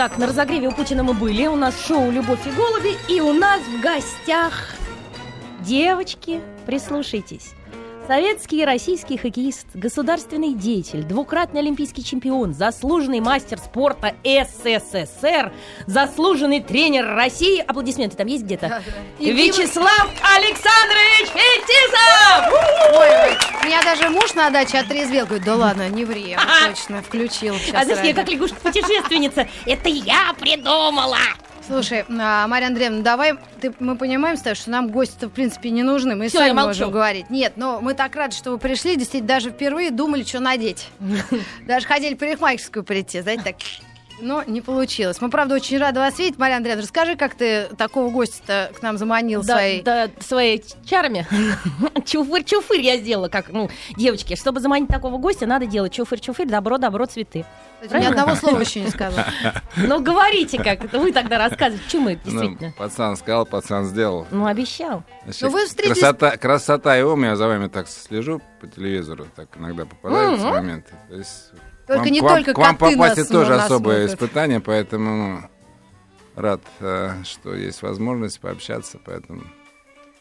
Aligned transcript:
так, 0.00 0.16
на 0.16 0.26
разогреве 0.26 0.68
у 0.68 0.72
Путина 0.72 1.02
мы 1.02 1.12
были. 1.12 1.46
У 1.46 1.56
нас 1.56 1.78
шоу 1.86 2.10
«Любовь 2.10 2.46
и 2.46 2.50
голуби». 2.52 2.96
И 3.10 3.20
у 3.20 3.34
нас 3.34 3.60
в 3.60 3.82
гостях 3.82 4.74
девочки, 5.60 6.40
прислушайтесь. 6.64 7.52
Советский 8.10 8.62
и 8.62 8.64
российский 8.64 9.16
хоккеист, 9.16 9.68
государственный 9.74 10.54
деятель, 10.54 11.04
двукратный 11.04 11.60
олимпийский 11.60 12.02
чемпион, 12.02 12.54
заслуженный 12.54 13.20
мастер 13.20 13.56
спорта 13.58 14.16
СССР, 14.24 15.52
заслуженный 15.86 16.60
тренер 16.60 17.14
России. 17.14 17.60
Аплодисменты 17.64 18.16
там 18.16 18.26
есть 18.26 18.42
где-то? 18.42 18.82
Вячеслав 19.20 20.10
Александрович 20.24 21.28
Фетисов! 21.28 22.52
Ой, 22.98 23.28
ой, 23.28 23.64
меня 23.64 23.80
даже 23.84 24.08
муж 24.08 24.34
на 24.34 24.50
даче 24.50 24.78
отрезвел. 24.78 25.26
Говорит, 25.26 25.44
да 25.44 25.54
ладно, 25.54 25.88
не 25.88 26.04
ври, 26.04 26.36
точно 26.66 27.02
включил. 27.02 27.54
А 27.72 27.84
знаешь, 27.84 28.04
я 28.04 28.12
как 28.12 28.28
лягушка-путешественница. 28.28 29.46
Это 29.66 29.88
я 29.88 30.34
придумала! 30.36 31.16
Слушай, 31.70 32.04
а, 32.08 32.48
Марья 32.48 32.66
Андреевна, 32.66 33.02
давай, 33.02 33.34
ты, 33.60 33.72
мы 33.78 33.96
понимаем 33.96 34.36
что 34.36 34.70
нам 34.70 34.88
гости-то 34.88 35.28
в 35.28 35.30
принципе 35.30 35.70
не 35.70 35.84
нужны, 35.84 36.16
мы 36.16 36.26
Всё, 36.26 36.38
сами 36.38 36.50
можем 36.50 36.90
говорить. 36.90 37.30
Нет, 37.30 37.52
но 37.54 37.80
мы 37.80 37.94
так 37.94 38.16
рады, 38.16 38.34
что 38.34 38.50
вы 38.50 38.58
пришли, 38.58 38.96
действительно, 38.96 39.28
даже 39.28 39.50
впервые 39.50 39.92
думали, 39.92 40.24
что 40.24 40.40
надеть. 40.40 40.88
Даже 41.68 41.86
хотели 41.86 42.14
парикмахерскую 42.14 42.82
прийти, 42.82 43.20
знаете, 43.20 43.44
так... 43.44 43.56
Но 44.20 44.42
не 44.46 44.60
получилось. 44.60 45.20
Мы, 45.20 45.30
правда, 45.30 45.54
очень 45.54 45.78
рады 45.78 46.00
вас 46.00 46.18
видеть. 46.18 46.38
Марья 46.38 46.56
Андреевна, 46.56 46.82
расскажи, 46.82 47.16
как 47.16 47.34
ты 47.34 47.68
такого 47.78 48.10
гостя 48.10 48.70
к 48.78 48.82
нам 48.82 48.98
заманил 48.98 49.42
Да, 49.42 49.54
своей... 49.54 49.82
да, 49.82 50.08
своей 50.20 50.64
чарами. 50.84 51.26
Чуфырь-чуфырь 52.04 52.80
я 52.80 52.96
сделала, 52.98 53.28
как, 53.28 53.48
ну, 53.50 53.70
девочки, 53.96 54.36
чтобы 54.36 54.60
заманить 54.60 54.88
такого 54.88 55.18
гостя, 55.18 55.46
надо 55.46 55.66
делать 55.66 55.98
чуфырь-чуфырь, 55.98 56.46
добро-добро, 56.48 57.06
цветы. 57.06 57.44
Ни 57.82 58.04
одного 58.04 58.34
слова 58.34 58.60
еще 58.60 58.80
не 58.80 58.90
сказал. 58.90 59.24
Ну, 59.76 60.00
говорите 60.02 60.62
как, 60.62 60.92
вы 60.92 61.12
тогда 61.12 61.38
рассказывайте, 61.38 61.88
чумы, 61.88 62.18
Ну, 62.24 62.30
действительно. 62.30 62.72
пацан 62.76 63.16
сказал, 63.16 63.46
пацан 63.46 63.84
сделал. 63.86 64.26
Ну, 64.30 64.46
обещал. 64.46 65.02
Ну, 65.40 65.50
вы 65.50 65.66
встретились- 65.66 65.98
красота, 65.98 66.36
красота 66.36 66.98
и 66.98 67.02
ум, 67.02 67.24
я 67.24 67.36
за 67.36 67.46
вами 67.46 67.68
так 67.68 67.88
слежу 67.88 68.40
по 68.60 68.66
телевизору, 68.66 69.26
так 69.34 69.48
иногда 69.56 69.86
попадаются 69.86 70.46
Мгм. 70.46 70.54
моменты. 70.56 70.94
То 71.08 71.14
есть 71.16 71.50
Только 71.86 72.02
вам- 72.02 72.12
не 72.12 72.20
к 72.20 72.22
вам, 72.22 72.34
только 72.36 72.54
к 72.54 72.58
вам 72.58 72.76
попасть 72.76 73.18
это 73.18 73.30
тоже 73.32 73.54
особое 73.54 74.06
смотрят. 74.06 74.10
испытание, 74.14 74.60
поэтому 74.60 75.10
ну, 75.16 75.42
рад, 76.36 76.60
э, 76.80 77.22
что 77.24 77.54
есть 77.54 77.82
возможность 77.82 78.40
пообщаться, 78.40 78.98
поэтому 79.04 79.42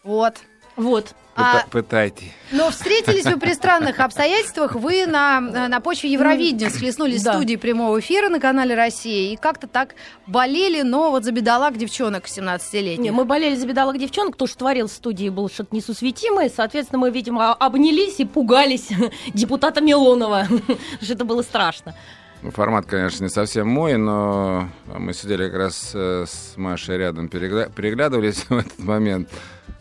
Вот. 0.04 0.36
Вот. 0.80 1.13
А- 1.35 1.59
пыта- 1.59 1.69
пытайте. 1.72 2.25
Но 2.52 2.69
встретились 2.69 3.23
вы 3.25 3.38
при 3.39 3.53
странных 3.53 3.99
обстоятельствах. 4.02 4.75
Вы 4.75 5.05
на, 5.05 5.39
на 5.39 5.80
почве 5.80 6.11
Евровидения 6.11 6.69
схлестнулись 6.69 7.22
Да. 7.23 7.31
в 7.31 7.35
студии 7.35 7.55
прямого 7.55 7.99
эфира 7.99 8.27
на 8.27 8.39
канале 8.41 8.75
«Россия» 8.75 9.31
и 9.31 9.35
как-то 9.38 9.67
так 9.67 9.95
болели, 10.27 10.81
но 10.81 11.11
вот 11.11 11.23
за 11.23 11.31
бедолаг 11.31 11.77
девчонок 11.77 12.25
17-летних. 12.25 13.03
Не, 13.03 13.11
мы 13.11 13.23
болели 13.23 13.55
за 13.55 13.66
бедолаг 13.67 13.97
девчонок, 13.97 14.35
то, 14.35 14.47
что 14.47 14.57
творил 14.59 14.88
в 14.88 14.91
студии, 14.91 15.30
было 15.30 15.50
что-то 15.50 15.73
несусветимое. 15.75 16.52
Соответственно, 16.53 17.00
мы, 17.00 17.11
видимо, 17.11 17.53
обнялись 17.53 18.19
и 18.19 18.25
пугались 18.25 18.89
депутата 19.33 19.80
Милонова, 19.80 20.45
что 21.02 21.13
это 21.13 21.23
было 21.23 21.41
страшно. 21.41 21.95
Ну, 22.41 22.52
формат, 22.52 22.85
конечно, 22.85 23.23
не 23.25 23.30
совсем 23.30 23.67
мой, 23.67 23.95
но 23.97 24.67
мы 24.97 25.13
сидели 25.13 25.45
как 25.45 25.55
раз 25.57 25.91
э, 25.94 26.25
с 26.27 26.57
Машей 26.57 26.97
рядом, 26.97 27.27
перегля- 27.27 27.69
переглядывались 27.73 28.45
в 28.50 28.57
этот 28.57 28.80
момент. 28.80 29.30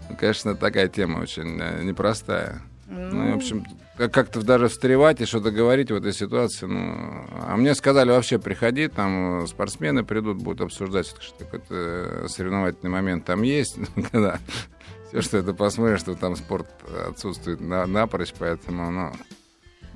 Ну, 0.08 0.16
Конечно, 0.16 0.54
такая 0.54 0.88
тема 0.88 1.18
очень 1.20 1.58
э, 1.60 1.82
непростая. 1.82 2.62
Ну, 2.86 3.28
и, 3.28 3.32
в 3.32 3.36
общем, 3.36 3.64
как- 3.98 4.12
как-то 4.12 4.42
даже 4.42 4.68
встревать 4.68 5.20
и 5.20 5.26
что-то 5.26 5.50
говорить 5.50 5.90
в 5.90 5.94
этой 5.94 6.12
ситуации. 6.14 6.66
Ну, 6.66 7.26
а 7.42 7.54
мне 7.56 7.74
сказали 7.74 8.10
вообще 8.10 8.38
приходи, 8.38 8.88
там 8.88 9.42
э, 9.42 9.46
спортсмены 9.46 10.04
придут, 10.04 10.38
будут 10.38 10.62
обсуждать, 10.62 11.06
что 11.06 11.44
какой-то 11.44 12.26
соревновательный 12.28 12.90
момент 12.90 13.24
там 13.26 13.42
есть. 13.42 13.76
Когда 14.10 14.38
все, 15.08 15.20
что 15.22 15.38
это 15.38 15.52
посмотришь, 15.52 16.00
что 16.00 16.14
там 16.14 16.36
спорт 16.36 16.68
отсутствует 17.08 17.60
на, 17.60 17.86
напрочь, 17.86 18.32
поэтому, 18.38 18.90
ну, 18.90 19.12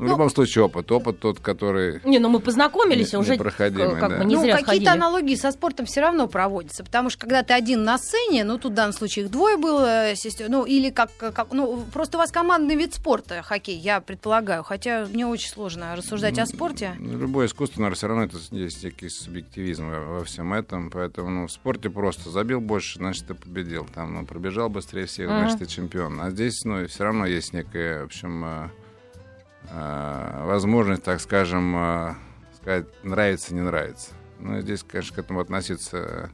ну, 0.02 0.08
в 0.08 0.10
Ну, 0.10 0.14
любом 0.16 0.30
случае 0.30 0.64
опыт. 0.64 0.90
Опыт 0.90 1.20
тот, 1.20 1.38
который... 1.38 2.00
Не, 2.04 2.18
ну 2.18 2.28
мы 2.28 2.40
познакомились 2.40 3.12
Не- 3.12 3.18
уже, 3.18 3.36
как 3.36 3.56
да. 3.74 4.08
бы 4.18 4.24
не 4.24 4.34
ну, 4.34 4.42
зря 4.42 4.58
какие-то 4.58 4.92
аналогии 4.92 5.36
со 5.36 5.52
спортом 5.52 5.86
все 5.86 6.00
равно 6.00 6.26
проводятся, 6.26 6.82
потому 6.84 7.08
что 7.08 7.20
когда 7.20 7.42
ты 7.42 7.54
один 7.54 7.84
на 7.84 7.98
сцене, 7.98 8.44
ну, 8.44 8.58
тут 8.58 8.72
в 8.72 8.74
данном 8.74 8.92
случае 8.92 9.24
их 9.26 9.30
двое 9.30 9.56
было, 9.56 10.12
сестер, 10.14 10.48
ну, 10.48 10.64
или 10.64 10.91
как, 10.91 11.10
как, 11.16 11.52
ну, 11.52 11.84
просто 11.92 12.18
у 12.18 12.20
вас 12.20 12.32
командный 12.32 12.74
вид 12.74 12.94
спорта, 12.94 13.42
хоккей, 13.42 13.76
я 13.78 14.00
предполагаю, 14.00 14.62
хотя 14.64 15.06
мне 15.06 15.26
очень 15.26 15.48
сложно 15.50 15.94
рассуждать 15.96 16.38
о 16.38 16.46
спорте. 16.46 16.94
Ну, 16.98 17.18
Любое 17.18 17.46
искусство, 17.46 17.80
наверное, 17.80 17.96
все 17.96 18.06
равно 18.08 18.24
это 18.24 18.36
есть 18.50 18.82
некий 18.82 19.08
субъективизм 19.08 19.88
во, 19.88 20.00
во 20.18 20.24
всем 20.24 20.52
этом. 20.52 20.91
Поэтому 20.91 21.30
ну, 21.30 21.46
в 21.46 21.52
спорте 21.52 21.91
просто 21.91 22.30
забил 22.30 22.60
больше, 22.60 22.98
значит, 22.98 23.26
ты 23.28 23.34
победил. 23.34 23.86
Там, 23.94 24.14
ну, 24.14 24.26
пробежал 24.26 24.68
быстрее 24.68 25.06
всех, 25.06 25.28
значит, 25.28 25.58
ты 25.60 25.66
чемпион. 25.66 26.20
А 26.20 26.30
здесь, 26.30 26.64
ну, 26.64 26.86
все 26.88 27.04
равно 27.04 27.26
есть 27.26 27.52
некая, 27.52 28.02
в 28.02 28.06
общем, 28.06 28.44
э, 28.44 28.68
возможность, 29.70 31.02
так 31.02 31.20
скажем, 31.20 31.76
э, 31.76 32.14
сказать, 32.56 32.86
нравится, 33.04 33.54
не 33.54 33.60
нравится. 33.60 34.10
Ну, 34.38 34.60
здесь, 34.60 34.82
конечно, 34.82 35.16
к 35.16 35.18
этому 35.18 35.40
относиться 35.40 35.96
э, 35.96 36.28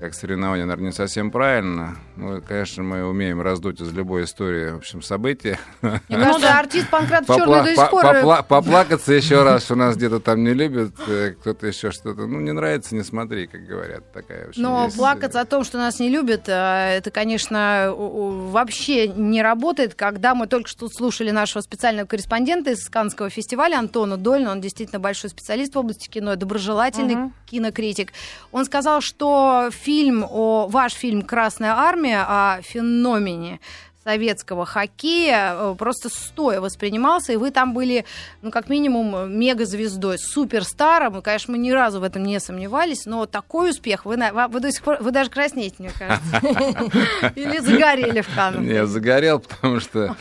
как 0.00 0.14
соревнование, 0.14 0.64
наверное, 0.64 0.86
не 0.86 0.92
совсем 0.92 1.30
правильно. 1.30 1.96
Ну, 2.16 2.40
конечно, 2.40 2.82
мы 2.82 3.04
умеем 3.06 3.42
раздуть 3.42 3.80
из 3.82 3.92
любой 3.92 4.24
истории, 4.24 4.70
в 4.70 4.78
общем, 4.78 5.02
события. 5.02 5.58
Ну 5.82 6.38
да. 6.38 6.58
артист 6.58 6.88
Панкрат 6.88 7.24
Попла- 7.24 7.36
Черный 7.36 7.62
до 7.64 7.68
сих 7.68 7.76
по- 7.76 7.86
пор... 7.90 8.04
э, 8.06 8.22
попла- 8.22 8.42
поплакаться 8.48 9.12
еще 9.12 9.42
раз, 9.42 9.64
что 9.64 9.74
нас 9.74 9.96
где-то 9.96 10.20
там 10.20 10.42
не 10.42 10.54
любят, 10.54 10.94
э, 11.06 11.34
кто-то 11.38 11.66
еще 11.66 11.90
что-то. 11.90 12.26
Ну, 12.26 12.40
не 12.40 12.52
нравится, 12.52 12.94
не 12.94 13.02
смотри, 13.02 13.46
как 13.46 13.66
говорят. 13.66 14.10
Такая, 14.12 14.46
в 14.46 14.48
общем, 14.48 14.62
Но 14.62 14.84
есть, 14.84 14.96
э, 14.96 14.98
плакаться 14.98 15.40
о 15.40 15.44
том, 15.44 15.64
что 15.64 15.76
нас 15.76 16.00
не 16.00 16.08
любят, 16.08 16.48
это, 16.48 17.10
конечно, 17.12 17.92
вообще 17.94 19.06
не 19.06 19.42
работает. 19.42 19.94
Когда 19.94 20.34
мы 20.34 20.46
только 20.46 20.68
что 20.68 20.88
слушали 20.88 21.30
нашего 21.30 21.60
специального 21.60 22.06
корреспондента 22.06 22.70
из 22.70 22.88
Каннского 22.88 23.28
фестиваля 23.28 23.76
Антона 23.76 24.16
Дольна, 24.16 24.52
он 24.52 24.62
действительно 24.62 24.98
большой 24.98 25.28
специалист 25.28 25.74
в 25.74 25.78
области 25.78 26.08
кино, 26.08 26.36
доброжелательный 26.36 27.32
кинокритик. 27.50 28.14
Он 28.50 28.64
сказал, 28.64 29.02
что 29.02 29.68
фильм 29.70 29.89
о 30.22 30.66
ваш 30.68 30.92
фильм 30.92 31.22
"Красная 31.22 31.74
армия" 31.74 32.24
о 32.26 32.62
феномене 32.62 33.60
советского 34.04 34.64
хоккея 34.64 35.54
э, 35.54 35.74
просто 35.76 36.08
стоя 36.08 36.60
воспринимался, 36.60 37.32
и 37.32 37.36
вы 37.36 37.50
там 37.50 37.74
были, 37.74 38.04
ну, 38.40 38.50
как 38.50 38.68
минимум, 38.68 39.38
мегазвездой, 39.38 40.18
суперстаром, 40.18 41.18
и, 41.18 41.22
конечно, 41.22 41.52
мы 41.52 41.58
ни 41.58 41.70
разу 41.70 42.00
в 42.00 42.02
этом 42.02 42.22
не 42.22 42.40
сомневались, 42.40 43.04
но 43.04 43.26
такой 43.26 43.70
успех, 43.70 44.06
вы, 44.06 44.16
вы 44.48 44.60
до 44.60 44.72
сих 44.72 44.82
пор, 44.82 44.96
вы 45.00 45.10
даже 45.10 45.28
краснеете, 45.28 45.76
мне 45.78 45.90
кажется. 45.96 46.38
Или 47.36 47.58
загорели 47.58 48.22
в 48.22 48.34
Каннах. 48.34 48.62
Я 48.62 48.86
загорел, 48.86 49.40
потому 49.40 49.80
что 49.80 50.16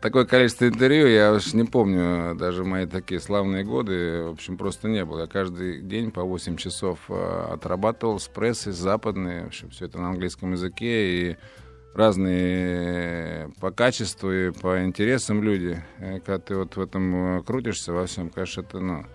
такое 0.00 0.26
количество 0.26 0.68
интервью, 0.68 1.06
я 1.06 1.32
уж 1.32 1.54
не 1.54 1.64
помню, 1.64 2.34
даже 2.34 2.64
мои 2.64 2.86
такие 2.86 3.20
славные 3.20 3.64
годы, 3.64 4.24
в 4.24 4.32
общем, 4.32 4.58
просто 4.58 4.88
не 4.88 5.04
было. 5.04 5.22
Я 5.22 5.26
каждый 5.26 5.80
день 5.80 6.10
по 6.10 6.22
8 6.22 6.56
часов 6.56 6.98
э, 7.08 7.48
отрабатывал 7.52 8.18
с 8.18 8.28
прессой, 8.28 8.72
с 8.72 8.76
западной, 8.76 9.44
в 9.44 9.46
общем, 9.46 9.70
все 9.70 9.86
это 9.86 9.98
на 9.98 10.08
английском 10.08 10.52
языке, 10.52 11.30
и 11.30 11.36
разные 11.96 13.50
по 13.60 13.70
качеству 13.70 14.30
и 14.30 14.50
по 14.50 14.84
интересам 14.84 15.42
люди. 15.42 15.82
Э, 15.98 16.20
Когда 16.20 16.38
ты 16.38 16.56
вот 16.56 16.76
в 16.76 16.80
этом 16.80 17.38
э, 17.38 17.42
крутишься 17.42 17.92
во 17.92 18.06
всем, 18.06 18.30
конечно, 18.30 18.60
это, 18.60 18.78
ну, 18.78 19.06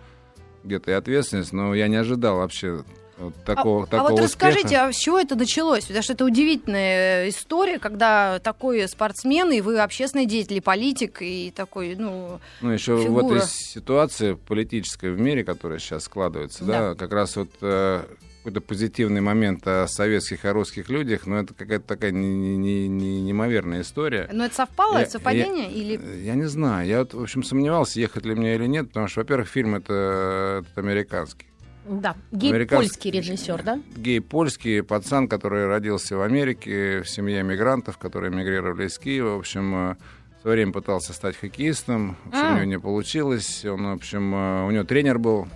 где-то 0.63 0.91
и 0.91 0.93
ответственность, 0.93 1.53
но 1.53 1.73
я 1.73 1.87
не 1.87 1.95
ожидал 1.95 2.37
вообще 2.37 2.83
вот 3.17 3.35
такого, 3.45 3.83
а, 3.83 3.87
такого 3.87 4.09
а 4.09 4.11
вот 4.11 4.21
успеха. 4.21 4.47
расскажите, 4.47 4.77
а 4.77 4.91
с 4.91 4.95
чего 4.95 5.19
это 5.19 5.35
началось? 5.35 5.85
Потому 5.85 6.03
что 6.03 6.13
это 6.13 6.25
удивительная 6.25 7.29
история, 7.29 7.77
когда 7.77 8.39
такой 8.39 8.87
спортсмен, 8.87 9.51
и 9.51 9.61
вы 9.61 9.79
общественный 9.79 10.25
деятель, 10.25 10.57
и 10.57 10.61
политик, 10.61 11.21
и 11.21 11.51
такой, 11.55 11.95
ну... 11.95 12.39
Ну, 12.61 12.71
еще 12.71 12.95
в 12.95 13.03
фигура. 13.03 13.37
этой 13.37 13.47
ситуации 13.47 14.33
политической 14.33 15.11
в 15.11 15.19
мире, 15.19 15.43
которая 15.43 15.79
сейчас 15.79 16.03
складывается, 16.03 16.63
да, 16.63 16.95
как 16.95 17.11
раз 17.11 17.35
вот 17.35 17.49
э, 17.61 18.03
какой-то 18.41 18.61
позитивный 18.61 19.21
момент 19.21 19.67
о 19.67 19.87
советских 19.87 20.45
и 20.45 20.47
русских 20.49 20.89
людях, 20.89 21.25
но 21.27 21.39
это 21.39 21.53
какая-то 21.53 21.85
такая 21.87 22.11
не- 22.11 22.27
не- 22.35 22.57
не- 22.57 22.87
не- 22.87 23.21
неимоверная 23.21 23.81
история. 23.81 24.27
Но 24.31 24.45
это 24.45 24.55
совпало, 24.55 24.95
Я- 24.97 25.01
это 25.03 25.11
совпадение? 25.11 25.65
я- 25.65 25.71
или... 25.71 26.23
Я 26.23 26.35
не 26.35 26.45
знаю. 26.47 26.87
Я, 26.87 26.99
вот, 26.99 27.13
в 27.13 27.21
общем, 27.21 27.43
сомневался, 27.43 27.99
ехать 27.99 28.25
ли 28.25 28.33
мне 28.35 28.55
или 28.55 28.65
нет, 28.65 28.87
потому 28.87 29.07
что, 29.07 29.21
во-первых, 29.21 29.47
фильм 29.47 29.75
это, 29.75 30.63
этот 30.63 30.77
американский. 30.77 31.45
Да, 31.87 32.15
гей 32.31 32.51
Американский- 32.51 32.89
польский 32.89 33.11
режиссер, 33.11 33.63
да? 33.63 33.79
Гей 33.95 34.21
польский, 34.21 34.83
пацан, 34.83 35.27
который 35.27 35.65
родился 35.67 36.15
в 36.15 36.21
Америке, 36.21 37.01
в 37.01 37.09
семье 37.09 37.41
мигрантов, 37.43 37.97
которые 37.97 38.31
эмигрировали 38.31 38.87
из 38.87 38.97
Киева. 38.99 39.35
В 39.35 39.39
общем, 39.39 39.75
э, 39.91 39.95
в 40.37 40.41
свое 40.41 40.57
время 40.57 40.73
пытался 40.73 41.13
стать 41.13 41.35
хоккеистом. 41.37 42.17
В 42.25 42.29
общем, 42.29 42.41
А. 42.45 42.51
у 42.51 42.55
него 42.57 42.65
не 42.65 42.79
получилось. 42.79 43.65
Он, 43.65 43.83
в 43.87 43.93
общем, 43.93 44.33
э, 44.33 44.67
у 44.67 44.71
него 44.71 44.83
тренер 44.83 45.17
был 45.17 45.47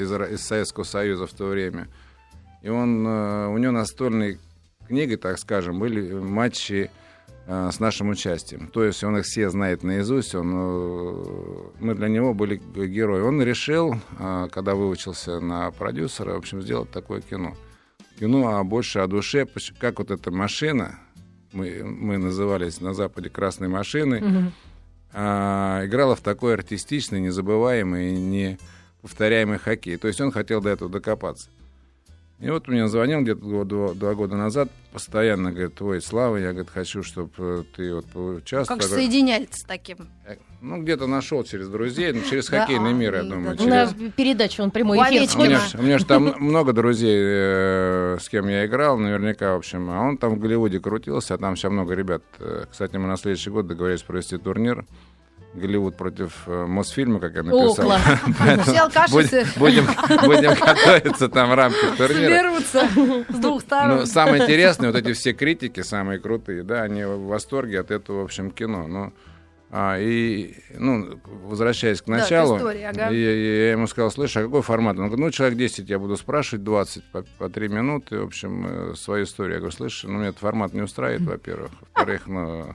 из, 0.00 0.10
Ро- 0.12 0.32
из 0.32 0.40
Советского 0.42 0.84
Союза 0.84 1.26
в 1.26 1.32
то 1.32 1.46
время. 1.46 1.88
И 2.62 2.68
он, 2.68 3.06
э, 3.06 3.46
у 3.48 3.56
него 3.58 3.72
настольной 3.72 4.38
книгой, 4.88 5.16
так 5.16 5.38
скажем, 5.38 5.78
были 5.78 6.12
матчи 6.12 6.90
э, 7.46 7.70
с 7.72 7.80
нашим 7.80 8.10
участием. 8.10 8.66
То 8.68 8.84
есть 8.84 9.02
он 9.04 9.16
их 9.18 9.24
все 9.24 9.48
знает 9.50 9.82
наизусть, 9.82 10.34
он, 10.34 10.52
э, 10.54 11.62
мы 11.80 11.94
для 11.94 12.08
него 12.08 12.34
были 12.34 12.56
герои. 12.56 13.22
Он 13.22 13.40
решил, 13.42 13.94
э, 14.18 14.48
когда 14.52 14.74
выучился 14.74 15.40
на 15.40 15.70
продюсера, 15.70 16.34
в 16.34 16.38
общем, 16.38 16.60
сделать 16.60 16.90
такое 16.90 17.20
кино. 17.22 17.54
Кино 18.18 18.58
а 18.58 18.64
больше 18.64 18.98
о 18.98 19.06
душе, 19.06 19.46
как 19.78 19.98
вот 19.98 20.10
эта 20.10 20.30
машина, 20.30 20.98
мы, 21.52 21.82
мы 21.82 22.18
назывались 22.18 22.80
на 22.80 22.92
Западе 22.94 23.30
«красной 23.30 23.68
машиной», 23.68 24.20
Мгм. 24.20 24.52
а, 25.12 25.84
играла 25.86 26.14
в 26.14 26.20
такой 26.20 26.54
артистичный, 26.54 27.20
незабываемый 27.20 28.12
и 28.12 28.58
неповторяемый 29.02 29.58
хоккей. 29.58 29.96
То 29.96 30.08
есть 30.08 30.20
он 30.20 30.30
хотел 30.32 30.60
до 30.60 30.70
этого 30.70 30.90
докопаться. 30.90 31.48
И 32.40 32.48
вот 32.48 32.68
мне 32.68 32.88
звонил 32.88 33.20
где-то 33.20 33.64
два, 33.64 33.92
два 33.92 34.14
года 34.14 34.34
назад, 34.34 34.70
постоянно 34.94 35.52
говорит, 35.52 35.80
ой, 35.82 36.00
Слава, 36.00 36.38
я 36.38 36.52
говорит, 36.52 36.70
хочу, 36.70 37.02
чтобы 37.02 37.66
ты 37.76 37.94
вот 37.94 38.06
поучаствовал. 38.06 38.78
Как 38.80 38.88
Я 38.88 38.88
говорю, 38.88 39.10
соединять 39.10 39.48
с 39.54 39.62
таким? 39.64 40.08
«Э, 40.26 40.36
Ну, 40.62 40.82
где-то 40.82 41.06
нашел 41.06 41.44
через 41.44 41.68
друзей, 41.68 42.12
ну, 42.14 42.22
через 42.22 42.48
хоккейный 42.48 42.90
а, 42.90 42.92
мир, 42.94 43.14
я 43.14 43.22
да, 43.24 43.28
думаю. 43.28 43.56
да, 43.58 43.62
через- 43.62 43.94
На 43.94 44.10
передачу 44.10 44.62
он 44.62 44.70
прямой 44.70 44.96
эфир 44.98 45.38
у 45.38 45.42
меня, 45.44 45.60
у 45.78 45.82
меня 45.82 45.98
же 45.98 46.06
там 46.06 46.34
много 46.38 46.72
друзей, 46.72 47.14
э, 47.14 48.16
с 48.18 48.26
кем 48.30 48.48
я 48.48 48.64
играл, 48.64 48.96
наверняка, 48.96 49.52
в 49.52 49.58
общем. 49.58 49.90
А 49.90 50.00
он 50.00 50.16
там 50.16 50.34
в 50.34 50.38
Голливуде 50.38 50.80
крутился, 50.80 51.34
а 51.34 51.38
там 51.38 51.56
сейчас 51.56 51.72
много 51.72 51.92
ребят. 51.94 52.22
Э, 52.38 52.64
Кстати, 52.70 52.96
мы 52.96 53.06
на 53.06 53.18
следующий 53.18 53.50
год 53.50 53.66
договорились 53.66 54.02
провести 54.02 54.38
турнир. 54.38 54.86
Голливуд 55.52 55.96
против 55.96 56.42
э, 56.46 56.64
Мосфильма, 56.66 57.18
как 57.18 57.34
я 57.34 57.42
написал. 57.42 57.90
Все 58.62 58.78
алкаши 58.78 59.46
Будем, 59.56 59.84
будем, 60.24 60.54
готовиться 60.54 61.28
там 61.28 61.50
в 61.50 61.54
рамках 61.54 61.96
турнира. 61.96 62.36
соберутся 62.36 62.88
с 63.28 63.38
двух 63.38 63.60
сторон. 63.62 63.98
Ну, 64.00 64.06
самое 64.06 64.42
интересное, 64.44 64.92
вот 64.92 64.96
эти 64.96 65.12
все 65.12 65.32
критики, 65.32 65.80
самые 65.80 66.20
крутые, 66.20 66.62
да, 66.62 66.82
они 66.82 67.02
в 67.04 67.26
восторге 67.26 67.80
от 67.80 67.90
этого, 67.90 68.20
в 68.20 68.24
общем, 68.24 68.52
кино. 68.52 68.86
Ну, 68.86 69.12
а, 69.72 69.98
и, 70.00 70.54
ну, 70.78 71.20
возвращаясь 71.44 72.00
к 72.02 72.06
Да, 72.06 72.18
началу, 72.18 72.56
истории, 72.56 72.82
ага. 72.82 73.08
и- 73.10 73.16
и 73.16 73.56
я 73.66 73.70
ему 73.72 73.86
сказал, 73.88 74.10
слышь, 74.12 74.36
а 74.36 74.42
какой 74.42 74.62
формат? 74.62 74.98
Он 74.98 75.06
говорит, 75.06 75.18
ну, 75.18 75.30
человек 75.32 75.58
10 75.58 75.88
я 75.90 75.98
буду 75.98 76.16
спрашивать, 76.16 76.64
20 76.64 77.04
по, 77.12 77.22
по 77.38 77.48
3 77.48 77.68
минуты, 77.68 78.18
в 78.20 78.24
общем, 78.24 78.66
э, 78.68 78.94
свою 78.96 79.24
историю. 79.24 79.54
Я 79.54 79.58
говорю, 79.60 79.76
слышь, 79.76 80.02
ну, 80.04 80.12
меня 80.18 80.28
этот 80.28 80.40
формат 80.40 80.74
не 80.74 80.82
устраивает, 80.82 81.22
во-первых. 81.28 81.70
Во-вторых, 81.80 82.26
ну, 82.26 82.74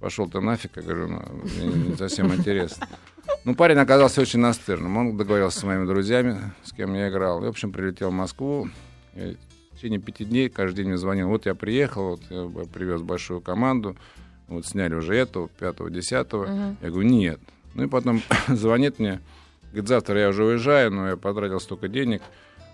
пошел 0.00 0.28
ты 0.28 0.40
нафиг, 0.40 0.76
я 0.76 0.82
говорю, 0.82 1.08
ну, 1.08 1.22
мне 1.42 1.88
не 1.90 1.96
совсем 1.96 2.32
интересно. 2.34 2.88
Ну, 3.44 3.54
парень 3.54 3.78
оказался 3.78 4.20
очень 4.20 4.40
настырным. 4.40 4.96
Он 4.96 5.16
договорился 5.16 5.60
с 5.60 5.62
моими 5.62 5.86
друзьями, 5.86 6.52
с 6.62 6.72
кем 6.72 6.94
я 6.94 7.08
играл. 7.08 7.42
И, 7.42 7.46
в 7.46 7.50
общем, 7.50 7.72
прилетел 7.72 8.10
в 8.10 8.14
Москву. 8.14 8.68
И 9.14 9.36
в 9.72 9.76
течение 9.76 10.00
пяти 10.00 10.24
дней 10.24 10.48
каждый 10.48 10.78
день 10.78 10.88
мне 10.88 10.96
звонил. 10.96 11.28
Вот 11.28 11.46
я 11.46 11.54
приехал, 11.54 12.10
вот 12.10 12.22
я 12.30 12.48
привез 12.72 13.02
большую 13.02 13.40
команду. 13.40 13.96
Вот 14.48 14.66
сняли 14.66 14.94
уже 14.94 15.14
эту, 15.14 15.50
пятого, 15.58 15.90
десятого. 15.90 16.46
Мгм. 16.46 16.76
Я 16.80 16.90
говорю, 16.90 17.08
нет. 17.08 17.40
Ну 17.74 17.84
и 17.84 17.86
потом 17.88 18.22
звонит 18.48 18.98
мне, 18.98 19.20
говорит, 19.72 19.88
завтра 19.88 20.18
я 20.20 20.28
уже 20.28 20.44
уезжаю, 20.44 20.90
но 20.90 21.08
я 21.08 21.16
потратил 21.16 21.60
столько 21.60 21.88
денег. 21.88 22.22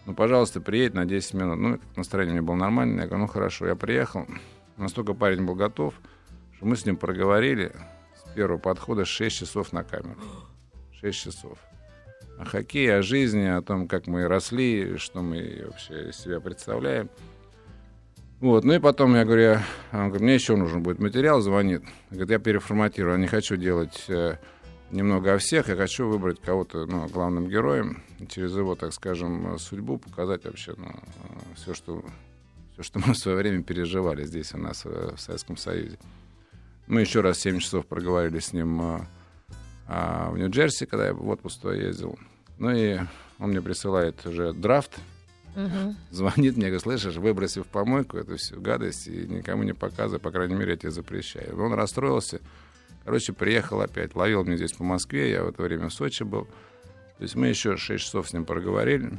Ну, 0.07 0.15
пожалуйста, 0.15 0.61
приедь 0.61 0.95
на 0.95 1.05
10 1.05 1.35
минут. 1.35 1.59
Ну, 1.59 1.81
настроение 1.97 2.33
у 2.33 2.37
меня 2.39 2.47
было 2.47 2.57
нормальное. 2.57 3.03
Я 3.03 3.07
говорю, 3.07 3.23
ну 3.23 3.29
хорошо, 3.29 3.67
я 3.67 3.77
приехал. 3.77 4.27
Настолько 4.77 5.15
парень 5.15 5.45
был 5.45 5.55
готов, 5.55 5.95
мы 6.67 6.77
с 6.77 6.85
ним 6.87 6.97
проговорили 6.97 7.73
с 8.15 8.31
первого 8.35 8.59
подхода 8.59 9.05
6 9.05 9.37
часов 9.37 9.73
на 9.73 9.85
камеру. 9.85 10.21
6 11.01 11.19
часов. 11.19 11.59
О 12.39 12.45
хоккее, 12.45 12.97
о 12.97 13.03
жизни, 13.03 13.45
о 13.45 13.63
том, 13.63 13.89
как 13.89 14.07
мы 14.07 14.27
росли, 14.27 14.97
что 14.97 15.23
мы 15.23 15.65
вообще 15.67 16.11
из 16.11 16.17
себя 16.17 16.41
представляем. 16.41 17.11
Вот, 18.41 18.65
ну 18.65 18.73
и 18.73 18.79
потом 18.79 19.15
я 19.17 19.27
говорю, 19.27 19.59
он 19.93 20.09
говорит, 20.09 20.23
мне 20.23 20.35
еще 20.35 20.57
нужен 20.57 20.83
будет 20.83 20.99
материал, 20.99 21.43
звонит. 21.43 21.83
Говорит, 22.11 22.31
я 22.31 22.39
переформатирую, 22.39 23.17
я 23.17 23.21
не 23.21 23.27
хочу 23.27 23.57
делать 23.57 24.07
э, 24.09 24.39
немного 24.91 25.35
о 25.35 25.39
всех, 25.39 25.69
я 25.69 25.77
хочу 25.77 26.09
выбрать 26.09 26.41
кого-то 26.41 26.87
ну, 26.87 27.07
главным 27.09 27.49
героем, 27.49 28.03
через 28.31 28.57
его, 28.57 28.75
так 28.77 28.95
скажем, 28.95 29.59
судьбу 29.59 29.99
показать 29.99 30.45
вообще 30.45 30.75
ну, 30.79 30.91
все, 31.55 31.75
что, 31.75 32.03
все, 32.73 32.83
что 32.83 32.99
мы 32.99 33.13
в 33.13 33.19
свое 33.19 33.37
время 33.37 33.63
переживали 33.63 34.25
здесь 34.25 34.55
у 34.55 34.59
нас 34.59 34.87
э, 34.87 35.13
в 35.15 35.21
Советском 35.21 35.59
Союзе. 35.59 35.99
Мы 36.91 37.03
еще 37.03 37.21
раз 37.21 37.39
7 37.39 37.61
часов 37.61 37.87
проговорили 37.87 38.41
с 38.41 38.53
ним 38.53 38.83
э, 38.83 39.01
а, 39.87 40.31
в 40.31 40.37
Нью-Джерси, 40.39 40.87
когда 40.87 41.07
я 41.07 41.15
в 41.15 41.29
отпуск 41.29 41.61
туда 41.61 41.75
ездил. 41.75 42.19
Ну 42.59 42.71
и 42.75 42.99
он 43.39 43.51
мне 43.51 43.63
присылает 43.63 44.27
уже 44.27 44.53
драфт, 44.53 44.99
Мгм. 45.55 45.97
звонит 46.11 46.57
мне, 46.57 46.67
говорит, 46.67 46.83
слышишь, 46.83 47.15
выброси 47.15 47.61
в 47.63 47.67
помойку 47.69 48.17
эту 48.17 48.37
всю 48.39 48.61
гадость 48.61 49.07
и 49.07 49.27
никому 49.29 49.63
не 49.63 49.73
показывай, 49.73 50.19
по 50.21 50.33
крайней 50.33 50.57
мере, 50.57 50.73
я 50.73 50.77
тебе 50.77 50.91
запрещаю. 50.91 51.57
Он 51.63 51.75
расстроился. 51.75 52.41
Короче, 53.05 53.33
приехал 53.33 53.81
опять, 53.81 54.17
ловил 54.17 54.43
меня 54.45 54.57
здесь 54.57 54.73
по 54.73 54.83
Москве, 54.83 55.31
я 55.31 55.45
в 55.45 55.49
это 55.49 55.63
время 55.63 55.91
в 55.91 55.95
Сочи 55.95 56.25
был. 56.25 56.47
То 57.19 57.23
есть 57.23 57.37
мы 57.37 57.47
еще 57.47 57.77
6 57.77 58.05
часов 58.05 58.29
с 58.29 58.33
ним 58.33 58.45
проговорили. 58.45 59.13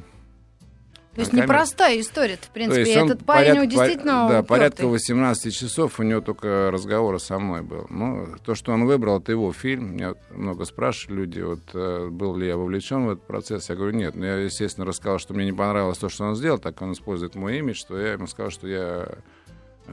То 1.13 1.19
есть 1.19 1.33
на 1.33 1.39
камеру. 1.41 1.53
непростая 1.53 1.99
история 1.99 2.37
в 2.41 2.49
принципе. 2.51 2.83
То 2.83 2.89
есть 2.89 3.01
он 3.01 3.11
Этот 3.11 3.25
парень 3.25 3.55
поряд- 3.55 3.69
действительно 3.69 4.11
Да, 4.13 4.25
упертый. 4.27 4.47
порядка 4.47 4.87
18 4.87 5.53
часов 5.53 5.99
у 5.99 6.03
него 6.03 6.21
только 6.21 6.69
разговора 6.71 7.17
со 7.17 7.37
мной 7.37 7.61
был. 7.63 7.85
Ну, 7.89 8.27
то, 8.45 8.55
что 8.55 8.71
он 8.71 8.85
выбрал, 8.85 9.19
это 9.19 9.33
его 9.33 9.51
фильм. 9.51 9.95
Меня 9.95 10.13
много 10.29 10.63
спрашивали 10.63 11.17
люди, 11.21 11.41
вот 11.41 11.59
э, 11.73 12.07
был 12.09 12.37
ли 12.37 12.47
я 12.47 12.55
вовлечен 12.55 13.07
в 13.07 13.09
этот 13.11 13.27
процесс. 13.27 13.69
Я 13.69 13.75
говорю, 13.75 13.93
нет. 13.97 14.15
Но 14.15 14.25
я, 14.25 14.37
естественно, 14.37 14.85
рассказал, 14.85 15.19
что 15.19 15.33
мне 15.33 15.45
не 15.45 15.53
понравилось 15.53 15.97
то, 15.97 16.07
что 16.07 16.23
он 16.23 16.35
сделал, 16.35 16.59
так 16.59 16.81
он 16.81 16.93
использует 16.93 17.35
мой 17.35 17.57
имидж, 17.57 17.75
что 17.75 17.99
я 17.99 18.13
ему 18.13 18.27
сказал, 18.27 18.49
что 18.51 18.67
я 18.67 19.09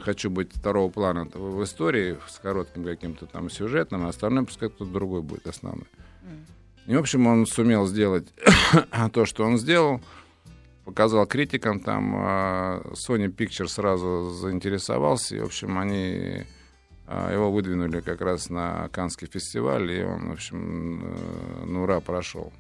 хочу 0.01 0.31
быть 0.31 0.53
второго 0.55 0.89
плана 0.91 1.25
в 1.35 1.57
в 1.59 1.65
истории 1.65 2.17
с 2.29 2.39
коротким 2.39 2.85
каким-то 2.85 3.27
там 3.27 3.51
сюжетом, 3.51 4.07
а 4.07 4.11
остальное 4.11 4.45
пускай 4.45 4.69
кто-то 4.69 4.91
другой 4.93 5.23
будет 5.23 5.49
основной. 5.49 5.87
И, 6.87 6.95
в 6.95 7.01
общем, 7.01 7.27
он 7.27 7.45
сумел 7.47 7.87
сделать 7.87 8.27
то, 9.13 9.27
что 9.27 9.45
он 9.45 9.59
сделал 9.59 10.01
показал 10.89 11.27
критикам, 11.27 11.81
там 11.81 12.15
а, 12.17 12.81
Sony 12.93 13.27
Pictures 13.27 13.69
сразу 13.69 14.31
заинтересовался, 14.31 15.37
и, 15.37 15.41
в 15.41 15.45
общем, 15.45 15.79
они 15.79 16.45
а, 17.07 17.31
его 17.31 17.53
выдвинули 17.53 18.01
как 18.01 18.23
раз 18.23 18.49
на 18.49 18.89
Каннский 18.89 19.27
фестиваль, 19.27 19.93
и 19.93 20.03
он, 20.03 20.31
в 20.31 20.33
общем, 20.33 21.15
на 21.67 21.83
ура 21.83 22.01
прошел. 22.01 22.55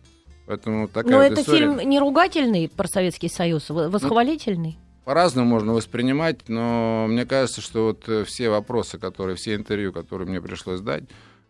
Поэтому 0.47 0.89
такая 0.89 1.11
Но 1.11 1.19
вот 1.19 1.33
это 1.33 1.41
история. 1.41 1.59
фильм 1.59 1.89
не 1.89 1.99
ругательный 1.99 2.69
про 2.69 2.87
Советский 2.87 3.31
Союз, 3.31 3.71
восхвалительный. 3.71 4.79
По-разному 5.07 5.49
можно 5.49 5.73
воспринимать, 5.73 6.51
но 6.51 7.07
мне 7.09 7.25
кажется, 7.25 7.63
что 7.63 7.87
вот 7.87 8.07
э, 8.11 8.25
все 8.25 8.51
вопросы, 8.51 8.99
которые, 8.99 9.37
все 9.37 9.55
интервью, 9.55 9.91
которые 9.91 10.29
мне 10.29 10.43
пришлось 10.43 10.83
дать, 10.83 11.05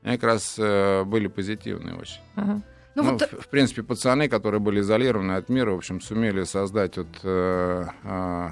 они 0.04 0.16
как 0.16 0.30
раз 0.30 0.54
э, 0.58 1.02
были 1.02 1.26
позитивные 1.26 1.96
очень. 1.96 2.20
Ага. 2.36 2.62
Ну, 2.98 3.04
Ну, 3.04 3.12
вот, 3.12 3.22
в, 3.22 3.42
в 3.42 3.48
принципе, 3.48 3.82
пацаны, 3.84 4.28
которые 4.28 4.60
были 4.60 4.80
изолированы 4.80 5.32
от 5.32 5.48
мира, 5.48 5.70
в 5.70 5.76
общем, 5.76 6.00
сумели 6.00 6.42
создать 6.42 6.96
вот 6.96 7.06
э, 7.22 7.84
а, 8.02 8.50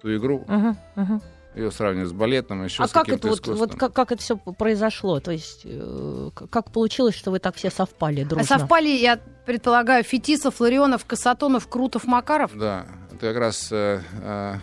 ту 0.00 0.16
игру, 0.16 0.44
Ага, 0.48 0.76
ага. 0.96 1.20
ее 1.54 1.70
сравнивать 1.70 2.08
с 2.08 2.12
балетом, 2.12 2.64
еще 2.64 2.82
А 2.82 2.88
с 2.88 2.92
как 2.92 3.10
это 3.10 3.28
вот, 3.28 3.46
вот 3.46 3.74
как, 3.74 3.92
как 3.92 4.12
это 4.12 4.22
все 4.22 4.36
произошло? 4.38 5.20
То 5.20 5.32
есть 5.32 5.62
э, 5.64 6.30
как 6.50 6.72
получилось, 6.72 7.14
что 7.14 7.30
вы 7.30 7.40
так 7.40 7.56
все 7.56 7.70
совпали 7.70 8.22
а 8.22 8.24
дружно? 8.24 8.46
совпали, 8.58 8.88
я 8.88 9.18
предполагаю, 9.44 10.02
Фетисов, 10.02 10.60
Ларионов, 10.60 11.04
Касатонов, 11.04 11.68
Крутов, 11.68 12.04
Макаров? 12.04 12.56
Да, 12.56 12.86
это 13.12 13.18
как 13.20 13.36
раз 13.36 13.68
э, 13.70 14.00
э, 14.22 14.54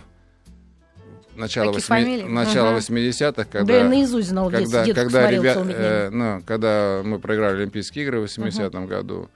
начало, 1.36 1.74
Такие 1.74 1.90
восьми- 1.90 2.24
начало 2.24 2.70
Ага. 2.70 2.78
80-х, 2.80 3.34
Да 3.52 3.60
я 3.60 3.66
когда... 3.66 3.90
наизусть 3.90 4.30
знал, 4.30 4.50
в 4.50 4.52
детстве 4.52 4.94
когда, 4.94 5.24
когда, 5.24 5.32
ребя- 5.32 5.74
э, 5.74 6.10
ну, 6.10 6.42
когда 6.46 7.02
мы 7.04 7.20
проиграли 7.20 7.58
Олимпийские 7.62 8.06
игры 8.06 8.20
в 8.22 8.24
80-м 8.26 8.88
году, 8.88 9.30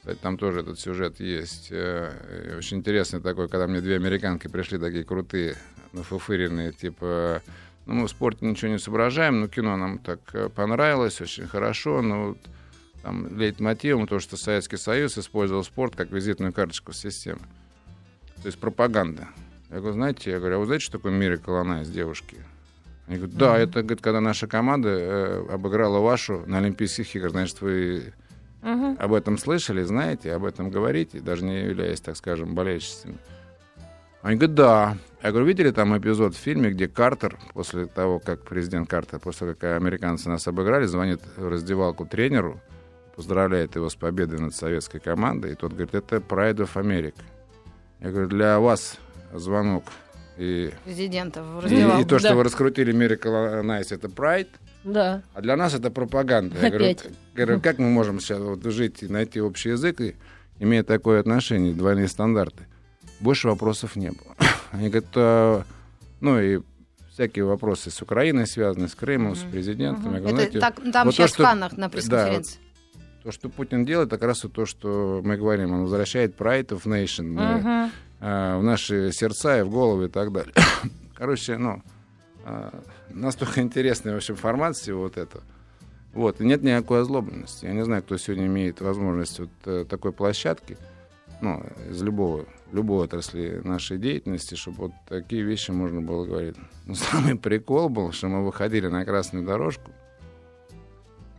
кстати, 0.00 0.18
там 0.22 0.38
тоже 0.38 0.60
этот 0.60 0.78
сюжет 0.80 1.20
есть. 1.20 1.68
э, 1.70 2.50
и 2.52 2.54
очень 2.56 2.78
интересный 2.78 3.20
такой, 3.20 3.48
когда 3.48 3.66
мне 3.66 3.80
две 3.80 3.96
американки 3.96 4.48
пришли 4.48 4.78
такие 4.78 5.04
крутые, 5.04 5.56
нафуфыренные, 5.92 6.72
типа, 6.72 7.42
ну, 7.86 7.94
мы 7.94 8.06
в 8.06 8.10
спорте 8.10 8.46
ничего 8.46 8.70
не 8.70 8.78
соображаем, 8.78 9.40
но 9.40 9.48
кино 9.48 9.76
нам 9.76 9.98
так 9.98 10.20
э, 10.32 10.48
понравилось, 10.48 11.20
очень 11.20 11.46
хорошо, 11.46 12.00
но 12.02 12.28
вот 12.28 12.38
там 13.02 13.38
лейтмотивом 13.38 14.06
то, 14.06 14.20
что 14.20 14.36
Советский 14.36 14.76
Союз 14.76 15.16
использовал 15.18 15.64
спорт 15.64 15.96
как 15.96 16.10
визитную 16.10 16.52
карточку 16.52 16.92
системы. 16.92 17.40
То 18.42 18.46
есть 18.46 18.58
пропаганда. 18.58 19.28
Я 19.70 19.78
говорю, 19.78 19.94
знаете, 19.94 20.30
я 20.32 20.38
говорю, 20.38 20.56
а 20.56 20.58
вы 20.58 20.66
знаете, 20.66 20.84
что 20.84 20.98
такое 20.98 21.12
on 21.12 21.82
Ice, 21.82 21.92
девушки? 21.92 22.36
Они 23.06 23.18
говорят, 23.18 23.36
да, 23.36 23.58
это 23.58 23.82
говорит, 23.82 24.00
когда 24.00 24.20
наша 24.20 24.48
команда 24.48 24.88
э, 24.88 25.46
обыграла 25.48 26.00
вашу 26.00 26.44
на 26.46 26.58
Олимпийских 26.58 27.14
играх, 27.14 27.32
значит, 27.32 27.60
вы 27.60 28.12
Мгм. 28.62 28.96
об 28.98 29.14
этом 29.14 29.38
слышали, 29.38 29.82
знаете, 29.82 30.32
об 30.32 30.44
этом 30.44 30.70
говорите, 30.70 31.20
даже 31.20 31.44
не 31.44 31.62
являясь, 31.62 32.00
так 32.00 32.16
скажем, 32.16 32.54
болельщицами. 32.54 33.16
Они 34.22 34.36
говорят, 34.36 34.54
да. 34.54 34.96
Я 35.22 35.30
говорю, 35.30 35.46
видели 35.46 35.70
там 35.70 35.96
эпизод 35.96 36.34
в 36.34 36.38
фильме, 36.38 36.70
где 36.70 36.88
Картер, 36.88 37.38
после 37.54 37.86
того, 37.86 38.18
как 38.18 38.42
президент 38.42 38.88
Картер, 38.88 39.18
после 39.20 39.46
того, 39.46 39.58
как 39.58 39.80
американцы 39.80 40.28
нас 40.28 40.46
обыграли, 40.46 40.84
звонит 40.84 41.20
в 41.36 41.48
раздевалку 41.48 42.06
тренеру, 42.06 42.60
поздравляет 43.16 43.76
его 43.76 43.88
с 43.88 43.94
победой 43.94 44.40
над 44.40 44.54
советской 44.54 44.98
командой, 44.98 45.52
и 45.52 45.54
тот 45.54 45.72
говорит, 45.72 45.94
это 45.94 46.16
Pride 46.16 46.56
of 46.56 46.74
America. 46.74 47.22
Я 48.00 48.10
говорю, 48.10 48.28
для 48.28 48.58
вас 48.58 48.98
звонок 49.32 49.84
И, 50.36 50.72
Президентов 50.84 51.44
и, 51.58 51.64
раздевал. 51.64 52.00
и 52.00 52.04
то, 52.04 52.18
что 52.18 52.28
Да. 52.30 52.34
вы 52.34 52.44
раскрутили 52.44 52.94
Miracle 52.94 53.62
on 53.62 53.80
Ice, 53.80 53.94
это 53.94 54.08
Pride, 54.08 54.48
Да. 54.84 55.22
а 55.34 55.42
для 55.42 55.56
нас 55.56 55.74
это 55.74 55.90
пропаганда. 55.90 56.56
Я 56.62 56.70
говорю, 56.70 56.96
говорю, 57.34 57.60
как 57.60 57.78
мы 57.78 57.90
можем 57.90 58.20
сейчас 58.20 58.38
вот 58.38 58.64
жить 58.64 59.02
и 59.02 59.08
найти 59.08 59.40
общий 59.40 59.70
язык, 59.70 60.00
и, 60.00 60.16
имея 60.58 60.82
такое 60.82 61.20
отношение, 61.20 61.74
двойные 61.74 62.08
стандарты? 62.08 62.66
Больше 63.20 63.48
вопросов 63.48 63.96
не 63.96 64.10
было. 64.12 64.34
Они 64.72 64.88
говорят, 64.88 65.10
«А, 65.14 65.62
ну 66.20 66.40
и 66.40 66.60
всякие 67.12 67.44
вопросы 67.44 67.90
с 67.90 68.00
Украиной 68.00 68.46
связаны, 68.46 68.88
с 68.88 68.94
Крымом, 68.94 69.36
с 69.36 69.40
президентом. 69.40 70.14
Я 70.14 70.20
говорю, 70.20 70.36
Это 70.36 70.36
знаете, 70.36 70.60
так- 70.60 70.76
там 70.92 71.06
вот 71.06 71.14
то, 71.16 71.22
сейчас 71.22 71.30
что- 71.34 71.42
в 71.42 71.46
Каннах 71.46 71.76
на 71.76 71.90
пресс-конференции. 71.90 72.58
то, 73.24 73.30
что 73.32 73.50
Путин 73.50 73.84
делает, 73.84 74.08
как 74.08 74.22
раз 74.22 74.42
и 74.46 74.48
то, 74.48 74.64
что 74.64 75.20
мы 75.22 75.36
говорим, 75.36 75.72
он 75.74 75.82
возвращает 75.82 76.34
Pride 76.38 76.68
of 76.68 76.84
Nation 76.84 77.24
Мгм. 77.24 77.90
Э, 78.20 78.56
в 78.58 78.62
наши 78.62 79.12
сердца 79.12 79.58
и 79.58 79.62
в 79.62 79.70
головы 79.70 80.06
и 80.06 80.08
так 80.08 80.32
далее. 80.32 80.54
Короче, 81.14 81.56
ну, 81.58 81.82
э, 82.44 82.70
настолько 83.10 83.60
интересная, 83.60 84.14
в 84.14 84.16
общем, 84.16 84.36
формат 84.36 84.76
всего 84.76 85.02
вот 85.02 85.16
этого. 85.16 85.42
Вот, 86.12 86.40
и 86.40 86.44
нет 86.44 86.62
никакой 86.62 87.02
озлобленности. 87.02 87.66
Я 87.66 87.72
не 87.72 87.84
знаю, 87.84 88.02
кто 88.02 88.16
сегодня 88.16 88.46
имеет 88.46 88.80
возможность 88.80 89.38
вот 89.38 89.50
э, 89.66 89.84
такой 89.88 90.12
площадки, 90.12 90.76
ну, 91.40 91.62
из 91.88 92.02
любого, 92.02 92.46
любой 92.72 93.04
отрасли 93.04 93.60
нашей 93.64 93.98
деятельности, 93.98 94.54
чтобы 94.54 94.78
вот 94.78 94.92
такие 95.08 95.42
вещи 95.42 95.70
можно 95.70 96.00
было 96.00 96.24
говорить. 96.26 96.56
Но 96.86 96.94
самый 96.96 97.36
прикол 97.36 97.88
был, 97.88 98.12
что 98.12 98.28
мы 98.28 98.44
выходили 98.44 98.88
на 98.88 99.04
красную 99.04 99.44
дорожку, 99.44 99.92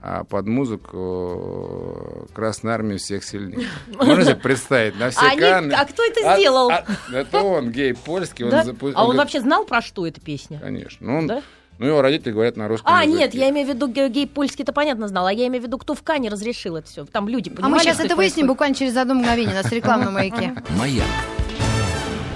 а 0.04 0.24
под 0.24 0.48
музыку 0.48 2.26
э, 2.30 2.34
Красной 2.34 2.74
Армии 2.74 2.98
всех 2.98 3.24
сильнее. 3.24 3.68
Можно 3.96 4.24
себе 4.26 4.36
представить 4.36 5.00
на 5.00 5.10
все 5.12 5.20
А, 5.22 5.30
они- 5.32 5.74
а 5.74 5.86
кто 5.86 6.04
это 6.04 6.22
А- 6.34 6.38
сделал? 6.38 6.70
а- 6.72 6.86
это 7.14 7.42
он, 7.42 7.72
гей 7.72 7.94
польский. 7.94 8.46
Он 8.46 8.52
Да? 8.52 8.64
запу- 8.64 8.92
А 8.96 9.02
он 9.02 9.12
говорит, 9.12 9.20
вообще 9.20 9.42
знал, 9.42 9.64
про 9.66 9.82
что 9.82 10.08
эта 10.08 10.20
песня? 10.20 10.60
Конечно. 10.60 11.06
Ну, 11.08 11.18
он, 11.20 11.28
Да? 11.28 11.42
ну, 11.78 11.86
его 11.86 12.02
родители 12.02 12.32
говорят 12.32 12.58
на 12.58 12.68
русском 12.68 12.92
А, 12.92 13.04
языке. 13.04 13.20
нет, 13.20 13.34
я 13.36 13.50
имею 13.52 13.68
в 13.68 13.70
виду 13.70 13.88
ге- 13.88 14.10
гей 14.10 14.26
польский, 14.28 14.64
это 14.64 14.74
понятно 14.74 15.08
знал, 15.08 15.28
а 15.28 15.34
я 15.34 15.46
имею 15.48 15.62
в 15.64 15.66
виду, 15.68 15.78
кто 15.78 15.94
в 15.94 16.02
Кане 16.02 16.30
разрешил 16.30 16.76
это 16.78 16.88
все. 16.88 17.06
Там 17.06 17.28
люди 17.30 17.50
А 17.50 17.54
понимали, 17.54 17.74
мы 17.74 17.80
сейчас 17.80 18.00
это 18.00 18.16
выясним 18.16 18.48
происходит? 18.48 18.48
буквально 18.48 18.76
через 18.76 18.98
одно 18.98 19.14
мгновение. 19.14 19.54
У 19.54 19.64
нас 19.64 19.72
реклама 19.72 20.06
на 20.06 20.12
маяке. 20.12 20.56
Маяк. 20.80 21.06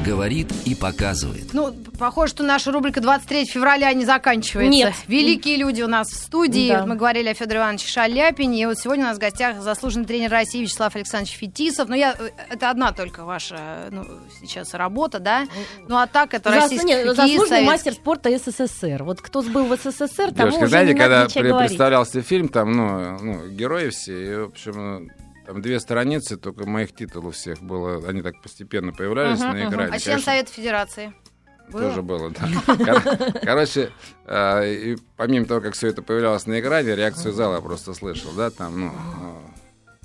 Говорит 0.06 0.52
и 0.66 0.76
показывает. 0.76 1.54
Ну, 1.54 1.74
похоже, 1.98 2.32
что 2.32 2.44
наша 2.44 2.72
рубрика 2.72 3.02
23 3.02 3.46
февраля 3.46 3.92
не 3.94 4.06
заканчивается. 4.06 4.70
Нет. 4.72 4.94
Великие 5.08 5.58
люди 5.58 5.82
у 5.82 5.88
нас 5.88 6.10
в 6.10 6.16
студии. 6.16 6.70
Да. 6.70 6.80
Вот 6.82 6.90
мы 6.90 6.96
говорили 6.96 7.30
о 7.30 7.34
Федоре 7.34 7.60
Ивановиче 7.60 7.88
Шаляпине. 7.88 8.62
И 8.62 8.66
вот 8.68 8.78
сегодня 8.78 9.06
у 9.06 9.08
нас 9.08 9.18
в 9.18 9.20
гостях 9.20 9.62
заслуженный 9.62 10.06
тренер 10.06 10.30
России 10.30 10.62
Вячеслав 10.62 10.96
Александрович 10.96 11.36
Фетисов. 11.38 11.90
Ну, 11.90 11.96
я, 11.96 12.16
это 12.50 12.70
одна 12.70 12.92
только 12.92 13.26
ваша 13.26 13.88
ну, 13.92 14.06
сейчас 14.42 14.74
работа, 14.76 15.20
да? 15.20 15.48
Ну, 15.88 15.98
а 15.98 16.06
так 16.06 16.34
это 16.36 16.50
Зас- 16.52 16.62
российский 16.64 16.86
нет, 16.88 17.00
хоккеист, 17.00 17.18
заслуженный 17.18 17.48
советский. 17.48 17.66
мастер 17.68 17.94
спорта 17.94 18.38
СССР. 18.38 19.04
Вот 19.04 19.22
кто 19.22 19.42
был 19.42 19.66
в 19.66 19.76
СССР, 19.76 20.32
тому 20.34 20.34
Девушки, 20.36 20.58
уже 20.60 20.68
знаете, 20.68 20.94
не 20.94 21.00
когда 21.00 21.26
при- 21.28 21.48
говорить. 21.50 21.70
представлялся 21.70 22.22
фильм, 22.22 22.50
там, 22.50 22.72
ну, 22.74 23.18
ну, 23.20 23.48
герои 23.50 23.90
все, 23.90 24.34
и, 24.34 24.36
в 24.38 24.44
общем, 24.46 25.10
там 25.46 25.62
две 25.62 25.80
страницы, 25.80 26.38
только 26.38 26.68
моих 26.68 26.94
титулов 26.94 27.36
всех 27.36 27.62
было, 27.62 28.08
они 28.08 28.22
так 28.22 28.42
постепенно 28.42 28.92
появлялись 28.92 29.40
Мгм, 29.40 29.50
на 29.52 29.60
мгм. 29.66 29.70
экране. 29.74 29.92
А 29.94 30.00
член 30.00 30.20
Совета 30.20 30.52
Федерации? 30.52 31.14
Было? 31.72 31.82
Тоже 31.82 32.02
было, 32.04 32.30
да. 32.32 32.48
Кор- 32.76 33.42
Короче, 33.44 33.92
а, 34.26 34.62
и 34.64 34.98
помимо 35.18 35.46
того, 35.48 35.62
как 35.62 35.74
все 35.74 35.88
это 35.88 36.02
появлялось 36.04 36.46
на 36.46 36.60
экране, 36.60 36.96
реакцию 36.96 37.34
зала 37.34 37.56
я 37.56 37.62
просто 37.62 37.94
слышал, 37.96 38.32
да, 38.38 38.52
там, 38.52 38.80
ну, 38.80 38.92
ну, 39.20 39.42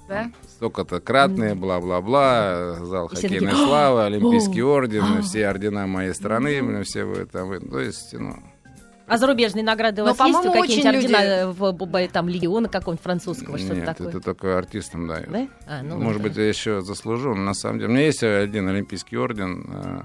Да? 0.09 0.31
столько-то 0.57 1.01
кратные, 1.01 1.55
бла-бла-бла, 1.55 2.77
зал 2.83 3.07
И 3.09 3.15
хоккейной 3.15 3.53
славы, 3.53 4.05
Олимпийский 4.05 4.63
«О, 4.63 4.69
орден, 4.73 5.23
все 5.23 5.49
ордена 5.49 5.87
моей 5.87 6.15
страны, 6.15 6.83
все 6.85 7.05
вы 7.05 7.27
там, 7.27 7.49
вы- 7.49 7.61
то 7.61 7.79
есть, 7.79 8.15
ну, 8.15 8.37
А 9.11 9.17
зарубежные 9.19 9.65
награды 9.65 10.03
у 10.03 10.05
Но, 10.07 10.15
вас 10.15 10.29
есть? 10.29 10.41
Какие-нибудь 10.41 11.03
люди- 11.03 11.13
ордена 11.15 11.51
в, 11.51 11.73
в- 11.73 12.09
там 12.13 12.29
легиона 12.29 12.69
какого-нибудь 12.69 13.03
французского, 13.03 13.59
что-то 13.59 13.75
нет, 13.75 13.85
такое? 13.87 14.09
это 14.09 14.21
только 14.21 14.57
артистам 14.57 15.09
дают. 15.09 15.29
Да? 15.31 15.49
А, 15.67 15.83
ну 15.83 15.97
Может 15.97 16.19
ладно. 16.23 16.29
быть, 16.29 16.37
я 16.37 16.49
еще 16.49 16.81
заслужу, 16.81 17.35
но 17.35 17.43
на 17.43 17.55
самом 17.55 17.81
деле. 17.81 17.91
У 17.91 17.93
меня 17.93 18.07
есть 18.07 18.23
один 18.23 18.69
Олимпийский 18.69 19.17
орден, 19.17 19.67
э, 19.69 20.01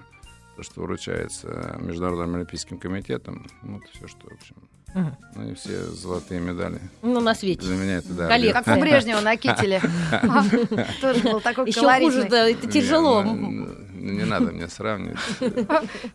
то, 0.57 0.63
что 0.63 0.81
вручается 0.81 1.77
Международным 1.81 2.33
Олимпийским 2.35 2.79
комитетом. 2.79 3.45
Ну, 3.61 3.77
это 3.77 3.85
все, 3.93 4.07
что, 4.07 4.27
в 4.27 4.33
общем. 4.33 4.55
Ну 4.95 5.49
и 5.51 5.53
все 5.55 5.83
золотые 5.87 6.39
медали. 6.39 6.79
Ну, 7.01 7.19
на 7.19 7.35
свете. 7.35 7.67
Для 7.67 7.75
меня 7.75 7.97
это 7.97 8.13
да. 8.13 8.27
Коллекция. 8.29 8.63
Как 8.63 8.77
у 8.77 8.79
Брежнева 8.79 9.19
на 9.19 9.35
кителе. 9.35 9.81
Тоже 11.01 11.19
был 11.21 11.41
такой 11.41 11.67
Еще 11.67 11.81
хуже, 11.81 12.23
да, 12.29 12.49
это 12.49 12.65
тяжело. 12.71 13.21
Не, 13.23 13.33
ну, 13.33 13.75
ну, 13.95 14.25
надо 14.25 14.51
мне 14.53 14.69
сравнивать 14.69 15.19
с, 15.39 15.41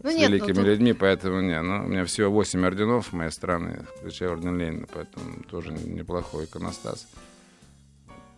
Ну 0.02 0.10
великими 0.10 0.62
людьми, 0.62 0.94
поэтому 0.94 1.42
не. 1.42 1.60
Ну, 1.60 1.84
у 1.84 1.88
меня 1.88 2.06
всего 2.06 2.30
8 2.30 2.66
орденов 2.66 3.08
в 3.08 3.12
моей 3.12 3.30
стране, 3.30 3.80
включая 3.98 4.30
орден 4.30 4.58
Ленина, 4.58 4.86
поэтому 4.92 5.42
тоже 5.50 5.72
неплохой 5.72 6.46
иконостас. 6.46 7.06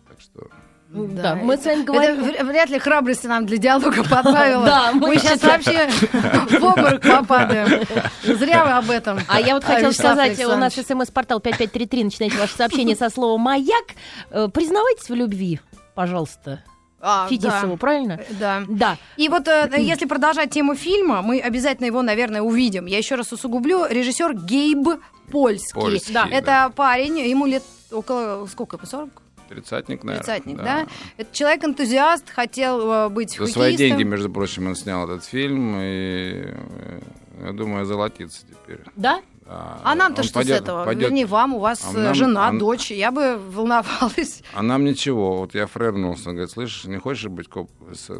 Так 0.09 0.19
что 0.19 0.49
Да, 0.93 1.35
мы 1.35 1.57
с 1.57 1.65
вами 1.65 1.81
Это 1.81 1.91
говорим... 1.91 2.23
вр- 2.23 2.43
вряд 2.45 2.69
ли 2.69 2.77
храбрости 2.77 3.25
нам 3.25 3.45
для 3.47 3.57
диалога 3.57 4.03
подбавило. 4.09 4.63
Да, 4.65 4.91
мы 4.93 5.07
мы 5.07 5.15
сейчас 5.17 5.41
вообще 5.41 5.87
в 5.89 6.63
обморок 6.63 7.01
попадаем. 7.01 7.83
Зря 8.23 8.63
вы 8.63 8.71
об 8.73 8.89
этом. 8.91 9.19
А 9.27 9.41
я 9.41 9.55
вот 9.55 9.63
хотела 9.63 9.91
сказать, 9.91 10.39
у 10.45 10.55
нас 10.55 10.73
смс-портал 10.75 11.39
5533, 11.39 12.03
начинайте 12.03 12.37
ваше 12.37 12.55
сообщение 12.55 12.95
со 12.95 13.09
слова 13.09 13.37
«Маяк». 13.39 13.85
Э, 14.29 14.47
Признавайтесь 14.53 15.09
в 15.09 15.15
любви, 15.15 15.59
пожалуйста, 15.95 16.63
А, 17.01 17.27
Фетисову, 17.27 17.75
правильно? 17.77 18.19
Да. 18.39 18.61
да. 18.61 18.65
Да. 18.67 18.97
И 19.17 19.29
вот 19.29 19.47
э, 19.47 19.69
если 19.79 20.05
продолжать 20.05 20.51
тему 20.51 20.75
фильма, 20.75 21.21
мы 21.23 21.39
обязательно 21.39 21.87
его, 21.87 22.01
наверное, 22.03 22.41
увидим. 22.41 22.85
Я 22.85 22.99
еще 22.99 23.15
раз 23.15 23.31
усугублю. 23.33 23.85
Режиссер 23.89 24.33
Гейб 24.35 24.87
Польский. 25.31 25.73
Польский, 25.73 26.13
Да. 26.13 26.25
да. 26.25 26.29
Это 26.35 26.71
парень, 26.75 27.19
ему 27.19 27.45
лет 27.47 27.63
около, 27.91 28.45
сколько, 28.47 28.77
по 28.77 28.85
40? 28.85 29.09
Тридцатник, 29.53 30.03
наверное. 30.03 30.23
Тридцатник, 30.25 30.57
да? 30.57 30.87
Это 31.17 31.33
человек-энтузиаст, 31.35 32.29
хотел 32.29 32.91
э, 32.91 33.09
быть 33.09 33.31
За 33.31 33.37
хоккеистом. 33.37 33.61
свои 33.61 33.75
деньги, 33.77 34.03
между 34.03 34.29
прочим, 34.29 34.67
он 34.67 34.75
снял 34.75 35.05
этот 35.09 35.23
фильм, 35.25 35.75
и 35.77 36.43
э, 36.45 36.99
я 37.45 37.51
думаю, 37.51 37.85
золотится 37.85 38.45
теперь. 38.47 38.81
Да? 38.95 39.21
Да. 39.45 39.77
А 39.83 39.93
нам-то 39.95 40.21
Он 40.21 40.25
что 40.27 40.35
пойдет- 40.35 40.57
с 40.59 40.61
этого? 40.61 40.85
пойдет- 40.85 41.03
Вернее, 41.03 41.25
вам, 41.25 41.53
у 41.53 41.59
вас 41.59 41.83
А 41.85 41.91
э, 41.97 42.01
нам- 42.01 42.15
жена, 42.15 42.47
а- 42.47 42.53
дочь. 42.53 42.91
Я 42.91 43.11
бы 43.11 43.37
волновалась. 43.37 44.41
А 44.53 44.63
нам 44.63 44.85
ничего. 44.85 45.37
Вот 45.39 45.53
я 45.53 45.67
фрернулся, 45.67 46.29
он 46.29 46.35
говорит, 46.35 46.51
слышишь, 46.51 46.85
не 46.85 46.97
хочешь 46.97 47.27
быть 47.29 47.49
коп, 47.49 47.69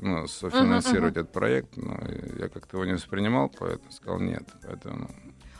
ну, 0.02 0.28
софинансировать 0.28 1.14
этот 1.16 1.32
проект? 1.32 1.78
Ну, 1.78 1.94
и 2.10 2.42
я 2.42 2.50
как-то 2.50 2.76
его 2.78 2.86
не 2.86 2.94
воспринимал, 2.94 3.50
поэтому 3.58 3.90
сказал 3.92 4.20
нет. 4.20 4.44
Поэтому... 4.68 5.10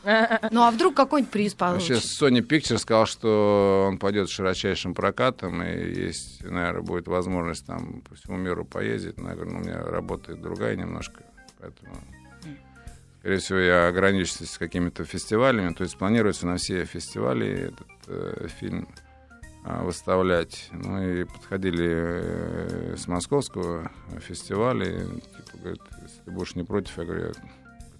Ну, 0.52 0.64
а 0.64 0.72
вдруг 0.72 0.96
какой-нибудь 0.96 1.32
приз 1.32 1.56
Вообще 1.58 1.94
получится? 1.94 2.26
Sony 2.26 2.42
Pictures 2.42 2.80
сказал, 2.80 3.06
что 3.06 3.86
он 3.88 3.98
пойдет 3.98 4.30
широчайшим 4.30 4.94
прокатом, 4.94 5.62
и 5.64 5.94
есть, 5.94 6.44
наверное, 6.44 6.82
будет 6.82 7.08
возможность 7.08 7.66
там 7.66 8.02
по 8.02 8.16
всему 8.16 8.38
миру 8.38 8.66
поездить. 8.66 9.18
Но 9.18 9.30
я 9.30 9.36
говорю, 9.36 9.52
ну, 9.52 9.58
у 9.60 9.62
меня 9.62 9.82
работает 9.82 10.42
другая 10.42 10.76
немножко, 10.76 11.24
поэтому... 11.60 11.96
Скорее 13.20 13.38
всего, 13.38 13.60
я 13.60 13.88
ограничусь 13.88 14.50
с 14.50 14.58
какими-то 14.58 15.06
фестивалями. 15.06 15.74
То 15.74 15.86
есть 15.86 15.98
планируется 15.98 16.46
на 16.46 16.58
все 16.58 16.84
фестивали 16.84 17.70
этот 17.70 17.88
э, 18.08 18.48
фильм 18.60 18.86
а, 19.64 19.82
выставлять. 19.82 20.68
Ну 20.74 21.02
и 21.02 21.24
подходили 21.24 21.88
э, 21.90 22.96
с 22.98 23.08
московского 23.08 23.90
фестиваля. 24.20 25.06
типа, 25.06 25.58
говорят, 25.58 25.80
если 26.02 26.20
ты 26.26 26.32
будешь 26.32 26.56
не 26.56 26.64
против, 26.64 26.98
я 26.98 27.06
говорю, 27.06 27.32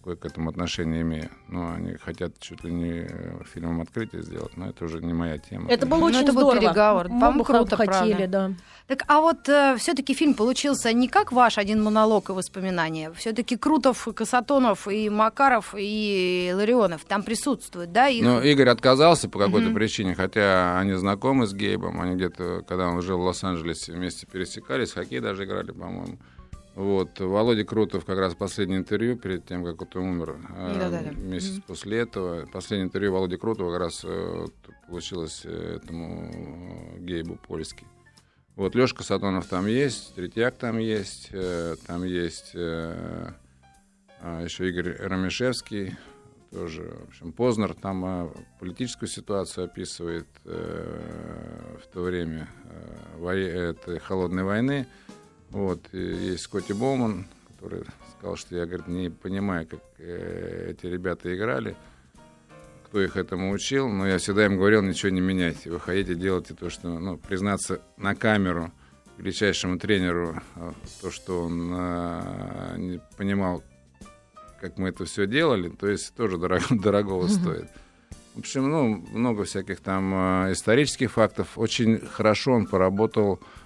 какое 0.04 0.18
к 0.18 0.26
этому 0.26 0.50
отношение 0.50 1.02
имею. 1.02 1.30
Ну, 1.48 1.72
они 1.74 1.94
хотят 1.94 2.38
чуть 2.40 2.62
ли 2.66 2.72
не 2.74 3.08
э, 3.10 3.40
фильмом 3.54 3.80
открытие 3.80 4.22
сделать, 4.22 4.58
но 4.58 4.68
это 4.68 4.84
уже 4.84 5.00
не 5.02 5.14
моя 5.14 5.38
тема. 5.38 5.70
Это 5.72 5.86
было 5.86 6.00
Ну, 6.00 6.06
очень 6.08 6.24
это 6.24 6.34
был 6.34 6.42
здорово. 6.42 6.60
переговор. 6.60 7.08
По-моему, 7.08 7.40
бы 7.40 7.46
круто, 7.46 7.78
хотели, 7.78 8.26
да. 8.26 8.52
Так, 8.88 9.04
а 9.08 9.22
вот 9.22 9.44
все-таки 9.80 10.14
фильм 10.14 10.34
получился 10.34 10.92
не 10.92 11.08
как 11.08 11.32
ваш 11.32 11.58
один 11.58 11.82
монолог 11.82 12.30
и 12.30 12.34
воспоминания. 12.34 13.14
Все-таки 13.14 13.56
Крутов, 13.56 14.06
Касатонов 14.14 14.90
и 14.90 15.10
Макаров 15.10 15.74
и 15.78 16.52
Ларионов 16.54 17.06
там 17.06 17.24
присутствуют, 17.24 17.94
да? 17.94 18.10
Их... 18.10 18.24
Ну, 18.26 18.42
Игорь 18.42 18.68
отказался 18.70 19.30
по 19.30 19.40
какой-то 19.40 19.68
Мгм. 19.68 19.76
причине, 19.76 20.16
хотя 20.16 20.78
они 20.80 20.94
знакомы 20.96 21.48
с 21.48 21.54
Гейбом, 21.54 22.02
они 22.02 22.16
где-то, 22.16 22.66
когда 22.68 22.90
он 22.90 23.02
жил 23.02 23.20
в 23.20 23.22
Лос-Анджелесе, 23.22 23.94
вместе 23.94 24.28
пересекались, 24.28 24.92
в 24.92 24.96
хоккей 24.96 25.22
даже 25.22 25.46
играли, 25.46 25.72
по-моему. 25.72 26.18
Вот. 26.76 27.20
Володя 27.20 27.64
Крутов 27.64 28.04
как 28.06 28.18
раз 28.18 28.34
последнее 28.34 28.80
интервью 28.80 29.16
перед 29.16 29.46
тем, 29.46 29.64
как 29.64 29.80
вот 29.80 29.96
он 29.96 30.04
умер, 30.04 30.38
э, 30.56 30.80
месяц 31.16 31.62
после 31.68 32.00
этого. 32.00 32.48
Последнее 32.48 32.88
интервью 32.88 33.14
Володи 33.14 33.38
Крутова 33.38 33.72
как 33.72 33.80
раз 33.80 34.02
э, 34.04 34.46
получилось 34.88 35.42
э, 35.46 35.80
этому 35.82 36.96
э, 36.96 37.00
Гейбу 37.00 37.36
польский. 37.36 37.86
Вот, 38.56 38.76
Лешка 38.76 39.04
Сатонов 39.04 39.48
там 39.48 39.68
есть, 39.68 40.16
Третьяк 40.16 40.56
там 40.58 40.78
есть, 40.78 41.30
э, 41.32 41.76
там 41.88 42.04
есть 42.04 42.52
э, 42.54 43.30
а, 44.22 44.44
еще 44.44 44.70
Игорь 44.70 44.96
Ромешевский, 45.00 45.98
тоже, 46.50 46.84
в 46.84 47.08
общем, 47.10 47.34
Познер 47.34 47.74
там 47.74 48.06
а, 48.06 48.32
политическую 48.60 49.10
ситуацию 49.10 49.66
описывает 49.66 50.28
э, 50.46 51.78
в 51.84 51.88
то 51.94 52.02
время 52.04 52.48
э, 52.64 53.18
вое- 53.18 53.72
этой 53.72 54.00
холодной 54.00 54.44
войны. 54.44 54.88
Вот, 55.54 55.88
и 55.92 56.00
есть 56.00 56.46
Скотти 56.46 56.74
Боуман, 56.74 57.26
который 57.54 57.84
сказал, 58.18 58.38
что 58.38 58.56
я, 58.56 58.66
говорит, 58.66 58.88
не 58.88 59.12
понимаю, 59.12 59.68
как 59.68 59.82
э, 60.00 60.72
эти 60.72 60.88
ребята 60.88 61.34
играли, 61.34 61.76
кто 62.86 63.00
их 63.00 63.16
этому 63.18 63.52
учил, 63.52 63.88
но 63.88 64.08
я 64.08 64.18
всегда 64.18 64.48
им 64.48 64.58
говорил, 64.58 64.82
ничего 64.82 65.12
не 65.12 65.22
меняйте, 65.22 65.70
выходите, 65.70 66.16
делайте 66.16 66.56
то, 66.56 66.72
что, 66.72 66.88
ну, 66.98 67.18
признаться 67.18 67.82
на 67.98 68.16
камеру 68.16 68.72
величайшему 69.20 69.78
тренеру, 69.78 70.42
э, 70.56 70.72
то, 71.04 71.12
что 71.12 71.44
он 71.44 71.72
э, 71.72 72.76
не 72.78 73.02
понимал, 73.16 73.64
как 74.60 74.80
мы 74.80 74.90
это 74.90 75.06
все 75.06 75.28
делали, 75.28 75.70
то 75.70 75.88
есть 75.88 76.16
тоже 76.16 76.40
дорого, 76.40 76.66
дорогого 76.72 77.28
стоит. 77.28 77.70
В 78.34 78.40
общем, 78.40 78.72
ну, 78.72 79.06
много 79.12 79.44
всяких 79.44 79.82
там 79.82 80.46
э, 80.48 80.54
исторических 80.54 81.12
фактов. 81.12 81.60
Очень 81.60 82.00
хорошо 82.00 82.54
он 82.54 82.66
поработал 82.66 83.40
э, 83.40 83.63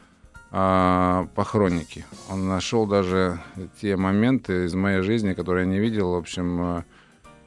по 0.50 1.44
хронике. 1.44 2.06
Он 2.30 2.48
нашел 2.48 2.86
даже 2.86 3.40
те 3.82 3.98
моменты 3.98 4.66
из 4.66 4.74
моей 4.74 5.02
жизни, 5.02 5.34
которые 5.34 5.66
я 5.66 5.72
не 5.72 5.80
видел, 5.80 6.12
в 6.12 6.16
общем, 6.16 6.62
э, 6.78 6.84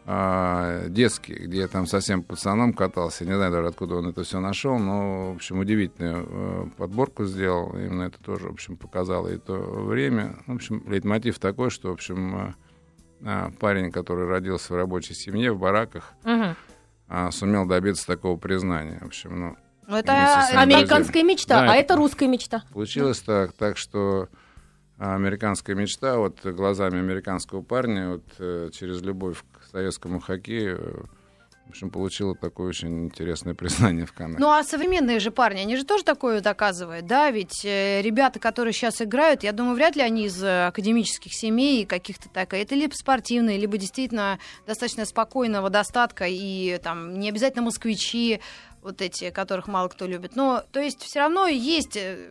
э, 0.07 0.87
детские, 0.89 1.39
где 1.47 1.61
я 1.61 1.69
там 1.69 1.87
совсем 1.87 2.23
пацаном 2.23 2.73
катался. 2.73 3.25
Не 3.25 3.35
знаю 3.35 3.53
даже, 3.53 3.69
откуда 3.69 3.97
он 3.97 4.09
это 4.09 4.23
все 4.23 4.41
нашел, 4.41 4.79
но, 4.79 5.33
в 5.33 5.37
общем, 5.37 5.61
удивительную 5.61 6.27
э, 6.29 6.67
подборку 6.77 7.25
сделал. 7.25 7.73
Именно 7.75 8.03
это 8.03 8.23
тоже, 8.23 8.49
в 8.49 8.53
общем, 8.53 8.77
показало 8.77 9.29
и 9.29 9.39
то 9.39 9.55
время. 9.55 10.37
В 10.47 10.55
общем, 10.55 10.83
лейтмотив 10.87 11.39
такой, 11.39 11.71
что, 11.71 11.89
в 11.89 11.93
общем, 11.93 12.37
э, 12.37 12.55
э, 13.23 13.51
парень, 13.59 13.91
который 13.91 14.27
родился 14.27 14.75
в 14.75 14.77
рабочей 14.77 15.15
семье, 15.15 15.53
в 15.53 15.59
бараках, 15.59 16.13
а, 17.13 17.33
сумел 17.33 17.67
добиться 17.67 18.07
такого 18.07 18.37
признания. 18.37 18.99
В 19.01 19.07
общем, 19.07 19.41
Ну, 19.41 19.57
это 19.97 20.47
с 20.49 20.53
нами. 20.55 20.75
Американская 20.75 21.23
мечта, 21.23 21.61
Да, 21.67 21.73
а 21.73 21.75
это- 21.77 21.95
это 21.95 21.97
русская 21.97 22.29
мечта. 22.29 22.63
получилось 22.73 23.21
так, 23.21 23.53
так 23.53 23.77
что 23.77 24.29
а, 24.99 25.15
американская 25.15 25.75
мечта, 25.77 26.19
вот 26.19 26.45
глазами 26.45 26.99
американского 26.99 27.63
парня, 27.63 28.11
вот 28.11 28.25
э, 28.39 28.71
через 28.73 29.01
любовь 29.01 29.39
к 29.53 29.71
советскому 29.71 30.21
хоккею, 30.21 31.09
в 31.67 31.71
общем, 31.71 31.91
получила 31.91 32.35
такое 32.35 32.69
очень 32.69 33.05
интересное 33.05 33.55
признание 33.55 34.05
в 34.05 34.13
Канаде. 34.13 34.39
Ну 34.41 34.51
а 34.51 34.65
современные 34.65 35.21
же 35.21 35.31
парни, 35.31 35.61
они 35.61 35.77
же 35.77 35.85
тоже 35.85 36.03
такое 36.03 36.41
доказывают, 36.41 37.07
да? 37.07 37.31
Ведь 37.31 37.65
э, 37.65 38.03
ребята, 38.03 38.41
которые 38.41 38.73
сейчас 38.75 39.01
играют, 39.01 39.45
я 39.45 39.53
думаю, 39.53 39.77
вряд 39.77 39.95
ли 39.95 40.03
они 40.03 40.25
из 40.27 40.43
э, 40.43 40.67
академических 40.67 41.33
семей 41.33 41.87
каких-то 41.87 42.29
так. 42.29 42.53
Это 42.55 42.75
либо 42.75 42.93
спортивные, 42.93 43.57
либо 43.57 43.79
действительно 43.79 44.41
достаточно 44.67 45.05
спокойного 45.07 45.71
достатка 45.71 46.25
и 46.29 46.79
там 46.83 47.19
не 47.21 47.29
обязательно 47.29 47.63
москвичи, 47.63 48.41
вот 48.83 49.03
эти, 49.03 49.31
которых 49.31 49.69
мало 49.69 49.89
кто 49.89 50.07
любит. 50.07 50.37
Но 50.37 50.63
то 50.73 50.81
есть 50.81 51.03
все 51.03 51.21
равно 51.21 51.47
есть 51.47 51.97
э, 51.97 52.31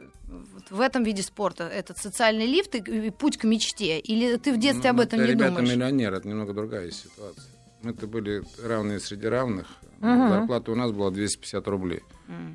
в 0.70 0.82
этом 0.82 1.04
виде 1.04 1.22
спорта 1.22 1.64
этот 1.66 1.98
социальный 1.98 2.46
лифт 2.46 2.76
и, 2.76 2.80
и 2.80 3.10
путь 3.12 3.38
к 3.38 3.44
мечте. 3.44 4.00
Или 4.00 4.38
ты 4.38 4.54
в 4.54 4.60
детстве 4.60 4.90
об 4.90 4.98
Ну, 4.98 5.04
этом 5.04 5.20
это 5.20 5.28
не 5.28 5.34
ребята 5.34 5.52
думаешь? 5.52 5.70
миллионеры, 5.70 6.18
это 6.18 6.28
немного 6.28 6.54
другая 6.54 6.90
ситуация. 6.92 7.46
Мы-то 7.82 8.08
были 8.08 8.44
равные 8.64 9.00
среди 9.00 9.28
равных. 9.28 9.68
Мгм. 10.00 10.30
Зарплата 10.30 10.72
у 10.72 10.76
нас 10.76 10.92
была 10.92 11.12
250 11.12 11.68
рублей, 11.68 12.02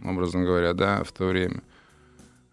образно 0.04 0.44
говоря, 0.44 0.72
да, 0.74 1.02
в 1.04 1.12
то 1.12 1.26
время. 1.26 1.62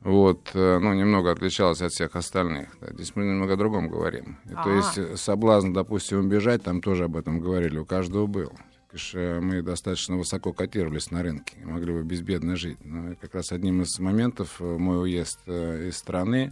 Вот, 0.01 0.49
э, 0.55 0.79
ну, 0.79 0.93
немного 0.93 1.31
отличалась 1.31 1.81
от 1.81 1.91
всех 1.91 2.15
остальных. 2.15 2.69
Да. 2.81 2.87
Здесь 2.93 3.15
мы 3.15 3.23
немного 3.23 3.53
о 3.53 3.55
другом 3.55 3.87
говорим. 3.87 4.37
И 4.49 4.53
А. 4.55 4.63
То 4.63 4.69
есть 4.71 4.97
э, 4.97 5.15
соблазн, 5.15 5.73
допустим, 5.73 6.19
убежать, 6.25 6.63
там 6.63 6.81
тоже 6.81 7.03
об 7.03 7.15
этом 7.15 7.39
говорили, 7.39 7.77
у 7.77 7.85
каждого 7.85 8.25
был. 8.25 8.51
Конечно, 8.91 9.19
э, 9.19 9.39
мы 9.39 9.61
достаточно 9.61 10.17
высоко 10.17 10.51
котировались 10.51 11.11
на 11.11 11.23
рынке, 11.23 11.57
могли 11.63 11.93
бы 11.93 12.03
безбедно 12.03 12.57
жить. 12.57 12.77
Но 12.83 13.15
как 13.15 13.35
раз 13.35 13.53
одним 13.53 13.81
из 13.83 13.97
моментов 13.99 14.57
э, 14.59 14.63
мой 14.65 15.01
уезд 15.01 15.39
э, 15.47 15.87
из 15.87 15.97
страны, 15.97 16.51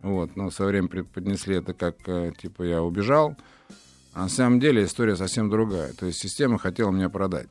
вот, 0.00 0.34
но 0.34 0.50
со 0.50 0.64
временем 0.64 0.88
преподнесли 0.88 1.56
это 1.56 1.72
как, 1.72 1.96
типа, 2.36 2.64
я 2.64 2.82
убежал. 2.82 3.36
А 4.12 4.22
на 4.22 4.28
самом 4.28 4.58
деле 4.58 4.84
история 4.84 5.14
совсем 5.14 5.48
другая. 5.48 5.92
То 5.92 6.06
есть 6.06 6.18
система 6.18 6.58
хотела 6.58 6.90
меня 6.90 7.08
продать. 7.08 7.48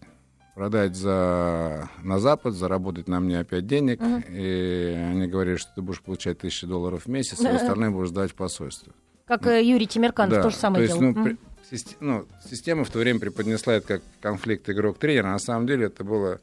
Продать 0.53 0.97
за, 0.97 1.89
на 2.03 2.19
Запад, 2.19 2.53
заработать 2.53 3.07
на 3.07 3.21
мне 3.21 3.39
опять 3.39 3.65
денег. 3.67 4.01
И 4.29 4.95
они 5.11 5.27
говорили, 5.27 5.55
что 5.55 5.71
ты 5.75 5.81
будешь 5.81 6.01
получать 6.01 6.39
тысячи 6.39 6.67
долларов 6.67 7.05
в 7.05 7.07
месяц, 7.07 7.39
а 7.45 7.49
остальное 7.55 7.89
будешь 7.89 8.09
сдать 8.09 8.31
в 8.31 8.35
посольство. 8.35 8.91
Как 9.25 9.47
э, 9.47 9.63
Юрий 9.63 9.87
Тимирканов 9.87 10.31
Да, 10.33 10.43
то 10.43 10.49
же 10.49 10.57
самое 10.57 10.85
то 10.85 10.89
есть, 10.89 10.99
делал. 10.99 11.13
ну, 11.15 11.23
при- 11.23 11.31
систе- 11.31 11.50
ну, 11.99 12.27
система 12.49 12.83
в 12.83 12.89
то 12.89 12.99
время 12.99 13.19
преподнесла 13.19 13.73
это 13.75 13.87
как 13.87 14.01
конфликт 14.21 14.69
игрок-тренера. 14.69 15.27
а 15.27 15.31
На 15.33 15.39
самом 15.39 15.67
деле 15.67 15.85
это 15.87 16.03
была 16.03 16.39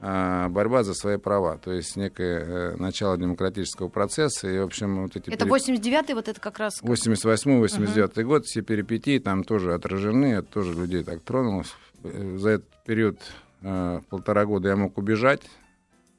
а, 0.00 0.48
борьба 0.48 0.84
за 0.84 0.94
свои 0.94 1.16
права. 1.16 1.58
То 1.58 1.72
есть 1.72 1.96
некое 1.96 2.40
э, 2.40 2.76
начало 2.76 3.16
демократического 3.16 3.88
процесса. 3.88 4.48
И, 4.48 4.58
в 4.58 4.62
общем, 4.64 5.02
вот 5.02 5.16
эти 5.16 5.30
Это 5.30 5.44
пере- 5.44 5.50
89-й 5.50 6.14
вот 6.14 6.28
это 6.28 6.40
как 6.40 6.58
раз... 6.58 6.80
88-89 6.82 8.22
год, 8.22 8.44
все 8.46 8.62
перипетии 8.62 9.18
там 9.18 9.42
тоже 9.44 9.74
отражены, 9.74 10.34
это 10.34 10.48
тоже 10.52 10.74
людей 10.74 11.02
так 11.02 11.20
тронуло. 11.22 11.64
Э, 12.04 12.36
За 12.38 12.50
этот 12.50 12.68
период 12.86 13.18
э, 13.62 14.00
полтора 14.08 14.44
года 14.44 14.68
я 14.68 14.76
мог 14.76 14.98
убежать, 14.98 15.42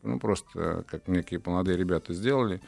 ну, 0.03 0.19
просто 0.19 0.47
э, 0.55 0.83
как 0.87 1.07
некие 1.07 1.41
молодые 1.45 1.77
ребята 1.77 2.13
сделали. 2.13 2.61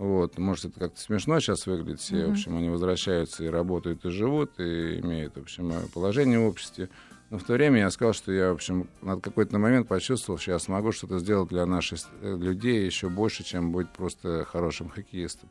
Вот, 0.00 0.38
может, 0.38 0.64
это 0.64 0.80
как-то 0.80 0.98
смешно 0.98 1.40
сейчас 1.40 1.66
выглядит. 1.66 2.00
Все, 2.00 2.24
в 2.24 2.30
общем, 2.30 2.56
они 2.56 2.70
возвращаются 2.70 3.44
и 3.44 3.48
работают, 3.48 4.02
и 4.06 4.08
живут, 4.08 4.58
и 4.58 4.98
имеют, 4.98 5.36
в 5.36 5.42
общем, 5.42 5.74
положение 5.92 6.38
в 6.38 6.46
обществе. 6.46 6.88
Но 7.28 7.36
в 7.36 7.44
то 7.44 7.52
время 7.52 7.80
я 7.80 7.90
сказал, 7.90 8.14
что 8.14 8.32
я, 8.32 8.48
в 8.48 8.54
общем, 8.54 8.88
на 9.02 9.20
какой-то 9.20 9.58
момент 9.58 9.88
почувствовал, 9.88 10.38
что 10.38 10.52
я 10.52 10.58
смогу 10.58 10.92
что-то 10.92 11.18
сделать 11.18 11.50
для 11.50 11.66
наших 11.66 11.98
э, 12.22 12.34
людей 12.34 12.86
еще 12.86 13.10
больше, 13.10 13.44
чем 13.44 13.72
быть 13.72 13.90
просто 13.90 14.46
хорошим 14.46 14.88
хоккеистом. 14.88 15.50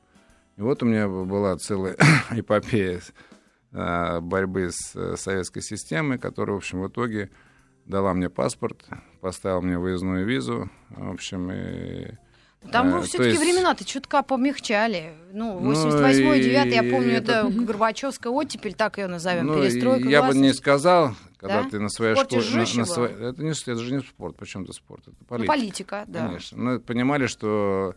И 0.57 0.61
вот 0.61 0.81
у 0.81 0.87
меня 0.87 1.07
была 1.07 1.55
целая 1.57 1.95
эпопея 2.31 3.01
а, 3.71 4.19
борьбы 4.19 4.71
с 4.71 4.95
э, 4.95 5.15
советской 5.15 5.61
системой, 5.61 6.17
которая, 6.17 6.55
в 6.55 6.57
общем, 6.57 6.81
в 6.81 6.87
итоге 6.87 7.29
дала 7.85 8.15
мне 8.15 8.31
паспорт, 8.31 8.83
поставила 9.21 9.61
мне 9.61 9.77
выездную 9.77 10.25
визу, 10.25 10.71
в 10.89 11.11
общем, 11.11 11.51
и... 11.51 12.17
Там 12.71 12.89
ну, 12.91 12.97
то 12.99 13.03
все-таки 13.07 13.29
есть- 13.29 13.41
времена-то 13.41 13.85
чутка 13.85 14.21
помягчали. 14.21 15.13
Ну, 15.31 15.59
Ну, 15.59 15.71
88-й, 15.71 16.39
и 16.39 16.43
9 16.43 16.73
я 16.73 16.83
помню, 16.83 17.13
это- 17.13 17.31
это 17.47 17.49
Горбачевская 17.49 18.31
оттепель, 18.33 18.73
так 18.73 18.97
ее 18.97 19.07
назовем, 19.07 19.47
Ну, 19.47 19.55
перестройка 19.61 20.09
я 20.09 20.19
бы 20.21 20.27
класса. 20.27 20.39
не 20.39 20.53
сказал, 20.53 21.15
когда 21.37 21.63
Да? 21.63 21.69
ты 21.69 21.79
на 21.79 21.89
своей 21.89 22.15
школе... 22.15 22.43
на- 22.51 22.59
на 22.79 22.85
своей- 22.85 23.15
это, 23.15 23.41
не, 23.43 23.51
это 23.51 23.75
же 23.77 23.93
не 23.93 24.01
спорт, 24.01 24.35
почему 24.35 24.63
это 24.65 24.73
спорт? 24.73 25.03
Это 25.07 25.15
Ну, 25.19 25.25
политика. 25.25 25.53
политика, 25.53 26.03
да. 26.07 26.27
Конечно. 26.27 26.57
Мы 26.57 26.79
понимали, 26.79 27.27
что 27.27 27.95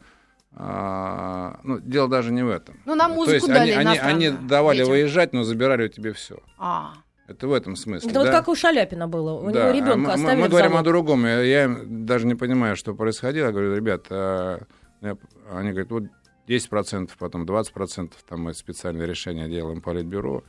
а, 0.55 1.59
ну, 1.65 1.81
дело 1.81 2.09
даже 2.09 2.31
не 2.31 2.43
в 2.43 2.51
этом. 2.51 2.79
Ну, 2.85 2.95
на 2.95 3.09
То 3.09 3.15
музыку 3.15 3.35
есть 3.35 3.49
дали 3.49 3.71
они, 3.71 3.99
они, 3.99 4.29
они 4.29 4.31
давали 4.47 4.77
детям. 4.79 4.91
выезжать, 4.93 5.33
но 5.33 5.45
забирали 5.45 5.87
у 5.87 5.89
тебя 5.89 6.13
все. 6.13 6.39
А, 6.59 6.93
Это 7.29 7.47
в 7.47 7.53
этом 7.53 7.77
смысле. 7.77 8.11
Это 8.11 8.21
вот 8.21 8.27
да? 8.27 8.33
как 8.33 8.49
у 8.49 8.55
Шаляпина 8.55 9.09
было. 9.09 9.33
У 9.35 9.51
Да, 9.51 9.63
него 9.65 9.71
ребенка 9.73 9.93
а 9.93 9.97
мы- 9.97 10.07
мы, 10.09 10.13
оставили 10.13 10.41
мы 10.43 10.47
в 10.49 10.51
говорим 10.51 10.77
о 10.77 10.83
другом. 10.83 11.25
Я, 11.25 11.41
я 11.41 11.77
даже 11.87 12.27
не 12.27 12.35
понимаю, 12.35 12.77
что 12.77 12.95
происходило. 12.95 13.47
Я 13.47 13.53
говорю, 13.53 13.75
ребят, 13.77 14.07
а, 14.11 14.61
я- 15.01 15.17
они 15.51 15.71
говорят, 15.71 15.91
вот 15.91 16.05
10%, 16.47 17.11
потом 17.19 17.45
20%, 17.47 18.13
там 18.29 18.41
мы 18.43 18.55
специальное 18.55 19.07
решение 19.07 19.49
делаем 19.49 19.81
политбюро. 19.81 20.43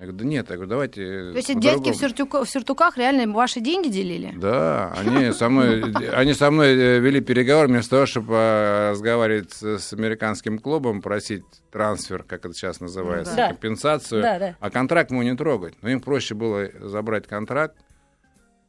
Я 0.00 0.06
говорю, 0.06 0.18
да 0.18 0.24
нет, 0.26 0.46
я 0.48 0.54
говорю, 0.54 0.70
давайте... 0.70 1.02
то 1.32 1.36
есть 1.36 1.50
эти 1.50 1.58
дядьки 1.58 1.90
в, 1.90 1.98
по-другому». 1.98 2.04
сюртюка- 2.40 2.44
в 2.44 2.48
сюртуках 2.50 2.96
реально 2.98 3.32
ваши 3.32 3.58
деньги 3.60 3.88
делили? 3.88 4.32
Да, 4.36 4.92
они 4.96 5.32
со 5.32 5.48
мной, 5.48 5.92
они 6.14 6.34
со 6.34 6.52
мной 6.52 6.68
э, 6.68 6.98
вели 7.00 7.20
переговоры 7.20 7.66
вместо 7.66 7.90
того, 7.90 8.06
чтобы 8.06 8.34
э, 8.34 8.90
разговаривать 8.92 9.52
с, 9.54 9.92
американским 9.92 10.60
клубом, 10.60 11.02
просить 11.02 11.42
трансфер, 11.72 12.22
как 12.22 12.44
это 12.46 12.54
сейчас 12.54 12.78
называется, 12.80 13.34
Да. 13.34 13.48
компенсацию. 13.48 14.22
Да, 14.22 14.38
да. 14.38 14.56
А 14.60 14.70
контракт 14.70 15.10
ему 15.10 15.22
не 15.22 15.34
трогать. 15.36 15.74
Но 15.82 15.88
им 15.88 16.00
проще 16.00 16.36
было 16.36 16.68
забрать 16.80 17.26
контракт, 17.26 17.76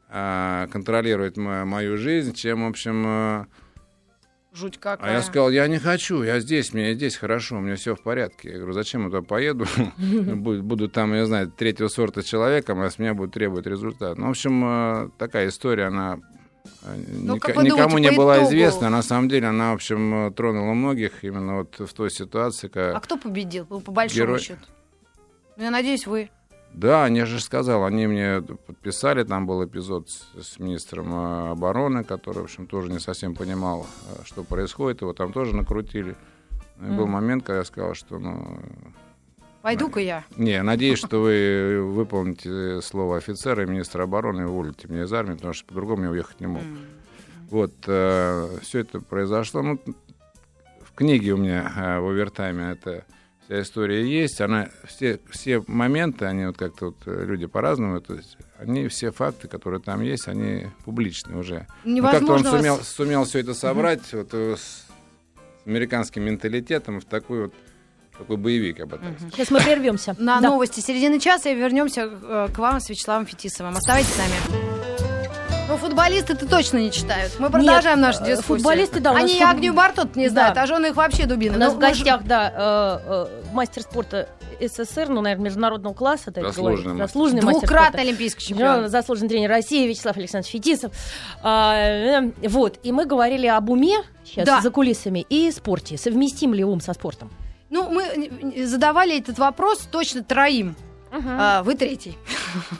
а, 0.10 0.66
контролировать 0.72 1.38
мо- 1.38 1.64
мою 1.66 1.98
жизнь, 1.98 2.34
чем, 2.34 2.66
в 2.66 2.70
общем... 2.70 3.48
Жуть 4.52 4.80
какая. 4.80 5.12
А 5.12 5.14
я 5.14 5.22
сказал, 5.22 5.52
я 5.52 5.68
не 5.68 5.78
хочу, 5.78 6.24
я 6.24 6.40
здесь, 6.40 6.74
мне 6.74 6.94
здесь 6.96 7.16
хорошо, 7.16 7.58
у 7.58 7.60
меня 7.60 7.76
все 7.76 7.96
в 7.96 8.02
порядке. 8.02 8.50
Я 8.50 8.58
говорю, 8.58 8.74
зачем 8.74 9.04
я 9.04 9.10
туда 9.10 9.22
поеду? 9.22 9.68
Буду 9.98 10.90
там, 10.90 11.14
я 11.14 11.26
знаю, 11.28 11.52
третьего 11.52 11.88
сорта 11.88 12.24
человеком, 12.24 12.82
а 12.82 12.90
с 12.90 12.98
меня 12.98 13.14
будут 13.14 13.34
требовать 13.34 13.68
результат. 13.68 14.18
Ну, 14.18 14.28
в 14.28 14.30
общем, 14.32 14.64
э, 14.66 15.10
такая 15.20 15.50
история, 15.50 15.86
она 15.86 16.20
э, 16.82 16.96
Ну, 17.10 17.38
как 17.38 17.58
никому 17.58 18.00
не 18.00 18.12
была 18.12 18.44
известна. 18.46 18.90
На 18.90 19.04
самом 19.04 19.30
деле, 19.30 19.48
она, 19.48 19.72
в 19.72 19.76
общем, 19.76 20.28
э, 20.28 20.32
тронула 20.32 20.74
многих 20.74 21.24
именно 21.24 21.58
вот 21.58 21.76
в 21.78 21.94
той 21.94 22.10
ситуации, 22.10 22.70
когда... 22.70 22.98
А 22.98 23.00
кто 23.02 23.18
победил, 23.18 23.66
по 23.66 23.92
большому 23.92 24.40
счету? 24.40 24.62
Ну, 25.58 25.64
я 25.64 25.70
надеюсь, 25.70 26.08
вы. 26.08 26.32
Да, 26.74 27.08
я 27.08 27.26
же 27.26 27.40
сказал, 27.40 27.84
они 27.84 28.08
мне 28.08 28.42
подписали, 28.42 29.24
там 29.24 29.46
был 29.46 29.66
эпизод 29.66 30.10
с, 30.10 30.28
с 30.42 30.60
министром 30.60 31.14
э, 31.14 31.52
обороны, 31.52 32.04
который, 32.04 32.40
в 32.40 32.44
общем, 32.44 32.68
тоже 32.68 32.92
не 32.92 33.00
совсем 33.00 33.36
понимал, 33.36 33.86
э, 34.08 34.22
что 34.24 34.44
происходит, 34.44 35.02
его 35.02 35.14
там 35.14 35.34
тоже 35.34 35.56
накрутили. 35.56 36.16
И 36.80 36.86
был 36.92 37.08
момент, 37.08 37.44
когда 37.44 37.60
я 37.60 37.66
сказал, 37.66 37.94
что, 37.94 38.20
ну, 38.20 38.60
Пойду-ка 39.62 40.00
я. 40.00 40.24
не, 40.38 40.62
надеюсь, 40.64 41.00
что 41.00 41.20
вы 41.20 41.82
выполните 41.84 42.82
слово 42.82 43.18
офицера 43.18 43.64
и 43.64 43.66
министра 43.66 44.04
обороны 44.04 44.42
и 44.42 44.46
уволите 44.46 44.88
меня 44.88 45.04
из 45.04 45.12
армии, 45.12 45.34
потому 45.34 45.54
что 45.54 45.66
по-другому 45.66 46.04
я 46.04 46.10
уехать 46.12 46.40
не 46.40 46.48
мог. 46.48 46.64
Вот, 47.50 47.74
все 47.82 48.80
это 48.80 49.02
произошло. 49.02 49.62
Ну, 49.62 49.80
в 50.90 50.94
книге 50.96 51.34
у 51.34 51.38
меня 51.38 51.72
э, 51.76 52.00
в 52.00 52.10
овертайме 52.10 52.72
это 52.72 53.06
вся 53.50 53.62
история 53.64 54.06
есть, 54.06 54.40
она 54.42 54.70
все, 54.86 55.20
все 55.32 55.64
моменты, 55.66 56.26
они 56.26 56.46
вот 56.46 56.58
как-то 56.58 56.88
вот 56.88 56.98
э, 57.08 57.26
люди 57.26 57.48
по-разному, 57.48 58.00
то 58.00 58.14
есть 58.14 58.38
они 58.60 58.88
все 58.90 59.12
факты, 59.12 59.48
которые 59.48 59.82
там 59.82 60.02
есть, 60.02 60.28
они 60.28 60.68
публичны 60.86 61.36
уже. 61.36 61.66
Ну, 61.84 62.04
как-то 62.04 62.34
он 62.34 62.46
сумел, 62.46 62.80
сумел 62.84 63.24
все 63.24 63.40
это 63.40 63.56
собрать 63.56 64.14
угу. 64.14 64.18
вот, 64.22 64.30
э, 64.34 64.56
с 64.56 64.86
американским 65.66 66.24
менталитетом 66.24 67.00
в 67.00 67.06
такой 67.06 67.46
вот 67.46 67.54
такой 68.16 68.38
боевик, 68.38 68.80
я 68.80 68.86
бы 68.86 68.98
так 68.98 69.14
сказал. 69.14 69.32
Сейчас 69.32 69.50
мы 69.50 69.62
прервемся. 69.62 70.16
На 70.20 70.42
да. 70.42 70.50
новости 70.50 70.82
середины 70.82 71.20
часа 71.20 71.50
и 71.50 71.56
вернемся 71.56 72.02
э, 72.02 72.50
к 72.54 72.60
вам 72.60 72.80
с 72.80 72.90
Вячеславом 72.90 73.26
Фетисовым. 73.26 73.76
Оставайтесь 73.76 74.14
с 74.14 74.18
нами. 74.18 74.80
Ну, 75.70 75.78
футболисты-то 75.78 76.48
точно 76.48 76.80
не 76.80 76.92
читают. 76.92 77.34
Мы 77.38 77.52
продолжаем 77.52 78.00
Нет, 78.00 78.08
нашу 78.08 78.26
дискуссию. 78.26 78.58
Футболисты, 78.58 79.00
да. 79.02 79.12
Они 79.12 79.36
фут... 79.36 79.44
Агню 79.44 79.72
Бартот 79.72 80.16
не 80.16 80.28
знают, 80.28 80.56
да. 80.56 80.64
а 80.64 80.66
жены 80.66 80.88
их 80.88 80.96
вообще 80.96 81.28
дубины. 81.28 81.58
У 81.58 81.60
нас 81.60 81.74
ну, 81.74 81.78
в 81.78 81.80
гостях, 81.80 82.24
да, 82.24 83.00
э, 83.06 83.28
э, 83.28 83.39
мастер 83.54 83.82
спорта 83.84 84.30
СССР, 84.60 85.10
ну, 85.10 85.22
наверное, 85.22 85.46
международного 85.46 85.94
класса. 85.94 86.32
Заслуженный, 86.36 86.94
мастер. 86.94 87.08
Заслуженный 87.08 87.42
мастер 87.42 87.60
Двукратный 87.62 88.02
олимпийский 88.02 88.46
чемпион. 88.46 88.90
Заслуженный 88.90 89.30
тренер 89.30 89.50
России 89.50 89.88
Вячеслав 89.88 90.18
Александрович 90.18 90.52
Фетисов. 90.52 90.92
А, 91.42 91.76
э, 91.76 92.32
вот, 92.48 92.80
и 92.84 92.92
мы 92.92 93.06
говорили 93.06 93.48
об 93.48 93.70
уме 93.70 93.98
сейчас 94.24 94.46
да. 94.46 94.62
за 94.62 94.72
кулисами 94.72 95.26
и 95.30 95.52
спорте. 95.52 95.98
Совместим 95.98 96.54
ли 96.54 96.64
ум 96.64 96.82
со 96.82 96.94
спортом? 96.94 97.32
Ну, 97.70 97.90
мы 97.90 98.66
задавали 98.66 99.18
этот 99.18 99.38
вопрос 99.38 99.88
точно 99.92 100.24
троим 100.24 100.76
Uh-huh. 101.12 101.38
А, 101.40 101.64
вы 101.64 101.76
третий. 101.76 102.18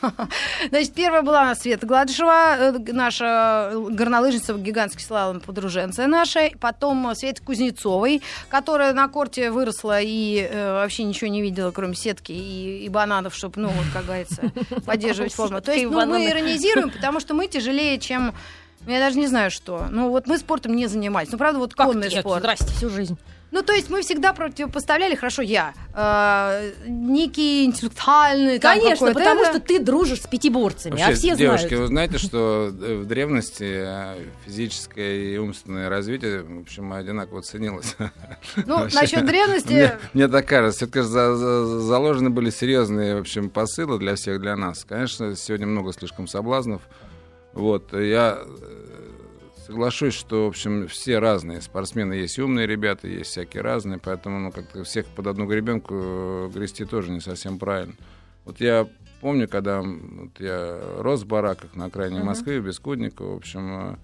Значит, 0.70 0.94
первая 0.94 1.24
была 1.24 1.42
у 1.42 1.46
нас 1.46 1.60
Света 1.62 1.88
Гладышева, 1.88 2.58
э, 2.58 2.72
наша 2.94 3.72
горнолыжница, 3.74 4.54
гигантский 4.54 5.04
слалом 5.04 5.40
подруженция 5.40 6.06
наша. 6.06 6.52
Потом 6.60 7.16
Света 7.16 7.42
Кузнецовой, 7.42 8.22
которая 8.50 8.94
на 8.94 9.08
корте 9.08 9.50
выросла 9.50 10.00
и 10.02 10.48
э, 10.50 10.74
вообще 10.74 11.04
ничего 11.04 11.30
не 11.30 11.42
видела, 11.42 11.72
кроме 11.72 11.96
сетки 11.96 12.32
и, 12.32 12.86
и 12.86 12.90
бананов, 12.90 13.34
чтобы, 13.34 13.62
ну, 13.62 13.70
вот, 13.70 13.86
как 13.94 14.06
говорится, 14.06 14.52
поддерживать 14.86 15.34
форму. 15.34 15.62
То 15.62 15.72
есть 15.72 15.86
ну, 15.86 16.06
мы 16.06 16.28
иронизируем, 16.28 16.92
потому 16.92 17.20
что 17.20 17.34
мы 17.34 17.48
тяжелее, 17.48 18.00
чем... 18.00 18.34
Я 18.88 19.00
даже 19.00 19.18
не 19.18 19.28
знаю, 19.28 19.52
что. 19.52 19.88
Ну, 19.90 20.10
вот 20.10 20.26
мы 20.26 20.38
спортом 20.38 20.76
не 20.76 20.88
занимались. 20.88 21.32
Ну, 21.32 21.38
правда, 21.38 21.60
вот 21.60 21.74
конный 21.76 22.10
спорт. 22.10 22.40
Здрасте, 22.40 22.66
всю 22.68 22.90
жизнь. 22.90 23.18
Ну, 23.52 23.64
то 23.64 23.74
есть 23.74 23.90
мы 23.90 24.02
всегда 24.02 24.34
противопоставляли, 24.34 25.16
хорошо, 25.16 25.42
я, 25.42 25.74
э, 25.96 26.72
некий 26.88 27.66
интеллектуальный... 27.66 28.60
Конечно, 28.60 29.12
потому 29.14 29.42
это... 29.42 29.52
что 29.52 29.60
ты 29.60 29.80
дружишь 29.80 30.22
с 30.22 30.28
пятиборцами, 30.28 30.92
Вообще, 30.92 31.12
а 31.12 31.16
все 31.16 31.36
девушки, 31.36 31.68
знают. 31.70 31.82
вы 31.82 31.88
знаете, 31.88 32.18
что 32.20 32.70
в 32.72 33.06
древности 33.06 33.64
э, 33.64 34.26
физическое 34.46 35.34
и 35.34 35.38
умственное 35.38 35.90
развитие, 35.90 36.44
в 36.44 36.62
общем, 36.62 36.94
одинаково 36.94 37.42
ценилось. 37.42 37.96
Ну, 38.66 38.86
насчет 38.94 39.26
древности... 39.26 39.74
Мне, 39.74 40.00
мне 40.14 40.28
так 40.28 40.46
кажется, 40.46 40.86
все-таки 40.86 41.02
за, 41.02 41.36
за, 41.36 41.80
заложены 41.80 42.30
были 42.30 42.52
серьезные, 42.52 43.16
в 43.16 43.22
общем, 43.22 43.50
посылы 43.50 43.98
для 43.98 44.16
всех, 44.16 44.40
для 44.42 44.56
нас. 44.56 44.86
Конечно, 44.86 45.36
сегодня 45.36 45.66
много 45.66 45.92
слишком 45.94 46.28
соблазнов. 46.28 46.82
Вот, 47.54 47.94
я 47.94 48.40
Соглашусь, 49.70 50.16
что, 50.16 50.46
в 50.46 50.48
общем, 50.48 50.88
все 50.88 51.20
разные. 51.20 51.62
Спортсмены 51.62 52.14
есть 52.14 52.40
умные 52.40 52.66
ребята, 52.66 53.08
есть 53.08 53.30
всякие 53.30 53.62
разные, 53.62 54.00
поэтому 54.00 54.40
ну, 54.40 54.52
как-то 54.52 54.84
всех 54.84 55.06
под 55.06 55.28
одну 55.28 55.46
гребенку 55.46 55.94
э, 55.96 56.50
грести 56.52 56.86
тоже 56.86 57.12
не 57.12 57.20
совсем 57.20 57.60
правильно. 57.60 57.94
Вот 58.46 58.60
я 58.62 58.88
помню, 59.22 59.48
когда 59.48 59.84
вот 59.84 60.40
я 60.40 60.82
рос 60.98 61.22
в 61.22 61.28
бараках 61.28 61.76
на 61.76 61.86
окраине. 61.86 62.24
Москвы, 62.24 62.60
в 62.60 62.66
Бескудниково, 62.66 63.36
в 63.36 63.38
общем, 63.38 63.92
э, 63.92 63.96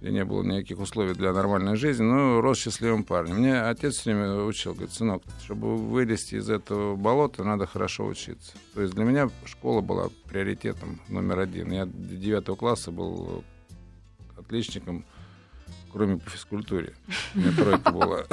где 0.00 0.10
не 0.10 0.24
было 0.24 0.42
никаких 0.42 0.80
условий 0.80 1.14
для 1.14 1.32
нормальной 1.32 1.76
жизни, 1.76 2.02
но 2.02 2.40
рос 2.40 2.58
счастливым 2.58 3.04
парнем. 3.04 3.36
Мне 3.36 3.62
отец 3.62 3.98
все 3.98 4.12
время 4.12 4.42
учил, 4.42 4.72
говорит, 4.72 4.92
сынок, 4.92 5.22
чтобы 5.44 5.76
вылезти 5.76 6.34
из 6.34 6.50
этого 6.50 6.96
болота, 6.96 7.44
надо 7.44 7.66
хорошо 7.66 8.06
учиться. 8.06 8.54
То 8.74 8.82
есть 8.82 8.94
для 8.94 9.04
меня 9.04 9.30
школа 9.44 9.82
была 9.82 10.08
приоритетом 10.28 11.00
номер 11.06 11.38
один. 11.38 11.70
Я 11.70 11.86
до 11.86 12.16
девятого 12.16 12.56
класса 12.56 12.90
был 12.90 13.44
отличником, 14.46 15.04
кроме 15.96 16.18
по 16.18 16.28
физкультуре. 16.28 16.92
У 17.34 17.38
меня 17.38 17.52
тройка 17.52 17.90
была. 17.90 18.24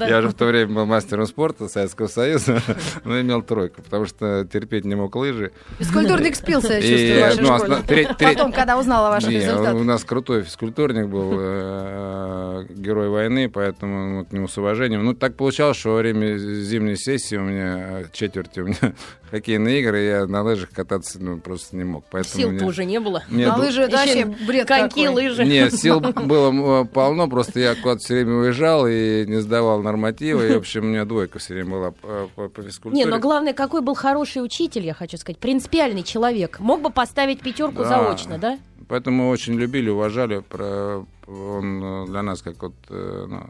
Я 0.00 0.20
же 0.20 0.28
в 0.28 0.34
то 0.34 0.46
время 0.46 0.74
был 0.74 0.86
мастером 0.86 1.26
спорта 1.26 1.68
Советского 1.68 2.08
Союза, 2.08 2.60
но 3.04 3.20
имел 3.20 3.42
тройку, 3.42 3.82
потому 3.82 4.06
что 4.06 4.44
терпеть 4.52 4.84
не 4.84 4.96
мог 4.96 5.14
лыжи. 5.14 5.52
Физкультурник 5.78 6.34
спился, 6.34 6.74
я 6.74 7.30
чувствую, 7.36 7.46
в 7.46 7.88
вашей 7.88 8.06
Потом, 8.18 8.52
когда 8.52 8.76
узнал 8.76 9.06
о 9.06 9.10
ваших 9.10 9.30
результатах. 9.30 9.74
У 9.76 9.84
нас 9.84 10.02
крутой 10.02 10.42
физкультурник 10.42 11.06
был, 11.06 11.30
э, 11.34 12.66
герой 12.70 13.08
войны, 13.08 13.48
поэтому 13.48 14.24
к 14.24 14.32
нему 14.32 14.48
с 14.48 14.58
уважением. 14.58 15.04
Ну, 15.04 15.14
так 15.14 15.36
получалось, 15.36 15.76
что 15.76 15.90
во 15.90 15.98
время 15.98 16.36
зимней 16.36 16.96
сессии 16.96 17.36
у 17.36 17.42
меня 17.42 18.04
четверти 18.12 18.60
у 18.60 18.66
меня 18.66 18.94
хоккейные 19.30 19.80
игры, 19.80 20.02
я 20.02 20.26
на 20.26 20.42
лыжах 20.42 20.70
кататься 20.70 21.22
ну, 21.22 21.38
просто 21.38 21.76
не 21.76 21.84
мог. 21.84 22.04
Сил-то 22.24 22.54
мне... 22.54 22.66
уже 22.66 22.84
не 22.84 22.98
было. 22.98 23.22
Нет, 23.30 23.48
на 23.48 23.56
лыжи 23.56 23.82
это 23.82 23.96
вообще 23.96 24.24
бред 24.24 24.66
Коньки. 24.66 25.11
Лыжи. 25.14 25.44
Нет, 25.44 25.74
сил 25.74 26.00
было 26.00 26.84
полно, 26.84 27.28
просто 27.28 27.60
я 27.60 27.74
куда-то 27.74 28.00
все 28.00 28.14
время 28.14 28.36
уезжал 28.36 28.86
и 28.86 29.24
не 29.26 29.40
сдавал 29.40 29.82
нормативы, 29.82 30.48
и, 30.48 30.54
в 30.54 30.58
общем, 30.58 30.84
у 30.84 30.88
меня 30.88 31.04
двойка 31.04 31.38
все 31.38 31.54
время 31.54 31.70
была 31.70 31.90
по, 31.90 32.28
по, 32.34 32.48
по 32.48 32.62
физкультуре. 32.62 33.04
Не, 33.04 33.10
но 33.10 33.18
главное, 33.18 33.52
какой 33.52 33.80
был 33.80 33.94
хороший 33.94 34.44
учитель, 34.44 34.84
я 34.84 34.94
хочу 34.94 35.16
сказать, 35.16 35.38
принципиальный 35.38 36.02
человек. 36.02 36.60
Мог 36.60 36.80
бы 36.82 36.90
поставить 36.90 37.40
пятерку 37.40 37.82
да. 37.82 37.88
заочно, 37.88 38.38
да? 38.38 38.58
Поэтому 38.88 39.24
мы 39.24 39.30
очень 39.30 39.54
любили, 39.54 39.88
уважали. 39.88 40.40
Про, 40.40 41.06
он 41.26 41.82
э, 41.82 42.06
для 42.08 42.22
нас 42.22 42.42
как 42.42 42.62
вот 42.62 42.74
э, 42.90 43.26
ну, 43.28 43.46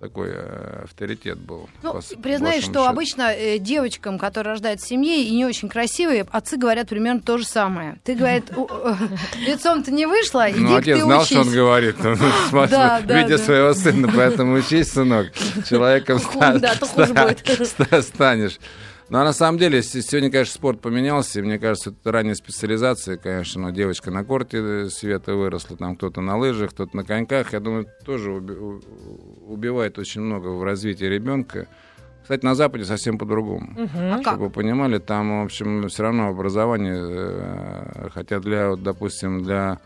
такой 0.00 0.30
э, 0.32 0.82
авторитет 0.84 1.38
был. 1.38 1.68
Ну, 1.82 2.00
признаюсь, 2.22 2.62
что 2.62 2.72
счету. 2.72 2.84
обычно 2.84 3.32
э, 3.32 3.58
девочкам, 3.58 4.18
которые 4.18 4.52
рождают 4.52 4.80
в 4.80 4.86
семье 4.86 5.22
и 5.24 5.34
не 5.34 5.44
очень 5.44 5.68
красивые, 5.68 6.26
отцы 6.30 6.56
говорят 6.56 6.88
примерно 6.88 7.20
то 7.20 7.38
же 7.38 7.44
самое. 7.44 7.98
Ты, 8.04 8.14
говорит, 8.14 8.44
лицом-то 9.36 9.90
не 9.90 10.06
вышла, 10.06 10.50
иди 10.50 10.60
Ну, 10.60 10.76
отец 10.76 11.00
знал, 11.02 11.24
что 11.24 11.40
он 11.40 11.50
говорит, 11.50 11.96
видя 12.02 13.38
своего 13.38 13.74
сына, 13.74 14.10
поэтому 14.14 14.54
учись, 14.54 14.92
сынок, 14.92 15.32
человеком 15.68 16.18
станешь. 18.02 18.58
Ну, 19.10 19.18
а 19.18 19.24
на 19.24 19.32
самом 19.32 19.58
деле, 19.58 19.82
сегодня, 19.82 20.30
конечно, 20.30 20.54
спорт 20.54 20.82
поменялся, 20.82 21.38
и 21.38 21.42
мне 21.42 21.58
кажется, 21.58 21.90
это 21.90 22.12
ранняя 22.12 22.34
специализация, 22.34 23.16
конечно, 23.16 23.62
но 23.62 23.70
девочка 23.70 24.10
на 24.10 24.22
корте 24.22 24.58
э, 24.58 24.88
Света 24.90 25.34
выросла, 25.34 25.78
там 25.78 25.96
кто-то 25.96 26.20
на 26.20 26.36
лыжах, 26.36 26.70
кто-то 26.70 26.94
на 26.94 27.04
коньках, 27.04 27.54
я 27.54 27.60
думаю, 27.60 27.86
тоже 28.04 28.32
убивает 28.32 29.98
очень 29.98 30.20
много 30.20 30.48
в 30.48 30.62
развитии 30.62 31.06
ребенка. 31.06 31.68
Кстати, 32.22 32.44
на 32.44 32.54
Западе 32.54 32.84
совсем 32.84 33.16
по-другому. 33.16 33.72
Угу. 33.72 33.88
А 33.94 34.20
Чтобы 34.20 34.44
вы 34.44 34.50
понимали, 34.50 34.98
там, 34.98 35.40
в 35.40 35.44
общем, 35.46 35.88
все 35.88 36.02
равно 36.02 36.28
образование, 36.28 36.98
э, 37.00 38.08
хотя 38.12 38.40
для, 38.40 38.70
вот, 38.70 38.82
допустим, 38.82 39.42
для 39.42 39.78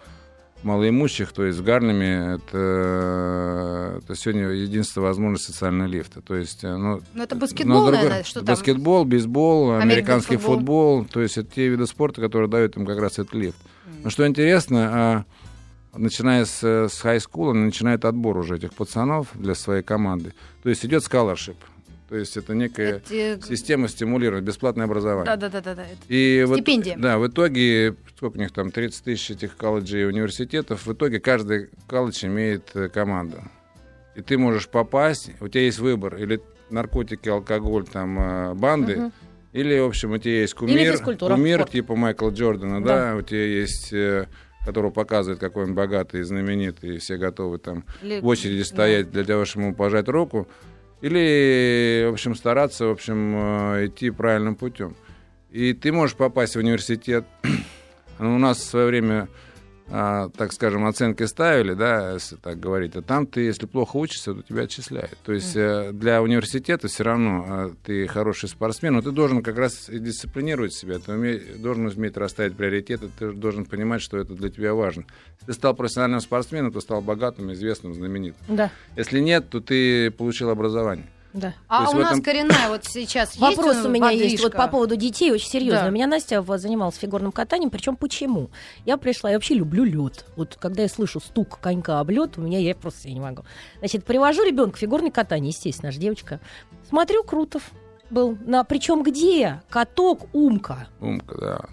малоимущих, 0.65 1.33
то 1.33 1.45
есть 1.45 1.59
в 1.59 1.65
Гарлеме, 1.65 2.37
это, 2.37 4.01
это 4.03 4.15
сегодня 4.15 4.49
единственная 4.49 5.09
возможность 5.09 5.45
социального 5.45 5.89
лифта. 5.89 6.21
То 6.21 6.37
есть, 6.37 6.65
э, 6.65 6.77
ну, 6.77 7.01
ну 7.15 7.23
это 7.23 7.37
баскетбол, 7.37 7.87
другой, 7.87 7.93
наверное, 7.93 8.25
что 8.25 8.41
там? 8.41 8.55
Баскетбол, 8.55 9.05
бейсбол, 9.05 9.73
американский 9.73 10.37
футбол. 10.37 11.01
футбол. 11.01 11.05
То 11.07 11.21
есть 11.21 11.39
это 11.39 11.55
те 11.55 11.69
виды 11.69 11.87
спорта, 11.87 12.21
которые 12.21 12.49
дают 12.49 12.77
им 12.77 12.87
как 12.87 12.99
раз 12.99 13.13
этот 13.19 13.35
лифт. 13.35 13.59
Mm. 13.59 14.01
Но 14.05 14.11
что 14.11 14.27
интересно, 14.27 14.91
а, 14.93 15.25
начиная 15.95 16.45
с, 16.45 16.63
с 16.63 17.01
хай-скула, 17.01 17.53
начинает 17.53 18.05
отбор 18.05 18.39
уже 18.39 18.57
этих 18.57 18.75
пацанов 18.75 19.29
для 19.35 19.55
своей 19.55 19.83
команды. 19.83 20.35
То 20.63 20.69
есть 20.69 20.85
идет 20.85 21.03
scholarship. 21.03 21.57
То 22.13 22.19
есть 22.19 22.37
это 22.37 22.55
некая 22.55 23.01
это... 23.11 23.41
система 23.49 23.89
стимулирования, 23.89 24.45
бесплатное 24.45 24.85
образование. 24.85 25.25
Да, 25.25 25.37
да, 25.37 25.49
да, 25.49 25.63
да. 25.63 25.75
да. 25.77 25.85
И 26.09 26.45
Стипендия. 26.47 26.93
Вот, 26.93 27.01
да, 27.01 27.19
в 27.19 27.27
итоге, 27.27 27.97
сколько 28.15 28.37
у 28.37 28.39
них 28.39 28.53
там, 28.53 28.71
30 28.71 29.03
тысяч 29.03 29.31
этих 29.31 29.57
колледжей 29.57 30.03
и 30.03 30.05
университетов, 30.05 30.85
в 30.85 30.93
итоге 30.93 31.21
каждый 31.21 31.71
колледж 31.89 32.27
имеет 32.27 32.65
э, 32.75 32.91
команду. 32.91 33.43
И 34.15 34.21
ты 34.21 34.37
можешь 34.37 34.69
попасть, 34.69 35.31
у 35.41 35.49
тебя 35.49 35.63
есть 35.63 35.79
выбор, 35.79 36.17
или 36.17 36.43
наркотики, 36.69 37.31
алкоголь, 37.31 37.87
там, 37.87 38.19
э, 38.21 38.55
банды, 38.57 39.05
угу. 39.05 39.13
или, 39.55 39.79
в 39.79 39.87
общем, 39.87 40.13
у 40.13 40.19
тебя 40.19 40.41
есть 40.43 40.53
кумир, 40.53 40.99
кумир 40.99 41.61
спорт. 41.61 41.71
типа 41.71 41.97
Майкла 41.97 42.29
Джордана, 42.29 42.85
да, 42.85 43.13
да 43.13 43.17
у 43.17 43.23
тебя 43.23 43.47
есть 43.47 43.91
э, 43.95 44.27
которого 44.65 44.91
показывает, 44.91 45.41
какой 45.41 45.65
он 45.65 45.75
богатый 45.75 46.21
и 46.21 46.25
знаменитый, 46.25 46.97
и 46.97 46.99
все 46.99 47.17
готовы 47.17 47.59
там 47.59 47.85
Или... 48.03 48.21
в 48.21 48.27
очереди 48.27 48.63
стоять 48.63 49.07
да. 49.07 49.13
для 49.13 49.25
того, 49.25 49.45
чтобы 49.45 49.67
ему 49.67 49.75
пожать 49.75 50.09
руку. 50.09 50.47
Или, 51.03 52.07
в 52.09 52.13
общем, 52.13 52.37
стараться, 52.37 52.87
в 52.87 52.91
общем, 52.91 53.35
э, 53.37 53.87
идти 53.87 54.11
правильным 54.11 54.55
путем. 54.55 54.95
И 55.51 55.75
ты 55.75 55.93
можешь 55.93 56.17
попасть 56.17 56.55
в 56.55 56.61
университет. 56.61 57.25
У 58.21 58.25
нас 58.39 58.59
в 58.59 58.65
свое 58.65 58.87
время 58.87 59.29
а, 59.95 60.31
так 60.31 60.55
скажем, 60.55 60.87
оценки 60.87 61.23
ставили, 61.25 61.75
да, 61.75 62.15
если 62.15 62.37
так 62.37 62.59
говорить, 62.59 62.97
а 62.97 63.03
там 63.03 63.27
ты, 63.27 63.43
если 63.43 63.67
плохо 63.67 63.99
учишься, 63.99 64.33
то 64.33 64.43
тебя 64.43 64.63
отчисляют. 64.63 65.19
То 65.23 65.35
есть 65.35 65.55
э, 65.55 65.91
для 65.93 66.23
университета 66.23 66.89
все 66.89 67.05
равно 67.05 67.45
э, 67.47 67.71
ты 67.85 68.07
хороший 68.07 68.49
спортсмен, 68.49 68.95
но 68.95 69.03
ты 69.03 69.11
должен 69.11 69.43
как 69.43 69.59
раз 69.59 69.91
дисциплинировать 69.91 70.73
себя, 70.73 70.99
ты 70.99 71.13
уме... 71.13 71.39
должен 71.59 71.85
уметь 71.87 72.17
расставить 72.17 72.57
приоритеты, 72.57 73.11
ты 73.19 73.33
должен 73.33 73.67
понимать, 73.67 74.01
что 74.01 74.17
это 74.17 74.33
для 74.33 74.49
тебя 74.49 74.73
важно. 74.73 75.05
Если 75.35 75.47
ты 75.47 75.53
стал 75.53 75.75
профессиональным 75.75 76.21
спортсменом, 76.21 76.73
то 76.73 76.81
стал 76.81 77.03
богатым, 77.03 77.53
известным, 77.53 77.93
знаменитым. 77.93 78.41
Да. 78.49 78.71
Если 78.97 79.21
нет, 79.21 79.51
то 79.51 79.61
ты 79.61 80.11
получил 80.11 80.49
образование. 80.49 81.05
Да. 81.33 81.55
А 81.69 81.83
есть 81.83 81.95
у 81.95 81.99
нас 81.99 82.13
этом- 82.13 82.23
коренная 82.23 82.69
вот 82.69 82.85
сейчас 82.85 83.37
Вопрос 83.39 83.77
есть 83.77 83.87
у 83.87 83.89
меня 83.89 84.11
есть 84.11 84.23
подвижка? 84.23 84.45
вот 84.45 84.53
по 84.53 84.69
поводу 84.69 84.97
детей, 84.97 85.31
очень 85.33 85.49
серьезно. 85.49 85.83
Да. 85.83 85.89
У 85.89 85.91
меня 85.93 86.07
Настя 86.07 86.43
занималась 86.59 86.97
фигурным 86.97 87.33
катанием, 87.33 87.71
причем 87.71 87.97
почему? 87.97 88.51
Я 88.85 88.97
пришла, 88.99 89.31
я 89.31 89.37
вообще 89.37 89.55
люблю 89.55 89.85
лед. 89.85 90.27
Вот 90.37 90.57
когда 90.61 90.83
я 90.83 90.89
слышу 90.89 91.21
стук 91.21 91.59
конька 91.61 92.01
об 92.01 92.11
лед, 92.11 92.37
у 92.37 92.43
меня 92.43 92.59
я 92.59 92.75
просто 92.75 93.03
себе 93.03 93.15
не 93.15 93.21
могу. 93.21 93.45
Значит, 93.79 94.05
привожу 94.05 94.45
ребенка 94.45 94.77
в 94.77 94.81
фигурное 94.81 95.11
катание, 95.11 95.49
естественно, 95.51 95.89
наша 95.89 96.01
девочка. 96.01 96.41
Смотрю, 96.89 97.25
Крутов 97.25 97.63
был. 98.11 98.37
На, 98.45 98.65
причем 98.65 99.03
где? 99.03 99.63
Каток, 99.71 100.27
умка. 100.35 100.89
Умка, 101.01 101.37
да. 101.41 101.69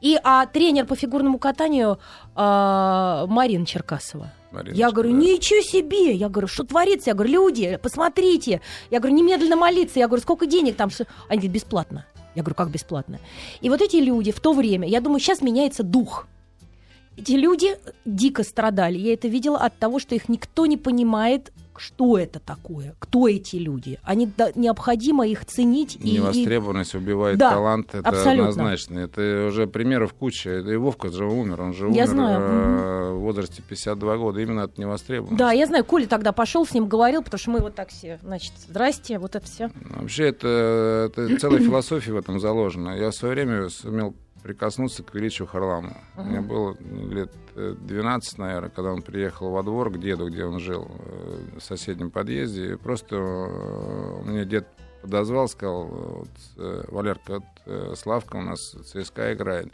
И 0.00 0.18
а 0.22 0.46
тренер 0.46 0.86
по 0.86 0.96
фигурному 0.96 1.38
катанию 1.38 1.98
а, 2.34 3.26
Марина 3.26 3.66
Черкасова. 3.66 4.32
Мариночка, 4.50 4.78
Я 4.78 4.90
говорю, 4.90 5.12
да. 5.12 5.16
ничего 5.16 5.60
себе! 5.60 6.12
Я 6.14 6.28
говорю, 6.28 6.48
что 6.48 6.64
творится? 6.64 7.10
Я 7.10 7.14
говорю, 7.14 7.32
люди, 7.32 7.78
посмотрите! 7.82 8.60
Я 8.90 8.98
говорю, 8.98 9.16
немедленно 9.16 9.56
молиться! 9.56 9.98
Я 9.98 10.06
говорю, 10.08 10.22
сколько 10.22 10.46
денег 10.46 10.76
там? 10.76 10.90
Что-» 10.90 11.06
Они 11.28 11.38
говорят, 11.38 11.54
бесплатно. 11.54 12.06
Я 12.34 12.42
говорю, 12.42 12.54
как 12.56 12.70
бесплатно? 12.70 13.20
И 13.60 13.68
вот 13.68 13.80
эти 13.80 13.96
люди 13.96 14.32
в 14.32 14.40
то 14.40 14.52
время, 14.52 14.88
я 14.88 15.00
думаю, 15.00 15.20
сейчас 15.20 15.42
меняется 15.42 15.82
дух. 15.82 16.26
Эти 17.16 17.32
люди 17.32 17.76
дико 18.04 18.42
страдали. 18.44 18.98
Я 18.98 19.14
это 19.14 19.28
видела 19.28 19.58
от 19.58 19.76
того, 19.78 19.98
что 19.98 20.14
их 20.14 20.28
никто 20.28 20.66
не 20.66 20.76
понимает, 20.76 21.52
что 21.80 22.18
это 22.18 22.40
такое, 22.40 22.94
кто 22.98 23.26
эти 23.26 23.56
люди. 23.56 23.98
Они 24.02 24.30
да- 24.36 24.52
необходимо 24.54 25.26
их 25.26 25.44
ценить 25.46 25.96
и- 25.96 26.08
и, 26.10 26.12
Невостребованность 26.18 26.94
убивает 26.94 27.38
Да, 27.38 27.50
талант, 27.50 27.94
это 27.94 28.06
абсолютно. 28.08 28.50
однозначно. 28.50 28.98
Это 28.98 29.46
уже 29.48 29.66
примеров 29.66 30.12
куча. 30.12 30.50
Это 30.50 30.70
и 30.70 30.76
Вовка 30.76 31.10
же 31.10 31.24
умер, 31.24 31.62
он 31.62 31.72
же 31.72 31.86
Я 31.86 31.90
умер 32.04 32.06
знаю, 32.06 32.40
э, 32.40 33.12
в 33.14 33.20
возрасте 33.20 33.62
52 33.66 34.16
года 34.18 34.40
именно 34.40 34.64
от 34.64 34.76
невостребованности. 34.78 35.38
Да, 35.38 35.52
я 35.52 35.66
знаю, 35.66 35.84
Коля 35.84 36.06
тогда 36.06 36.32
пошел 36.32 36.66
с 36.66 36.72
ним 36.74 36.86
говорил, 36.86 37.22
потому 37.22 37.38
что 37.38 37.50
мы 37.50 37.60
вот 37.60 37.74
так 37.74 37.88
все, 37.88 38.18
значит, 38.22 38.52
здрасте, 38.68 39.18
вот 39.18 39.34
это 39.34 39.46
все. 39.46 39.70
Вообще 39.96 40.28
это, 40.28 41.10
это 41.10 41.38
целая 41.38 41.60
философия 41.64 42.12
в 42.12 42.16
этом 42.18 42.38
заложена. 42.40 42.90
Я 42.98 43.10
в 43.10 43.14
свое 43.14 43.34
время 43.34 43.68
сумел 43.70 44.14
прикоснуться 44.42 45.02
к 45.02 45.14
величию 45.14 45.46
Харламова. 45.46 45.98
Мне 46.16 46.40
было 46.40 46.76
лет 46.80 47.32
э, 47.54 47.74
12, 47.78 48.38
наверное, 48.38 48.70
когда 48.70 48.92
он 48.92 49.02
приехал 49.02 49.50
во 49.50 49.62
двор 49.62 49.90
к 49.90 49.98
деду, 49.98 50.28
где 50.28 50.44
он 50.44 50.58
жил, 50.58 50.90
э, 50.90 51.58
в 51.58 51.60
соседнем 51.62 52.10
подъезде. 52.10 52.72
И 52.72 52.76
просто 52.76 53.16
э, 53.16 54.22
мне 54.24 54.44
дед 54.44 54.66
подозвал, 55.02 55.48
сказал, 55.48 55.84
вот, 55.84 56.28
э, 56.56 56.84
Валерка, 56.88 57.34
вот, 57.34 57.44
э, 57.66 57.94
Славка 57.96 58.36
у 58.36 58.42
нас 58.42 58.74
ЦСКА 58.84 59.34
играет. 59.34 59.72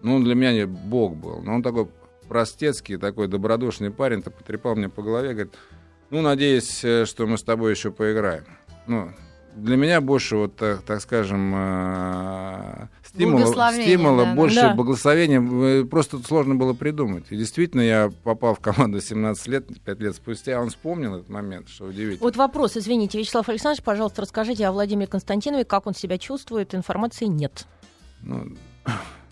Ну, 0.00 0.16
он 0.16 0.24
для 0.24 0.34
меня 0.34 0.52
не 0.52 0.66
бог 0.66 1.16
был. 1.16 1.40
Но 1.42 1.54
он 1.54 1.62
такой 1.62 1.88
простецкий, 2.28 2.96
такой 2.96 3.28
добродушный 3.28 3.90
парень, 3.90 4.22
то 4.22 4.30
потрепал 4.30 4.74
мне 4.74 4.88
по 4.88 5.02
голове, 5.02 5.32
говорит, 5.32 5.54
ну, 6.10 6.20
надеюсь, 6.20 6.84
э, 6.84 7.04
что 7.06 7.26
мы 7.26 7.38
с 7.38 7.42
тобой 7.42 7.72
еще 7.72 7.90
поиграем. 7.90 8.44
Ну, 8.86 9.12
для 9.54 9.76
меня 9.76 10.00
больше, 10.00 10.36
вот 10.36 10.56
так, 10.56 10.82
так 10.82 11.00
скажем, 11.00 11.52
э, 11.54 12.86
стимула, 13.04 13.72
стимула 13.72 14.24
да, 14.24 14.34
больше 14.34 14.56
Да. 14.56 14.74
благословения 14.74 15.84
просто 15.84 16.18
сложно 16.20 16.54
было 16.54 16.72
придумать. 16.72 17.26
И 17.30 17.36
действительно, 17.36 17.82
я 17.82 18.10
попал 18.24 18.54
в 18.54 18.60
команду 18.60 19.00
17 19.00 19.46
лет, 19.48 19.66
5 19.84 20.00
лет 20.00 20.16
спустя, 20.16 20.60
он 20.60 20.70
вспомнил 20.70 21.16
этот 21.16 21.28
момент, 21.28 21.68
что 21.68 21.86
удивительно. 21.86 22.24
Вот 22.24 22.36
вопрос, 22.36 22.76
извините, 22.76 23.18
Вячеслав 23.18 23.48
Александрович, 23.48 23.84
пожалуйста, 23.84 24.22
расскажите 24.22 24.66
о 24.66 24.72
Владимире 24.72 25.06
Константинове, 25.06 25.64
как 25.64 25.86
он 25.86 25.94
себя 25.94 26.18
чувствует, 26.18 26.74
информации 26.74 27.26
нет. 27.26 27.66
Ну, 28.22 28.56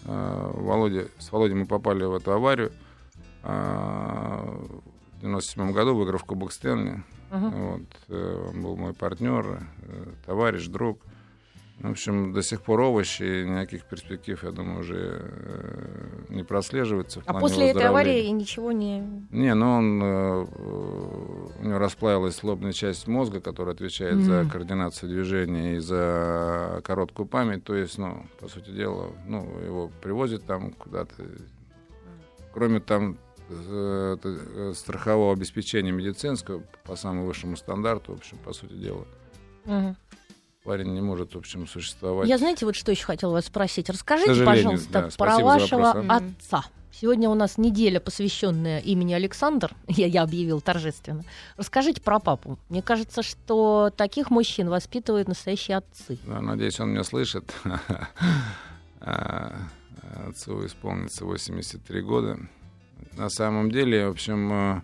э, 0.04 0.50
Володя, 0.54 1.06
с 1.18 1.32
Володей 1.32 1.56
мы 1.56 1.66
попали 1.66 2.04
в 2.04 2.14
эту 2.14 2.32
аварию 2.32 2.72
э, 3.42 3.48
в 5.16 5.20
97 5.20 5.72
году, 5.72 5.94
выиграв 5.94 6.24
Кубок 6.24 6.52
Стэнли. 6.52 7.02
Мгм. 7.30 7.50
Вот, 7.50 7.82
э, 8.08 8.48
он 8.50 8.62
был 8.62 8.76
мой 8.76 8.92
партнер, 8.92 9.60
э, 9.82 10.04
товарищ, 10.26 10.66
друг. 10.66 10.98
В 11.78 11.90
общем, 11.90 12.34
до 12.34 12.42
сих 12.42 12.60
пор 12.60 12.80
овощи, 12.80 13.44
никаких 13.44 13.84
перспектив, 13.84 14.42
я 14.44 14.50
думаю, 14.50 14.80
уже 14.80 15.22
э, 15.22 16.24
не 16.28 16.42
прослеживается. 16.44 17.20
в 17.20 17.24
А 17.26 17.32
после 17.40 17.70
этой 17.70 17.86
аварии 17.86 18.26
ничего 18.28 18.70
не... 18.72 19.00
Не, 19.30 19.54
ну 19.54 19.72
он, 19.72 20.02
у 20.02 21.64
него 21.64 21.78
расплавилась 21.78 22.42
лобная 22.42 22.72
часть 22.72 23.06
мозга, 23.06 23.40
которая 23.40 23.74
отвечает 23.74 24.20
за 24.20 24.42
Мгм. 24.42 24.50
координацию 24.50 25.08
движения 25.08 25.76
и 25.76 25.78
за 25.78 26.82
короткую 26.84 27.26
память. 27.26 27.64
То 27.64 27.74
есть, 27.74 27.96
ну, 27.96 28.26
по 28.40 28.48
сути 28.48 28.70
дела, 28.70 29.06
ну, 29.26 29.48
его 29.64 29.90
привозят 30.02 30.44
там 30.44 30.72
куда-то. 30.72 31.14
Кроме 32.52 32.80
там 32.80 33.16
страхового 34.74 35.32
обеспечения 35.32 35.92
медицинского 35.92 36.62
по 36.84 36.96
самому 36.96 37.26
высшему 37.26 37.56
стандарту, 37.56 38.12
в 38.14 38.18
общем, 38.18 38.38
по 38.38 38.52
сути 38.52 38.72
дела, 38.74 39.04
Мгм. 39.64 39.96
парень 40.64 40.92
не 40.94 41.00
может, 41.00 41.34
в 41.34 41.38
общем, 41.38 41.66
существовать. 41.66 42.28
Я, 42.28 42.38
знаете, 42.38 42.66
вот 42.66 42.76
что 42.76 42.90
еще 42.92 43.04
хотела 43.04 43.32
вас 43.32 43.46
спросить. 43.46 43.90
Расскажите, 43.90 44.44
пожалуйста, 44.44 44.92
да, 44.92 45.08
про 45.16 45.38
вашего 45.38 45.90
отца. 45.90 46.64
Сегодня 46.92 47.30
у 47.30 47.34
нас 47.34 47.56
неделя, 47.56 48.00
посвященная 48.00 48.80
имени 48.80 49.14
Александр. 49.14 49.72
Я, 49.88 50.06
я 50.06 50.22
объявил 50.22 50.60
торжественно. 50.60 51.22
Расскажите 51.56 52.00
про 52.00 52.18
папу. 52.18 52.58
Мне 52.68 52.82
кажется, 52.82 53.22
что 53.22 53.90
таких 53.96 54.28
мужчин 54.30 54.68
воспитывают 54.68 55.28
настоящие 55.28 55.78
отцы. 55.78 56.18
Да, 56.26 56.40
надеюсь, 56.40 56.78
он 56.80 56.90
меня 56.90 57.04
слышит. 57.04 57.52
А, 59.02 59.56
Отцу 60.28 60.66
исполнится 60.66 61.24
83 61.24 62.02
года. 62.02 62.38
На 63.16 63.28
самом 63.28 63.70
деле, 63.70 64.06
в 64.06 64.10
общем, 64.10 64.82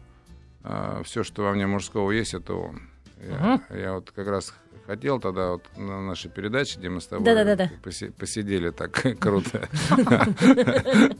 все, 1.04 1.22
что 1.22 1.42
во 1.44 1.52
мне 1.52 1.66
мужского 1.66 2.10
есть, 2.10 2.34
это 2.34 2.54
он. 2.54 2.80
Я, 3.20 3.60
я 3.70 3.94
вот 3.94 4.10
как 4.10 4.28
раз 4.28 4.52
хотел 4.86 5.20
тогда 5.20 5.52
вот 5.52 5.64
на 5.76 6.00
нашей 6.00 6.30
передаче, 6.30 6.78
где 6.78 6.88
мы 6.88 7.00
с 7.00 7.06
тобой 7.06 7.24
поси- 7.82 8.12
посидели 8.12 8.70
так 8.70 8.92
круто, 9.20 9.68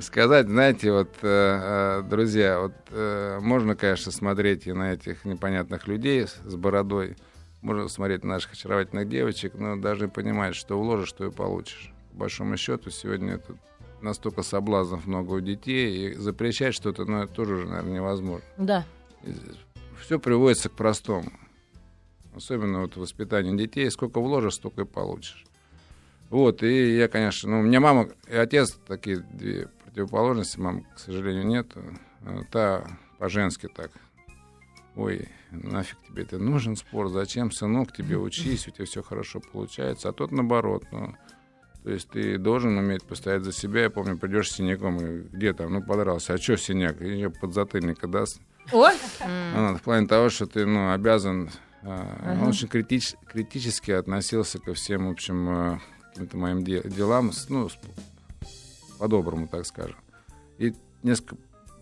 сказать, 0.00 0.46
знаете, 0.46 0.92
вот, 0.92 1.10
э, 1.22 2.00
э, 2.00 2.02
друзья, 2.08 2.60
вот 2.60 2.72
э, 2.90 3.38
можно, 3.40 3.76
конечно, 3.76 4.10
смотреть 4.12 4.66
и 4.66 4.72
на 4.72 4.94
этих 4.94 5.24
непонятных 5.24 5.86
людей 5.86 6.26
с 6.26 6.54
бородой, 6.54 7.16
можно 7.60 7.88
смотреть 7.88 8.24
на 8.24 8.30
наших 8.34 8.52
очаровательных 8.52 9.08
девочек, 9.08 9.54
но 9.54 9.76
даже 9.76 10.08
понимать, 10.08 10.54
что 10.54 10.80
вложишь, 10.80 11.12
то 11.12 11.26
и 11.26 11.30
получишь. 11.30 11.92
По 12.12 12.20
большому 12.20 12.56
счету, 12.56 12.90
сегодня 12.90 13.34
это 13.34 13.54
настолько 14.02 14.42
соблазнов 14.42 15.06
много 15.06 15.32
у 15.32 15.40
детей, 15.40 16.10
и 16.10 16.14
запрещать 16.14 16.74
что-то, 16.74 17.04
ну, 17.04 17.22
это 17.22 17.32
тоже 17.32 17.66
наверное, 17.66 17.94
невозможно. 17.94 18.46
Да. 18.56 18.84
Все 20.00 20.18
приводится 20.18 20.68
к 20.68 20.72
простому. 20.72 21.32
Особенно 22.34 22.80
вот 22.80 22.96
в 22.96 23.00
воспитании 23.00 23.56
детей. 23.56 23.90
Сколько 23.90 24.20
вложишь, 24.20 24.54
столько 24.54 24.82
и 24.82 24.84
получишь. 24.84 25.44
Вот, 26.30 26.62
и 26.62 26.96
я, 26.96 27.08
конечно, 27.08 27.50
ну, 27.50 27.60
у 27.60 27.62
меня 27.62 27.78
мама 27.78 28.08
и 28.26 28.34
отец 28.34 28.78
такие 28.86 29.18
две 29.18 29.68
противоположности, 29.84 30.58
мам, 30.58 30.86
к 30.94 30.98
сожалению, 30.98 31.46
нет. 31.46 31.66
Та 32.50 32.86
по-женски 33.18 33.68
так. 33.68 33.90
Ой, 34.96 35.28
нафиг 35.50 35.98
тебе 36.08 36.22
это 36.22 36.38
нужен 36.38 36.76
спорт, 36.76 37.12
зачем, 37.12 37.50
сынок, 37.50 37.92
тебе 37.92 38.16
учись, 38.16 38.66
у 38.66 38.70
тебя 38.70 38.86
все 38.86 39.02
хорошо 39.02 39.40
получается. 39.40 40.08
А 40.08 40.12
тот 40.12 40.32
наоборот, 40.32 40.84
ну, 40.90 41.14
то 41.84 41.90
есть 41.90 42.08
ты 42.10 42.38
должен 42.38 42.76
уметь 42.78 43.02
постоять 43.04 43.42
за 43.44 43.52
себя. 43.52 43.82
Я 43.82 43.90
помню, 43.90 44.16
придешь 44.18 44.50
с 44.50 44.56
синяком, 44.56 44.98
и 45.04 45.22
где 45.22 45.52
там, 45.52 45.72
ну, 45.72 45.82
подрался. 45.82 46.34
А 46.34 46.38
что 46.38 46.56
синяк? 46.56 47.00
Ее 47.00 47.30
подзатыльника 47.30 48.06
даст. 48.06 48.40
О, 48.72 48.88
Ну, 49.54 49.76
в 49.76 49.82
плане 49.82 50.06
того, 50.06 50.28
что 50.30 50.46
ты 50.46 50.64
ну, 50.66 50.92
обязан. 50.92 51.50
а, 51.82 52.36
Он 52.40 52.48
очень 52.48 52.68
критич- 52.68 53.16
критически 53.26 53.90
относился 53.90 54.58
ко 54.60 54.74
всем, 54.74 55.08
в 55.08 55.10
общем, 55.10 55.48
а, 55.48 55.80
каким-то 56.10 56.36
моим 56.36 56.62
де- 56.62 56.82
делам, 56.88 57.32
ну, 57.48 57.68
по-доброму, 58.98 59.48
так 59.48 59.66
скажем. 59.66 59.96
И 60.58 60.74
несколько 61.02 61.36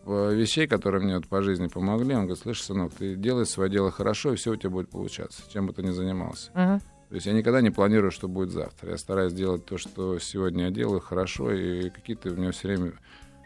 а, 0.06 0.30
вещей, 0.32 0.66
которые 0.66 1.02
мне 1.04 1.16
вот 1.16 1.26
по 1.28 1.42
жизни 1.42 1.66
помогли, 1.66 2.14
он 2.14 2.22
говорит, 2.22 2.42
слышь, 2.42 2.62
сынок, 2.62 2.92
ты 2.94 3.14
делай 3.16 3.44
свое 3.44 3.70
дело 3.70 3.90
хорошо, 3.90 4.32
и 4.32 4.36
все 4.36 4.52
у 4.52 4.56
тебя 4.56 4.70
будет 4.70 4.88
получаться, 4.88 5.42
чем 5.52 5.66
бы 5.66 5.72
ты 5.74 5.82
ни 5.82 5.90
занимался. 5.90 6.50
Мгм. 6.54 6.80
То 7.10 7.16
есть 7.16 7.26
я 7.26 7.32
никогда 7.32 7.60
не 7.60 7.70
планирую, 7.70 8.12
что 8.12 8.28
будет 8.28 8.50
завтра. 8.50 8.92
Я 8.92 8.96
стараюсь 8.96 9.32
делать 9.32 9.66
то, 9.66 9.78
что 9.78 10.20
сегодня 10.20 10.66
я 10.66 10.70
делаю, 10.70 11.00
хорошо, 11.00 11.52
и 11.52 11.90
какие-то 11.90 12.30
у 12.30 12.36
меня 12.36 12.52
все 12.52 12.68
время 12.68 12.92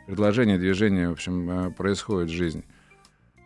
предложения, 0.06 0.58
движения, 0.58 1.08
в 1.08 1.12
общем, 1.12 1.50
э, 1.50 1.70
происходят 1.70 2.28
в 2.28 2.34
жизни. 2.34 2.62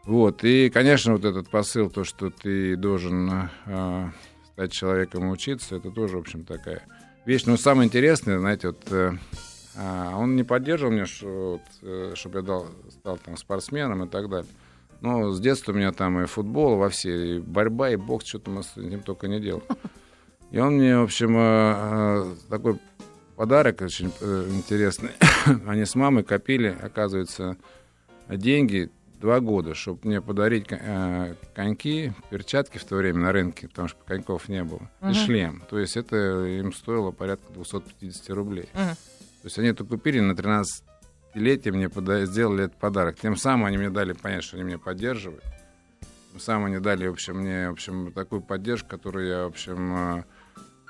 Вот, 0.07 0.43
и, 0.43 0.71
конечно, 0.71 1.13
вот 1.13 1.25
этот 1.25 1.49
посыл, 1.49 1.89
то, 1.89 2.03
что 2.03 2.31
ты 2.31 2.75
должен 2.75 3.49
э, 3.67 4.11
стать 4.53 4.73
человеком 4.73 5.29
и 5.29 5.31
учиться, 5.31 5.77
это 5.77 5.93
тоже, 5.93 6.17
в 6.17 6.21
общем, 6.21 6.45
такая 6.45 6.83
вещь. 7.25 7.45
Но 7.47 7.57
самое 7.57 7.87
интересное, 7.87 8.41
знаете, 8.41 8.69
вот 8.69 8.91
э, 8.91 9.13
А 9.77 10.17
он 10.17 10.35
не 10.35 10.43
поддерживал 10.43 10.91
меня, 10.91 11.07
что, 11.07 11.61
вот, 11.81 12.19
чтобы 12.19 12.39
я 12.41 12.43
дал, 12.43 12.67
стал 12.91 13.19
там 13.19 13.37
спортсменом 13.37 14.03
и 14.03 14.09
так 14.09 14.29
далее. 14.29 14.51
Но 15.01 15.31
с 15.31 15.39
детства 15.39 15.71
у 15.71 15.77
меня 15.77 15.93
там 15.93 16.21
и 16.21 16.27
футбол, 16.27 16.77
во 16.77 16.89
все, 16.89 17.37
и 17.37 17.39
борьба, 17.39 17.91
и 17.91 17.97
бокс, 17.97 18.27
что-то 18.27 18.51
мы 18.51 18.65
с 18.65 18.75
ним 18.75 19.01
только 19.05 19.29
не 19.29 19.39
делал. 19.39 19.63
И 20.51 20.59
он 20.59 20.77
мне, 20.77 20.99
в 20.99 21.03
общем, 21.03 21.37
э, 21.37 22.35
такой 22.49 22.79
подарок 23.37 23.83
очень 23.83 24.13
э, 24.21 24.49
интересный. 24.51 25.11
Они 25.67 25.85
с 25.85 25.95
мамой 25.95 26.25
копили, 26.25 26.77
оказывается, 26.81 27.57
деньги 28.29 28.91
два 29.21 29.41
года, 29.41 29.75
чтобы 29.75 30.01
мне 30.05 30.21
подарить 30.21 30.67
э, 30.71 31.35
коньки, 31.55 32.13
перчатки 32.31 32.79
в 32.79 32.85
то 32.85 32.97
время 32.97 33.19
на 33.19 33.33
рынке, 33.33 33.69
потому 33.69 33.89
что 33.89 33.99
коньков 34.07 34.49
не 34.49 34.65
было, 34.65 34.91
uh-huh. 35.01 35.11
и 35.11 35.15
шлем. 35.15 35.63
То 35.69 35.79
есть 35.79 35.97
это 35.97 36.45
им 36.45 36.73
стоило 36.73 37.11
порядка 37.11 37.53
250 37.53 38.31
рублей. 38.31 38.69
Uh-huh. 38.75 38.95
То 38.95 39.45
есть 39.45 39.59
они 39.59 39.69
это 39.69 39.85
купили 39.85 40.21
на 40.21 40.33
13-летие, 40.33 41.73
мне 41.73 41.89
пода- 41.89 42.25
сделали 42.27 42.65
этот 42.65 42.79
подарок. 42.79 43.19
Тем 43.21 43.37
самым 43.37 43.67
они 43.67 43.79
мне 43.79 43.91
дали 43.91 44.13
понять, 44.13 44.45
что 44.45 44.57
они 44.57 44.65
меня 44.65 44.79
поддерживают. 44.79 45.45
Тем 46.33 46.41
самым 46.41 46.67
они 46.67 46.79
дали, 46.79 47.07
в 47.07 47.13
общем, 47.13 47.39
мне, 47.39 47.69
в 47.69 47.73
общем, 47.73 48.13
такую 48.13 48.41
поддержку, 48.41 48.89
которую 48.89 49.29
я, 49.29 49.45
в 49.45 49.49
общем, 49.49 49.97
э, 49.97 50.19
э, 50.19 50.23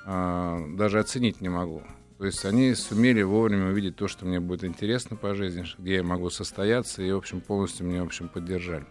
даже 0.08 1.00
оценить 1.00 1.40
не 1.40 1.50
могу. 1.50 1.82
То 2.18 2.24
есть 2.24 2.44
они 2.44 2.74
сумели 2.74 3.22
вовремя 3.22 3.68
увидеть 3.68 3.96
то, 3.96 4.08
что 4.08 4.26
мне 4.26 4.40
будет 4.40 4.64
интересно 4.64 5.16
по 5.16 5.34
жизни, 5.34 5.64
где 5.78 5.96
я 5.96 6.02
могу 6.02 6.30
состояться, 6.30 7.00
и, 7.00 7.12
в 7.12 7.16
общем, 7.16 7.40
полностью 7.40 7.86
меня, 7.86 8.02
в 8.02 8.06
общем, 8.06 8.28
поддержали. 8.28 8.86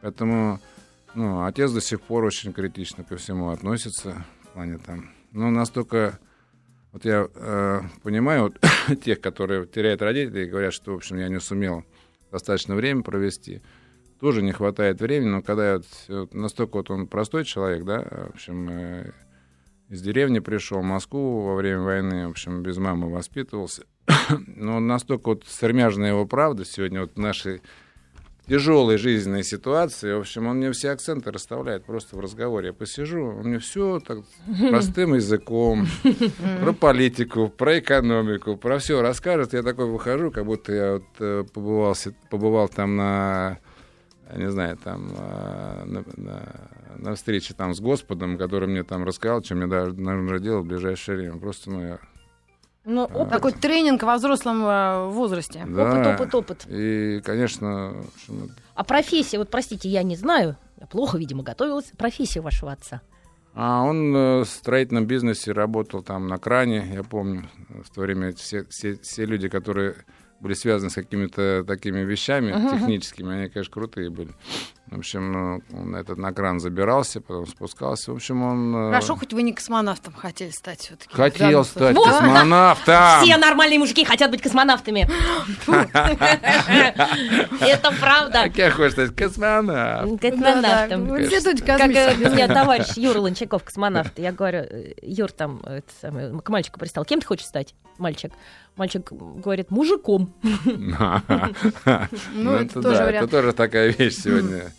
Поэтому, 0.00 0.60
ну, 1.14 1.44
отец 1.44 1.72
до 1.72 1.82
сих 1.82 2.00
пор 2.00 2.24
очень 2.24 2.54
критично 2.54 3.04
ко 3.04 3.16
всему 3.16 3.50
относится, 3.50 4.24
в 4.44 4.48
плане 4.54 4.78
там, 4.78 5.10
ну, 5.32 5.50
настолько, 5.50 6.18
вот 6.92 7.04
я 7.04 7.28
э, 7.34 7.80
понимаю 8.02 8.44
вот, 8.44 8.58
тех, 9.04 9.20
которые 9.20 9.66
теряют 9.66 10.00
родителей 10.00 10.44
и 10.44 10.50
говорят, 10.50 10.72
что, 10.72 10.92
в 10.92 10.96
общем, 10.96 11.18
я 11.18 11.28
не 11.28 11.40
сумел 11.40 11.84
достаточно 12.32 12.74
время 12.74 13.02
провести, 13.02 13.60
тоже 14.20 14.40
не 14.40 14.52
хватает 14.52 15.00
времени, 15.00 15.28
но 15.28 15.42
когда 15.42 15.76
вот, 15.76 15.86
вот 16.08 16.32
настолько 16.32 16.76
вот 16.76 16.90
он 16.90 17.08
простой 17.08 17.44
человек, 17.44 17.84
да, 17.84 18.00
в 18.00 18.34
общем, 18.34 18.68
э, 18.70 19.12
из 19.90 20.02
деревни 20.02 20.38
пришел 20.38 20.80
в 20.80 20.84
Москву 20.84 21.42
во 21.42 21.56
время 21.56 21.80
войны, 21.80 22.26
в 22.28 22.30
общем, 22.30 22.62
без 22.62 22.78
мамы 22.78 23.10
воспитывался. 23.10 23.82
Но 24.46 24.78
настолько 24.78 25.30
вот 25.30 25.44
сермяжная 25.46 26.10
его 26.10 26.26
правда 26.26 26.64
сегодня 26.64 27.02
вот 27.02 27.14
в 27.16 27.18
нашей 27.18 27.60
тяжелой 28.46 28.98
жизненной 28.98 29.44
ситуации, 29.44 30.12
в 30.12 30.20
общем, 30.20 30.46
он 30.46 30.56
мне 30.58 30.72
все 30.72 30.90
акценты 30.90 31.30
расставляет 31.30 31.84
просто 31.84 32.16
в 32.16 32.20
разговоре. 32.20 32.68
Я 32.68 32.72
посижу, 32.72 33.20
он 33.20 33.48
мне 33.48 33.58
все 33.58 34.00
так 34.00 34.18
простым 34.70 35.14
языком, 35.14 35.86
про 36.60 36.72
политику, 36.72 37.48
про 37.48 37.80
экономику, 37.80 38.56
про 38.56 38.78
все 38.78 39.02
расскажет. 39.02 39.52
Я 39.52 39.62
такой 39.62 39.86
выхожу, 39.86 40.30
как 40.30 40.46
будто 40.46 40.72
я 40.72 40.92
вот 40.94 41.04
э, 41.18 41.44
побывал, 41.52 41.96
побывал 42.28 42.68
там 42.68 42.96
на 42.96 43.58
не 44.36 44.50
знаю, 44.50 44.76
там 44.76 45.10
а, 45.18 45.84
на, 45.84 46.04
на, 46.16 46.42
на 46.96 47.14
встрече 47.14 47.54
там 47.54 47.74
с 47.74 47.80
Господом, 47.80 48.38
который 48.38 48.68
мне 48.68 48.82
там 48.84 49.04
рассказал, 49.04 49.42
чем 49.42 49.58
мне 49.58 49.66
даже 49.66 49.94
нужно 49.94 50.38
делать 50.38 50.64
в 50.64 50.68
ближайшее 50.68 51.18
время. 51.18 51.38
Просто, 51.38 51.70
ну, 51.70 51.82
я 51.82 51.98
ну, 52.84 53.04
опыт. 53.04 53.28
А, 53.28 53.30
Такой 53.30 53.52
тренинг 53.52 54.02
во 54.02 54.16
взрослом 54.16 54.62
а, 54.64 55.06
возрасте. 55.06 55.64
Да, 55.66 55.92
опыт, 55.92 56.06
опыт, 56.06 56.34
опыт. 56.34 56.66
И, 56.68 57.20
конечно... 57.24 57.94
А 58.74 58.84
профессия, 58.84 59.38
вот 59.38 59.50
простите, 59.50 59.88
я 59.88 60.02
не 60.02 60.16
знаю, 60.16 60.56
я 60.80 60.86
плохо, 60.86 61.18
видимо, 61.18 61.42
готовилась. 61.42 61.92
Профессия 61.96 62.40
вашего 62.40 62.72
отца? 62.72 63.02
А 63.52 63.82
он 63.82 64.14
э, 64.14 64.40
в 64.40 64.46
строительном 64.46 65.06
бизнесе 65.06 65.52
работал 65.52 66.02
там 66.02 66.28
на 66.28 66.38
кране, 66.38 66.90
я 66.94 67.02
помню. 67.02 67.50
В 67.84 67.90
то 67.94 68.00
время 68.00 68.32
все, 68.32 68.64
все, 68.66 68.96
все 68.96 69.26
люди, 69.26 69.48
которые 69.48 69.96
были 70.40 70.54
связаны 70.54 70.90
с 70.90 70.94
какими-то 70.94 71.64
такими 71.66 72.00
вещами 72.00 72.52
uh-huh. 72.52 72.78
техническими, 72.78 73.34
они, 73.34 73.48
конечно, 73.48 73.72
крутые 73.72 74.10
были. 74.10 74.32
В 74.90 74.98
общем, 74.98 75.30
ну, 75.30 75.62
он 75.72 75.94
этот 75.94 76.18
на 76.18 76.32
кран 76.32 76.58
забирался, 76.58 77.20
потом 77.20 77.46
спускался. 77.46 78.10
В 78.12 78.16
общем, 78.16 78.42
он... 78.42 78.74
Э, 78.74 78.90
Хорошо, 78.90 79.14
хоть 79.14 79.32
вы 79.32 79.42
не 79.42 79.52
космонавтом 79.52 80.12
хотели 80.14 80.50
стать 80.50 80.80
все-таки. 80.80 81.14
Хотел 81.14 81.64
стать 81.64 81.94
вот, 81.94 82.08
космонавтом! 82.08 83.22
Все 83.22 83.36
нормальные 83.36 83.78
мужики 83.78 84.04
хотят 84.04 84.32
быть 84.32 84.42
космонавтами. 84.42 85.08
Это 87.60 87.92
правда. 88.00 88.42
Как 88.44 88.56
я 88.56 88.70
хочу 88.70 88.90
стать 88.90 89.14
космонавтом. 89.14 90.18
Космонавтом. 90.18 91.08
Как 91.64 91.80
э, 91.82 92.16
меня 92.16 92.48
товарищ 92.48 92.96
Юра 92.96 93.20
Лончаков, 93.20 93.62
космонавт. 93.62 94.18
Я 94.18 94.32
говорю, 94.32 94.64
э, 94.68 94.94
Юр, 95.02 95.30
там, 95.30 95.62
к 96.02 96.48
мальчику 96.48 96.80
пристал. 96.80 97.04
Кем 97.04 97.20
ты 97.20 97.26
хочешь 97.28 97.46
стать, 97.46 97.76
мальчик? 97.98 98.32
Мальчик 98.80 99.12
говорит, 99.12 99.70
мужиком. 99.70 100.32
Ну, 102.32 102.54
это 102.54 102.80
тоже 102.80 103.02
Это 103.02 103.28
тоже 103.28 103.52
такая 103.52 103.90
вещь 103.90 104.16
сегодня. 104.16 104.72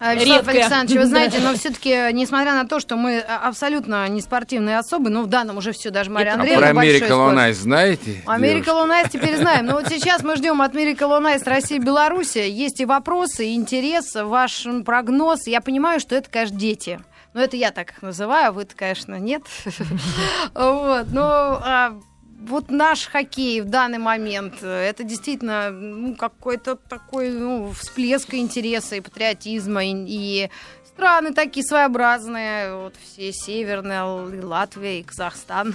А, 0.00 0.16
Вячеслав 0.16 0.48
Александрович, 0.48 1.00
вы 1.00 1.06
знаете, 1.12 1.38
но 1.38 1.54
все-таки, 1.54 2.12
несмотря 2.12 2.54
на 2.54 2.66
то, 2.66 2.80
что 2.80 2.96
мы 2.96 3.20
а, 3.20 3.46
абсолютно 3.46 4.08
не 4.08 4.20
спортивные 4.22 4.76
особы, 4.76 5.08
ну, 5.10 5.22
в 5.22 5.28
данном 5.28 5.58
уже 5.58 5.70
все, 5.70 5.90
даже 5.90 6.10
Мария 6.10 6.34
Андреевна 6.34 6.66
а 6.66 6.72
Про 6.72 6.80
Miracle 6.80 7.12
on 7.12 7.30
Ice 7.30 7.58
знаете? 7.58 8.22
Miracle 8.26 8.70
on 8.70 8.85
Ice 8.85 9.08
теперь 9.08 9.36
знаем. 9.36 9.66
Но 9.66 9.74
вот 9.74 9.86
сейчас 9.86 10.24
мы 10.24 10.34
ждем 10.34 10.60
от 10.60 10.74
Miracle 10.74 11.06
on 11.06 11.21
Ice 11.21 11.44
России 11.44 11.76
и 11.76 11.78
Беларуси. 11.78 12.38
Есть 12.38 12.80
и 12.80 12.84
вопросы, 12.84 13.46
и 13.46 13.54
интерес, 13.54 14.16
ваш 14.16 14.66
прогноз. 14.84 15.46
Я 15.46 15.60
понимаю, 15.60 16.00
что 16.00 16.16
это, 16.16 16.28
конечно, 16.28 16.58
дети. 16.58 16.98
Но 17.34 17.40
это 17.40 17.56
я 17.56 17.70
так 17.70 17.92
их 17.92 18.02
называю, 18.02 18.52
вы-то, 18.52 18.74
конечно, 18.74 19.16
нет. 19.20 19.42
Вот, 20.54 21.06
но 21.12 22.00
вот 22.48 22.70
наш 22.70 23.06
хоккей 23.06 23.60
в 23.60 23.66
данный 23.66 23.98
момент, 23.98 24.54
э, 24.62 24.68
это 24.68 25.04
действительно 25.04 25.70
ну, 25.70 26.14
какой-то 26.14 26.76
такой 26.76 27.30
ну, 27.30 27.72
всплеск 27.72 28.34
интереса 28.34 28.96
и 28.96 29.00
патриотизма, 29.00 29.84
и, 29.84 29.92
и 30.06 30.50
страны 30.94 31.34
такие 31.34 31.64
своеобразные, 31.64 32.76
вот 32.76 32.94
все 33.02 33.32
северные, 33.32 34.02
Латвия 34.42 35.00
и 35.00 35.02
Казахстан. 35.02 35.74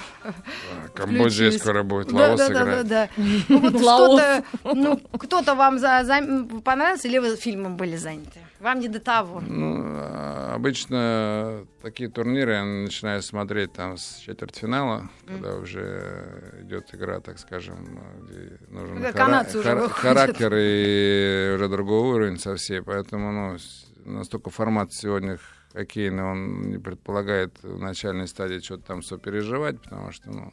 Камбоджа 0.96 1.52
скоро 1.52 1.84
будет 1.84 2.12
Лаос 2.12 2.40
да, 2.40 2.48
да, 2.48 2.54
играть. 2.54 2.66
Да, 2.66 2.84
да, 2.84 3.10
да. 3.18 3.44
Ну, 3.50 3.60
вот 3.60 3.74
что-то, 3.80 4.44
ну, 4.64 4.98
кто-то 4.98 5.56
вам 5.56 5.80
за, 5.80 6.04
за, 6.04 6.22
понравился, 6.62 7.08
или 7.08 7.18
вы 7.18 7.36
фильмом 7.36 7.78
были 7.78 7.98
заняты? 7.98 8.40
Вам 8.60 8.80
не 8.80 8.90
до 8.90 9.00
того. 9.00 9.42
Ну, 9.42 9.84
а, 9.86 10.54
обычно 10.56 11.66
такие 11.82 12.10
турниры 12.10 12.54
я 12.54 12.64
начинаю 12.66 13.22
смотреть 13.22 13.72
там 13.72 13.98
с 13.98 14.18
четвертьфинала, 14.18 15.10
mm. 15.26 15.34
когда 15.34 15.56
уже 15.56 16.60
идет 16.64 16.94
игра, 16.94 17.22
так 17.22 17.40
скажем, 17.40 18.02
где 18.24 18.60
нужен 18.68 18.98
хара- 18.98 19.46
хар- 19.46 19.90
характер 19.90 20.54
и 20.56 21.54
уже 21.56 21.70
другой 21.70 22.16
уровень 22.16 22.38
совсем. 22.38 22.84
Поэтому 22.84 23.32
ну, 23.32 23.58
настолько 24.06 24.50
формат 24.50 24.92
сегодня 24.92 25.40
хоккейный, 25.74 26.24
он 26.24 26.70
не 26.70 26.78
предполагает 26.80 27.64
в 27.64 27.80
начальной 27.80 28.28
стадии 28.28 28.60
что-то 28.60 28.84
там 28.84 29.04
сопереживать, 29.04 29.82
потому 29.82 30.12
что, 30.12 30.30
ну... 30.32 30.52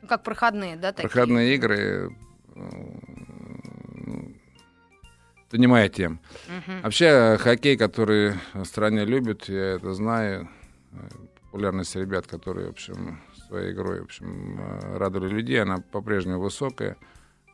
ну 0.00 0.08
как 0.08 0.24
проходные, 0.24 0.76
да, 0.76 0.92
такие? 0.92 1.08
Проходные 1.08 1.54
игры, 1.54 2.16
ну, 2.54 3.00
тема. 5.88 6.18
Угу. 6.48 6.82
Вообще, 6.82 7.36
хоккей, 7.38 7.76
который 7.76 8.34
в 8.54 8.64
стране 8.64 9.04
любят, 9.04 9.48
я 9.48 9.74
это 9.74 9.92
знаю. 9.92 10.48
Популярность 11.44 11.96
ребят, 11.96 12.26
которые, 12.26 12.68
в 12.68 12.70
общем, 12.70 13.20
своей 13.48 13.72
игрой, 13.72 14.00
в 14.00 14.04
общем, 14.04 14.60
радовали 14.96 15.32
людей, 15.32 15.60
она 15.60 15.78
по-прежнему 15.78 16.40
высокая. 16.40 16.96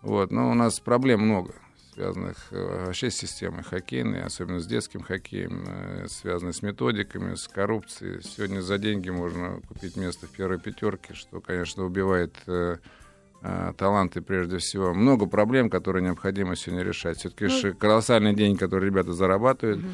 Вот. 0.03 0.31
Но 0.31 0.51
у 0.51 0.55
нас 0.55 0.79
проблем 0.79 1.23
много, 1.23 1.55
связанных 1.95 2.37
э, 2.53 2.85
вообще 2.87 3.11
с 3.11 3.17
системой 3.17 3.65
хоккейной, 3.65 4.23
особенно 4.23 4.61
с 4.61 4.67
детским 4.67 5.03
хоккеем, 5.03 5.65
э, 5.67 6.07
связанных 6.09 6.55
с 6.55 6.63
методиками, 6.63 7.35
с 7.35 7.49
коррупцией. 7.49 8.23
Сегодня 8.23 8.61
за 8.61 8.79
деньги 8.79 9.11
можно 9.11 9.61
купить 9.67 9.97
место 9.97 10.27
в 10.27 10.31
первой 10.31 10.61
пятерке, 10.61 11.15
что, 11.15 11.41
конечно, 11.41 11.85
убивает 11.85 12.37
э, 12.47 12.77
Э, 12.77 12.77
таланты 13.77 14.21
прежде 14.21 14.59
всего. 14.59 14.95
Много 14.95 15.27
проблем, 15.27 15.71
которые 15.71 16.05
необходимо 16.05 16.57
сегодня 16.57 16.85
решать. 16.85 17.19
Все-таки 17.19 17.47
ну, 17.47 17.75
колоссальный 17.75 18.35
день, 18.35 18.57
который 18.57 18.87
ребята 18.87 19.13
зарабатывают. 19.13 19.79
Угу. 19.79 19.89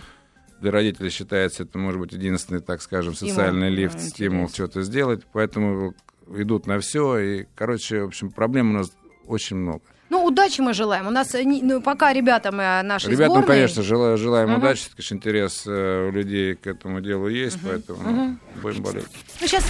Для 0.60 0.70
родителей 0.70 1.10
считается 1.10 1.64
это, 1.64 1.76
может 1.78 2.00
быть, 2.00 2.12
единственный, 2.12 2.60
так 2.60 2.80
скажем, 2.80 3.14
социальный 3.14 3.68
стимул, 3.68 3.82
лифт, 3.82 3.94
да, 3.94 4.00
стимул 4.00 4.48
что-то 4.48 4.82
сделать. 4.82 5.26
Поэтому 5.32 5.94
идут 6.28 6.66
на 6.66 6.78
все. 6.80 7.18
И, 7.18 7.46
короче, 7.54 8.02
в 8.02 8.06
общем, 8.06 8.30
проблем 8.30 8.70
у 8.70 8.78
нас 8.78 8.90
очень 9.26 9.56
много. 9.56 9.82
Ну, 10.10 10.24
удачи 10.24 10.60
мы 10.60 10.74
желаем. 10.74 11.06
У 11.06 11.10
нас 11.10 11.34
э, 11.34 11.42
ну, 11.44 11.80
пока 11.80 12.12
ребятам 12.12 12.60
э, 12.60 12.82
наши 12.82 13.08
Ребятам, 13.10 13.36
сборной... 13.36 13.46
конечно, 13.46 13.82
желаю, 13.82 14.18
желаем 14.18 14.50
uh-huh. 14.50 14.58
удачи. 14.58 14.88
Конечно, 14.94 15.14
интерес 15.14 15.62
э, 15.66 16.08
у 16.08 16.12
людей 16.12 16.54
к 16.54 16.66
этому 16.66 17.00
делу 17.00 17.28
есть, 17.28 17.56
uh-huh. 17.56 17.68
поэтому 17.68 17.98
uh-huh. 17.98 18.36
будем 18.62 18.82
болеть. 18.82 19.06
Ну, 19.40 19.46
сейчас 19.46 19.64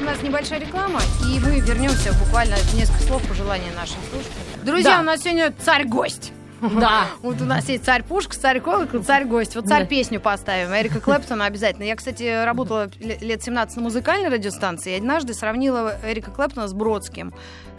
у 0.00 0.04
нас 0.04 0.22
небольшая 0.22 0.60
реклама, 0.60 1.00
и 1.28 1.40
мы 1.40 1.60
вернемся 1.60 2.12
буквально 2.14 2.54
несколько 2.74 3.02
слов 3.02 3.26
пожелания 3.28 3.72
нашим 3.74 3.98
слушателям. 4.10 4.64
Друзья, 4.64 4.96
да. 4.96 5.00
у 5.00 5.04
нас 5.04 5.22
сегодня 5.22 5.52
царь-гость. 5.58 6.32
Да. 6.80 7.06
Вот 7.22 7.40
у 7.40 7.44
нас 7.44 7.68
есть 7.68 7.84
царь 7.84 8.02
Пушка, 8.02 8.36
царь 8.36 8.60
Колокол, 8.60 9.02
царь 9.02 9.24
гость. 9.24 9.54
Вот 9.56 9.66
царь 9.66 9.86
песню 9.86 10.20
поставим. 10.20 10.74
Эрика 10.74 11.00
Клэптона 11.00 11.44
обязательно. 11.46 11.84
Я, 11.84 11.96
кстати, 11.96 12.44
работала 12.44 12.88
ле- 13.00 13.18
лет 13.20 13.42
17 13.42 13.76
на 13.76 13.82
музыкальной 13.82 14.28
радиостанции. 14.28 14.94
И 14.94 14.96
однажды 14.98 15.34
сравнила 15.34 15.96
Эрика 16.04 16.30
Клэптона 16.30 16.68
с 16.68 16.72
Бродским. 16.72 17.32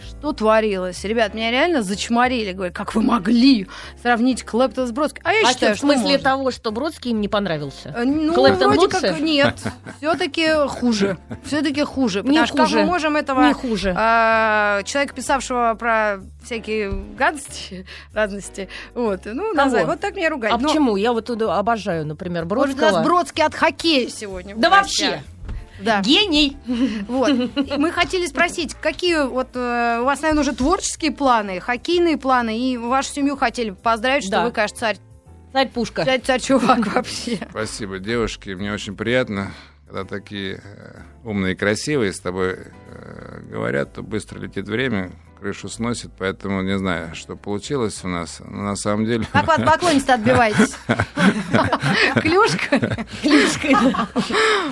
Что 0.08 0.32
творилось? 0.32 1.04
Ребят, 1.04 1.34
меня 1.34 1.50
реально 1.50 1.82
зачморили. 1.82 2.52
Говорят, 2.52 2.76
как 2.76 2.94
вы 2.94 3.02
могли 3.02 3.68
сравнить 4.02 4.44
Клэптона 4.44 4.86
с 4.88 4.92
Бродским? 4.92 5.22
А 5.26 5.34
я 5.34 5.48
А 5.48 5.52
считаю, 5.54 5.76
что, 5.76 5.88
в 5.88 5.90
смысле 5.92 6.18
того, 6.20 6.52
что 6.52 6.72
Бродский 6.72 7.12
им 7.12 7.20
не 7.22 7.28
понравился? 7.28 7.94
Э, 7.98 8.04
Ну, 8.04 8.34
Клэптон 8.34 8.74
вроде 8.74 8.80
лучше? 8.96 9.02
как 9.02 9.20
нет. 9.20 9.56
Все-таки 9.98 10.48
хуже. 10.68 11.18
Все-таки 11.46 11.82
хуже. 11.84 12.22
Не 12.22 12.28
Потому 12.30 12.46
что 12.48 12.58
хуже. 12.64 12.80
мы 12.80 12.86
можем 12.86 13.16
этого 13.16 13.48
Не 13.48 13.54
хуже. 13.54 13.94
а, 13.98 14.84
человека, 14.84 15.16
писавшего 15.16 15.76
про 15.80 16.20
всякие 16.44 16.92
гадости, 17.18 17.86
вот, 18.94 19.22
ну, 19.26 19.54
назвать. 19.54 19.86
Вот 19.86 20.00
так 20.00 20.16
меня 20.16 20.30
ругать. 20.30 20.52
А 20.52 20.58
Но, 20.58 20.68
почему? 20.68 20.96
Я 20.96 21.14
вот 21.14 21.26
туда 21.26 21.58
обожаю, 21.58 22.06
например, 22.06 22.46
Может, 22.46 22.76
у 22.76 22.78
Бродского. 22.78 22.98
нас 22.98 23.06
Бродский 23.06 23.44
от 23.44 23.54
хоккея 23.56 24.10
сегодня. 24.10 24.56
Да 24.56 24.70
вообще! 24.70 25.22
Да. 25.80 26.02
Гений! 26.02 26.58
Вот. 27.08 27.30
И 27.30 27.74
Мы 27.78 27.92
хотели 27.92 28.26
спросить, 28.26 28.74
какие 28.74 29.28
вот 29.28 29.50
э, 29.56 30.00
у 30.02 30.06
вас, 30.06 30.22
наверное, 30.22 30.42
уже 30.42 30.54
творческие 30.56 31.12
планы, 31.12 31.60
хоккейные 31.60 32.18
планы, 32.18 32.58
и 32.58 32.78
вашу 32.78 33.14
семью 33.14 33.38
хотели 33.38 33.70
бы 33.70 33.76
поздравить, 33.76 34.24
что 34.24 34.32
Да. 34.32 34.44
вы, 34.46 34.52
конечно, 34.52 34.78
царь, 34.78 34.98
Царь 35.54 35.70
Пушка. 35.70 36.04
царь, 36.04 36.22
царь 36.22 36.42
чувак 36.42 36.80
вообще. 36.96 37.40
Спасибо, 37.52 38.00
девушки. 38.00 38.50
Мне 38.50 38.74
очень 38.74 38.96
приятно, 38.98 39.52
когда 39.86 40.04
такие 40.04 40.62
э, 40.64 41.00
умные 41.24 41.54
и 41.54 41.56
красивые 41.56 42.12
с 42.12 42.20
тобой 42.20 42.58
э, 42.92 43.40
говорят, 43.50 43.94
то 43.94 44.02
быстро 44.02 44.40
летит 44.40 44.68
время, 44.68 45.12
крышу 45.40 45.70
сносит, 45.70 46.12
поэтому 46.18 46.62
не 46.62 46.78
знаю, 46.78 47.16
что 47.16 47.36
получилось 47.36 48.00
у 48.04 48.08
нас. 48.08 48.42
Но 48.46 48.64
на 48.64 48.76
самом 48.76 49.06
деле... 49.06 49.26
Как 49.32 49.48
вас 49.48 49.60
поклонницы 49.66 50.10
отбиваетесь? 50.12 50.76
Клюшка? 52.22 53.06
Кличкой, 53.22 53.74
да. 53.74 54.08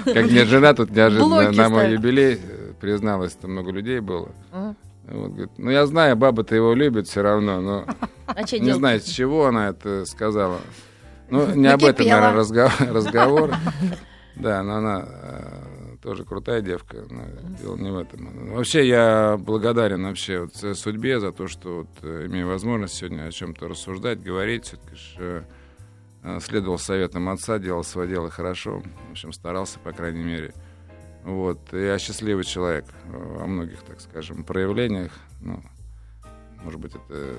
Как 0.05 0.25
мне 0.25 0.45
жена 0.45 0.73
тут 0.73 0.91
неожиданно 0.91 1.51
на 1.51 1.69
мой 1.69 1.91
юбилей 1.91 2.39
э, 2.41 2.73
призналась, 2.79 3.33
там 3.33 3.51
много 3.51 3.71
людей 3.71 3.99
было. 3.99 4.31
Вот, 5.07 5.31
говорит, 5.31 5.51
ну 5.57 5.69
я 5.69 5.85
знаю, 5.85 6.15
баба-то 6.15 6.55
его 6.55 6.73
любит 6.73 7.07
все 7.07 7.21
равно, 7.21 7.61
но 7.61 7.85
А 8.27 8.41
не 8.41 8.59
делать? 8.59 8.75
знаю, 8.75 8.99
с 9.01 9.03
чего 9.05 9.45
она 9.45 9.69
это 9.69 10.05
сказала. 10.05 10.59
Ну, 11.29 11.45
не 11.55 11.67
об 11.67 11.83
этом, 11.83 12.05
Накипела. 12.05 12.19
наверное, 12.19 12.39
разговор. 12.39 12.71
разговор. 12.91 13.55
Да, 14.35 14.63
но 14.63 14.75
она 14.75 15.05
э, 15.07 15.64
тоже 16.05 16.23
крутая 16.23 16.61
девка. 16.61 17.03
но 17.09 17.23
Дело 17.59 17.75
не 17.77 17.91
в 17.91 17.97
этом. 17.97 18.53
Вообще, 18.53 18.87
я 18.87 19.37
благодарен 19.37 20.03
вообще 20.03 20.41
вот 20.41 20.77
судьбе 20.77 21.19
за 21.19 21.31
то, 21.31 21.47
что 21.47 21.79
вот, 21.79 21.89
э, 22.03 22.27
имею 22.27 22.47
возможность 22.47 22.93
сегодня 22.93 23.23
о 23.25 23.31
чем-то 23.31 23.67
рассуждать, 23.67 24.21
говорить. 24.21 24.65
Все-таки 24.65 24.95
э, 25.17 25.41
э, 26.21 26.39
следовал 26.41 26.77
советам 26.77 27.27
отца, 27.29 27.57
делал 27.57 27.83
свое 27.83 28.07
дело 28.07 28.29
хорошо. 28.29 28.83
В 29.07 29.11
общем, 29.11 29.33
старался, 29.33 29.79
по 29.79 29.93
крайней 29.93 30.23
мере. 30.23 30.53
Вот. 31.23 31.73
Я 31.73 31.97
счастливый 31.97 32.43
человек 32.43 32.85
во 33.07 33.47
многих, 33.47 33.81
так 33.81 33.99
скажем, 33.99 34.43
проявлениях. 34.43 35.11
Ну, 35.41 35.59
может 36.63 36.79
быть, 36.79 36.93
это 36.93 37.35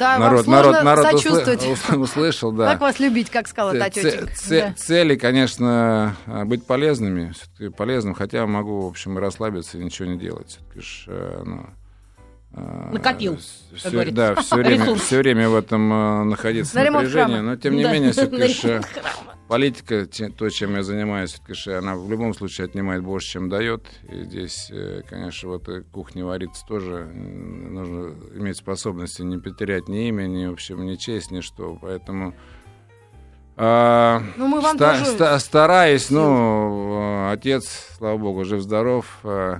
Да, 0.00 0.18
народ, 0.18 0.46
вам 0.46 0.62
сложно 0.62 0.82
народ, 0.82 0.84
народ 1.04 1.20
сочувствовать. 1.20 1.66
ус- 1.66 1.90
услышал, 1.96 2.50
да. 2.52 2.72
Как 2.72 2.80
вас 2.80 2.98
любить, 2.98 3.30
как 3.30 3.46
сказала 3.46 3.72
та 3.78 3.90
Ц- 3.90 4.02
тетенька. 4.02 4.34
ц- 4.34 4.60
Да. 4.68 4.74
Цели, 4.76 5.14
конечно, 5.14 6.16
а, 6.26 6.44
быть 6.44 6.66
полезными, 6.66 7.32
все-таки 7.32 7.68
полезным, 7.68 8.14
хотя 8.14 8.46
могу, 8.46 8.80
в 8.80 8.86
общем, 8.86 9.16
и 9.18 9.20
расслабиться 9.20 9.78
и 9.78 9.84
ничего 9.84 10.08
не 10.08 10.18
делать. 10.18 10.48
Все-таки 10.48 10.80
ж, 10.80 11.04
э, 11.08 11.42
ну, 11.44 11.66
а, 12.54 12.90
Накопил, 12.92 13.38
всё- 13.76 13.90
говорится. 13.90 14.16
да, 14.34 14.40
все 14.42 14.56
время, 14.64 14.94
все 14.96 15.18
время 15.18 15.48
в 15.48 15.54
этом 15.54 15.92
э, 15.92 16.24
находиться 16.24 16.74
На 16.76 16.80
в 16.82 16.84
ремонт 16.84 17.04
напряжении, 17.04 17.34
храма. 17.34 17.50
но 17.50 17.56
тем 17.56 17.76
не 17.76 17.84
менее, 17.84 18.10
все-таки 18.12 18.82
Э, 19.50 19.52
политика, 19.52 20.06
то, 20.36 20.48
чем 20.48 20.76
я 20.76 20.82
занимаюсь, 20.84 21.40
ж 21.48 21.78
она 21.78 21.96
в 21.96 22.08
любом 22.08 22.34
случае 22.34 22.66
отнимает 22.66 23.02
больше, 23.02 23.32
чем 23.32 23.48
дает. 23.48 23.84
И 24.08 24.22
здесь, 24.22 24.68
э, 24.70 25.02
конечно, 25.08 25.48
вот 25.48 25.68
и 25.68 25.82
кухне 25.82 26.24
вариться 26.24 26.64
тоже 26.66 27.08
э, 27.12 27.12
нужно 27.12 28.14
иметь 28.36 28.56
способности 28.58 29.22
не 29.22 29.38
потерять 29.38 29.88
ни 29.88 30.08
имя, 30.08 30.26
ни, 30.26 30.46
в 30.46 30.52
общем, 30.52 30.86
ни 30.86 30.94
честь, 30.94 31.32
ни 31.32 31.40
что. 31.40 31.76
Поэтому 31.82 32.32
а, 33.56 34.22
Ну, 34.36 34.46
мы 34.46 34.60
вам 34.60 34.76
ста- 34.76 34.92
тоже 34.92 35.04
ста- 35.04 35.38
стараюсь, 35.40 36.10
ну, 36.10 37.00
э, 37.28 37.32
отец, 37.32 37.88
слава 37.98 38.16
богу, 38.18 38.44
жив-здоров. 38.44 39.18
э, 39.24 39.58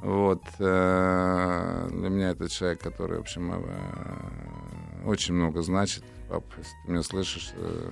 Вот. 0.00 0.42
э, 0.60 1.88
Для 1.90 2.08
меня 2.08 2.30
это 2.30 2.48
человек, 2.48 2.80
который, 2.80 3.18
в 3.18 3.22
общем, 3.22 3.52
э, 3.52 5.06
очень 5.06 5.34
много 5.34 5.60
значит. 5.62 6.04
Пап, 6.30 6.44
если 6.56 6.70
ты 6.86 6.92
меня 6.92 7.02
слышишь, 7.02 7.52
э, 7.56 7.90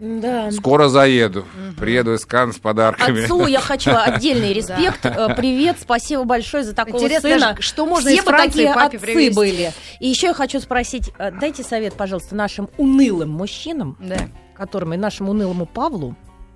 Да. 0.00 0.50
скоро 0.52 0.88
заеду. 0.88 1.44
Приеду 1.76 2.14
из 2.14 2.24
Кан 2.24 2.52
с 2.52 2.58
подарками. 2.58 3.24
Отцу 3.24 3.46
я 3.46 3.60
хочу 3.60 3.90
отдельный 3.94 4.52
респект. 4.52 5.04
Э, 5.04 5.34
Привет, 5.34 5.76
спасибо 5.80 6.24
большое 6.24 6.62
за 6.64 6.74
такого 6.74 6.96
Интересно, 7.02 7.28
сына. 7.30 7.56
что 7.60 7.86
можно 7.86 8.10
Все 8.10 8.18
из 8.20 8.24
Франции 8.24 8.48
такие 8.48 8.74
папе 8.74 8.96
отцы 8.96 9.06
привезти. 9.06 9.34
были. 9.34 9.72
И 10.00 10.08
еще 10.08 10.28
я 10.28 10.34
хочу 10.34 10.60
спросить, 10.60 11.10
э, 11.18 11.30
дайте 11.32 11.62
совет, 11.62 11.94
пожалуйста, 11.94 12.34
нашим 12.34 12.68
унылым 12.78 13.30
мужчинам, 13.30 13.96
Да. 14.00 14.16
которым 14.56 14.94
и 14.94 14.96
нашему 14.96 15.32
унылому 15.32 15.66
Павлу, 15.66 16.14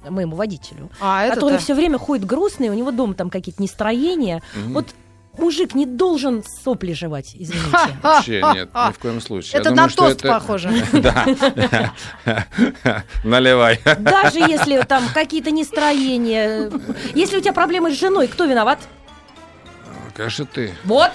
моему 0.09 0.35
водителю, 0.37 0.91
А, 1.01 1.29
который 1.31 1.59
все 1.59 1.75
время 1.75 1.99
ходит 1.99 2.25
грустный, 2.27 2.69
у 2.69 2.75
него 2.75 2.91
дома 2.91 3.15
там 3.15 3.31
какие-то 3.31 3.63
настроения. 3.63 4.43
Мгм. 4.55 4.75
Вот 4.75 4.87
мужик 5.39 5.75
не 5.75 5.87
должен 5.87 6.43
сопли 6.45 6.93
жевать, 6.93 7.33
извините. 7.35 7.77
Вообще 8.03 8.43
нет, 8.55 8.71
ни 8.75 8.93
в 8.93 8.99
коем 8.99 9.21
случае. 9.21 9.61
Это 9.61 9.71
думаю, 9.71 9.89
на 9.89 9.95
тост 9.97 10.19
это- 10.25 10.29
похоже. 10.29 10.71
Да. 10.93 11.95
Наливай. 13.25 13.81
Даже 13.99 14.39
если 14.39 14.83
там 14.83 15.05
какие-то 15.15 15.51
настроения. 15.51 16.71
Если 17.15 17.37
у 17.39 17.41
тебя 17.41 17.53
проблемы 17.53 17.95
с 17.95 17.99
женой, 17.99 18.29
кто 18.29 18.45
виноват? 18.45 18.79
Конечно, 20.15 20.45
ты. 20.47 20.73
Вот. 20.85 21.11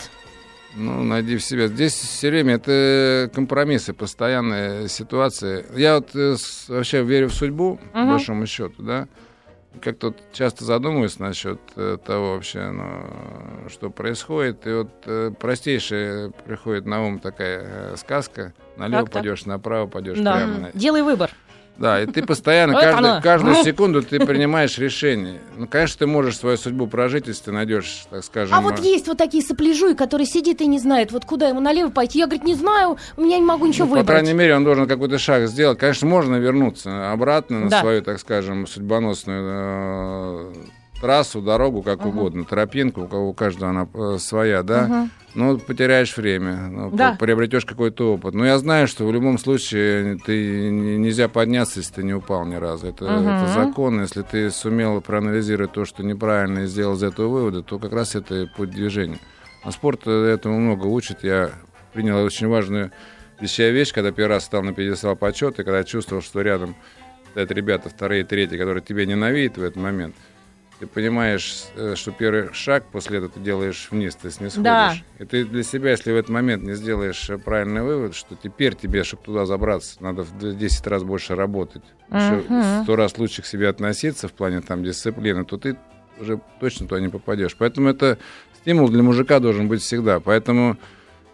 Ну, 0.75 1.03
найди 1.03 1.37
в 1.37 1.43
себя. 1.43 1.67
Здесь 1.67 1.93
все 1.93 2.29
время 2.29 2.55
это 2.55 3.31
компромиссы, 3.33 3.93
постоянная 3.93 4.87
ситуация. 4.87 5.65
Я 5.75 5.95
вот 5.95 6.15
э, 6.15 6.35
вообще 6.67 7.03
верю 7.03 7.29
в 7.29 7.33
судьбу, 7.33 7.79
по 7.93 8.03
большому 8.05 8.45
счету, 8.45 8.83
да. 8.83 9.07
Как-то 9.77 10.07
вот 10.07 10.17
часто 10.33 10.65
задумываюсь 10.65 11.19
насчет 11.19 11.59
э, 11.75 11.97
того 12.05 12.33
вообще, 12.33 12.71
ну, 12.71 13.69
что 13.69 13.89
происходит. 13.89 14.65
И 14.67 14.71
вот 14.73 14.89
э, 15.05 15.31
простейшая 15.39 16.29
приходит 16.45 16.85
на 16.85 17.03
ум 17.05 17.19
такая 17.19 17.93
э, 17.93 17.95
сказка. 17.97 18.53
Налево 18.77 19.03
Так, 19.03 19.11
так. 19.11 19.23
пойдешь, 19.23 19.45
направо 19.45 19.87
пойдешь, 19.87 20.17
Да. 20.19 20.35
прямо. 20.35 20.69
Делай 20.73 21.01
выбор. 21.01 21.31
Да, 21.77 22.01
и 22.01 22.07
ты 22.07 22.23
постоянно, 22.23 23.21
каждую 23.21 23.55
Ну. 23.55 23.63
секунду 23.63 24.01
ты 24.01 24.19
принимаешь 24.19 24.77
решение. 24.77 25.41
Ну, 25.55 25.67
конечно, 25.67 25.99
ты 25.99 26.07
можешь 26.07 26.37
свою 26.37 26.57
судьбу 26.57 26.87
прожить, 26.87 27.27
если 27.27 27.45
ты 27.45 27.51
найдешь, 27.51 28.05
так 28.09 28.23
скажем... 28.23 28.55
А 28.55 28.61
вот 28.61 28.79
э, 28.79 28.83
есть 28.83 29.07
вот 29.07 29.17
такие 29.17 29.43
сопляжуи, 29.43 29.93
которые 29.93 30.25
сидит 30.25 30.61
и 30.61 30.67
не 30.67 30.79
знает, 30.79 31.11
вот 31.11 31.25
куда 31.25 31.49
ему 31.49 31.59
налево 31.59 31.89
пойти. 31.89 32.19
Я, 32.19 32.25
говорит, 32.25 32.45
не 32.45 32.55
знаю, 32.55 32.97
у 33.15 33.21
меня 33.21 33.37
не 33.37 33.45
могу 33.45 33.65
ничего 33.67 33.85
ну, 33.85 33.91
по 33.91 33.99
выбрать. 33.99 34.07
крайней 34.07 34.33
мере, 34.33 34.55
он 34.55 34.63
должен 34.63 34.87
какой-то 34.87 35.17
шаг 35.19 35.47
сделать. 35.47 35.77
Конечно, 35.77 36.07
можно 36.07 36.35
вернуться 36.37 37.11
обратно 37.11 37.59
на 37.59 37.69
Да. 37.69 37.81
свою, 37.81 38.01
так 38.01 38.19
скажем, 38.19 38.65
судьбоносную 38.65 39.43
э, 39.47 40.53
трассу, 41.01 41.41
дорогу, 41.41 41.81
как 41.83 41.99
Мгм. 41.99 42.09
угодно, 42.09 42.45
тропинку, 42.45 43.01
у 43.03 43.07
кого 43.07 43.29
у 43.29 43.33
каждого 43.33 43.69
она 43.71 43.87
э, 43.93 44.17
своя, 44.19 44.63
да. 44.63 44.87
Мгм. 44.87 45.11
Ну, 45.35 45.59
потеряешь 45.59 46.17
время, 46.17 46.67
ну, 46.67 46.89
Да. 46.91 47.15
приобретешь 47.19 47.63
какой-то 47.65 48.13
опыт. 48.15 48.33
Но 48.33 48.43
я 48.45 48.57
знаю, 48.57 48.87
что 48.87 49.05
в 49.05 49.13
любом 49.13 49.37
случае 49.37 50.17
ты 50.25 50.69
не- 50.71 50.97
нельзя 50.97 51.27
подняться, 51.29 51.79
если 51.79 51.93
ты 51.95 52.03
не 52.03 52.13
упал 52.15 52.43
ни 52.45 52.55
разу. 52.55 52.87
Это, 52.87 53.05
Мгм. 53.05 53.29
это 53.29 53.47
закон. 53.53 54.01
Если 54.01 54.23
ты 54.23 54.49
сумел 54.49 54.99
проанализировать 55.01 55.73
то, 55.73 55.85
что 55.85 56.01
неправильно, 56.03 56.59
и 56.59 56.65
сделал 56.65 56.95
из 56.95 57.03
этого 57.03 57.27
выводы, 57.27 57.61
то 57.61 57.77
как 57.77 57.93
раз 57.93 58.15
это 58.15 58.47
путь 58.57 58.71
движения. 58.71 59.19
А 59.63 59.71
спорт 59.71 60.01
э, 60.07 60.11
этому 60.33 60.59
много 60.59 60.87
учит. 60.87 61.23
Я 61.23 61.51
принял 61.93 62.23
очень 62.23 62.47
важную 62.47 62.91
себя 63.45 63.69
вещь, 63.69 63.93
когда 63.93 64.11
первый 64.11 64.29
раз 64.35 64.45
стал 64.45 64.63
на 64.63 64.73
пьедестал 64.73 65.15
почета, 65.15 65.61
и 65.61 65.65
когда 65.65 65.83
чувствовал, 65.83 66.23
что 66.23 66.41
рядом 66.41 66.75
стоят 67.31 67.51
ребята 67.51 67.89
вторые, 67.89 68.23
третьи, 68.23 68.57
которые 68.57 68.81
тебя 68.81 69.05
ненавидят 69.05 69.57
в 69.57 69.61
этот 69.63 69.75
момент. 69.75 70.15
Ты 70.79 70.85
понимаешь, 70.85 71.63
э, 71.75 71.95
что 71.95 72.11
первый 72.11 72.53
шаг 72.53 72.85
после 72.91 73.17
этого 73.17 73.31
ты 73.33 73.39
делаешь 73.39 73.87
вниз, 73.89 74.15
ты 74.15 74.29
снисходишь. 74.29 74.63
Да. 74.63 74.93
И 75.17 75.25
ты 75.25 75.43
для 75.43 75.63
себя, 75.63 75.89
если 75.91 76.11
в 76.11 76.15
этот 76.15 76.29
момент 76.29 76.63
не 76.63 76.73
сделаешь 76.75 77.27
э, 77.31 77.39
правильный 77.39 77.81
вывод, 77.81 78.13
что 78.13 78.35
теперь 78.35 78.75
тебе, 78.75 79.03
чтобы 79.03 79.23
туда 79.23 79.47
забраться, 79.47 79.95
надо 80.01 80.21
в 80.23 80.37
10 80.55 80.85
раз 80.85 81.01
больше 81.03 81.33
работать, 81.35 81.81
еще 82.11 82.43
Мгм. 82.47 82.83
сто 82.83 82.95
раз 82.95 83.17
лучше 83.17 83.41
к 83.41 83.47
себе 83.47 83.69
относиться 83.69 84.27
в 84.27 84.33
плане 84.33 84.61
там 84.61 84.83
дисциплины, 84.83 85.45
то 85.45 85.57
ты 85.57 85.77
уже 86.19 86.39
точно 86.59 86.87
туда 86.87 87.01
не 87.01 87.09
попадешь. 87.09 87.55
Поэтому 87.57 87.89
это 87.89 88.19
стимул 88.61 88.89
для 88.89 89.01
мужика 89.01 89.39
должен 89.39 89.67
быть 89.67 89.81
всегда. 89.81 90.19
Поэтому, 90.19 90.77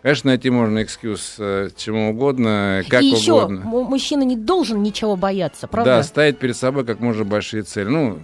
конечно, 0.01 0.29
найти 0.29 0.49
можно 0.49 0.83
экскьюз 0.83 1.35
э, 1.39 1.69
чему 1.75 2.11
угодно, 2.11 2.81
как 2.89 3.01
и 3.01 3.07
еще 3.07 3.33
угодно. 3.33 3.61
му- 3.65 3.83
мужчина 3.83 4.23
не 4.23 4.35
должен 4.37 4.81
ничего 4.83 5.15
бояться, 5.17 5.67
правда? 5.67 5.97
Да, 5.97 6.03
ставить 6.03 6.37
перед 6.37 6.55
собой 6.57 6.85
как 6.85 6.99
можно 7.01 7.23
большие 7.25 7.63
цели. 7.63 7.87
Ну, 7.89 8.19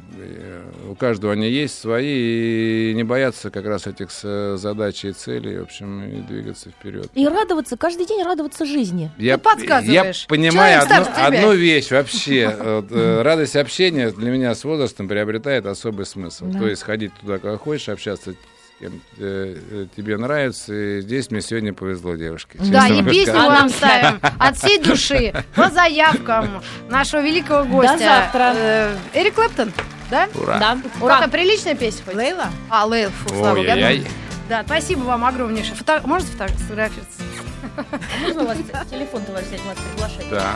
э, 0.91 0.95
каждого 0.95 1.33
они 1.33 1.49
есть 1.49 1.79
свои, 1.79 2.91
и 2.91 2.93
не 2.95 3.03
бояться 3.03 3.49
как 3.49 3.65
раз 3.65 3.87
этих 3.87 4.11
с- 4.11 4.57
задач 4.57 5.05
и 5.05 5.11
целей, 5.11 5.59
в 5.59 5.63
общем, 5.63 6.03
и 6.03 6.21
двигаться 6.21 6.69
вперед. 6.69 7.07
И 7.15 7.27
радоваться, 7.27 7.77
каждый 7.77 8.05
день 8.05 8.23
радоваться 8.23 8.65
жизни. 8.65 9.11
Я, 9.17 9.37
Ты 9.37 9.43
подсказываешь. 9.43 10.23
я 10.23 10.27
понимаю 10.27 10.81
одну, 10.81 11.05
одну 11.15 11.53
вещь 11.53 11.91
вообще. 11.91 12.55
Вот, 12.69 12.87
э, 12.91 13.21
радость 13.21 13.55
общения 13.55 14.11
для 14.11 14.31
меня 14.31 14.53
с 14.55 14.63
возрастом 14.63 15.07
приобретает 15.07 15.65
особый 15.65 16.05
смысл. 16.05 16.45
Да. 16.47 16.59
То 16.59 16.67
есть 16.67 16.83
ходить 16.83 17.11
туда, 17.19 17.37
куда 17.39 17.57
хочешь, 17.57 17.89
общаться 17.89 18.31
с 18.31 18.35
кем 18.79 19.01
э, 19.17 19.57
э, 19.71 19.85
тебе 19.95 20.17
нравится. 20.17 20.73
И 20.73 21.01
здесь 21.01 21.31
мне 21.31 21.41
сегодня 21.41 21.73
повезло, 21.73 22.15
девушки. 22.15 22.57
Да, 22.71 22.87
и 22.87 23.03
песню 23.03 23.33
мы 23.35 23.47
вам 23.47 23.69
ставим 23.69 24.19
от 24.39 24.57
всей 24.57 24.79
души 24.79 25.33
по 25.55 25.69
заявкам 25.69 26.61
нашего 26.89 27.21
великого 27.21 27.65
гостя. 27.65 27.97
завтра. 27.97 28.53
Э, 28.55 28.95
Эрик 29.13 29.33
Клэптон, 29.35 29.71
да? 30.09 30.29
Ура. 30.35 30.59
Да, 30.59 30.77
Какая 30.99 31.27
приличная 31.27 31.75
песня 31.75 32.03
хоть? 32.05 32.15
Лейла? 32.15 32.47
А, 32.69 32.85
Лейл, 32.85 33.09
фу, 33.09 33.29
слава 33.29 33.55
богу. 33.55 33.67
Да, 34.49 34.63
спасибо 34.65 35.01
вам 35.01 35.25
огромнейшее. 35.25 35.75
Фото... 35.75 36.01
Можно 36.05 36.27
сфотографироваться? 36.27 37.21
Можно 38.21 38.43
у 38.43 38.47
вас 38.47 38.57
телефон-то 38.89 39.31
взять, 39.33 39.61
вас 39.63 39.77
приглашать? 39.91 40.29
Да. 40.31 40.55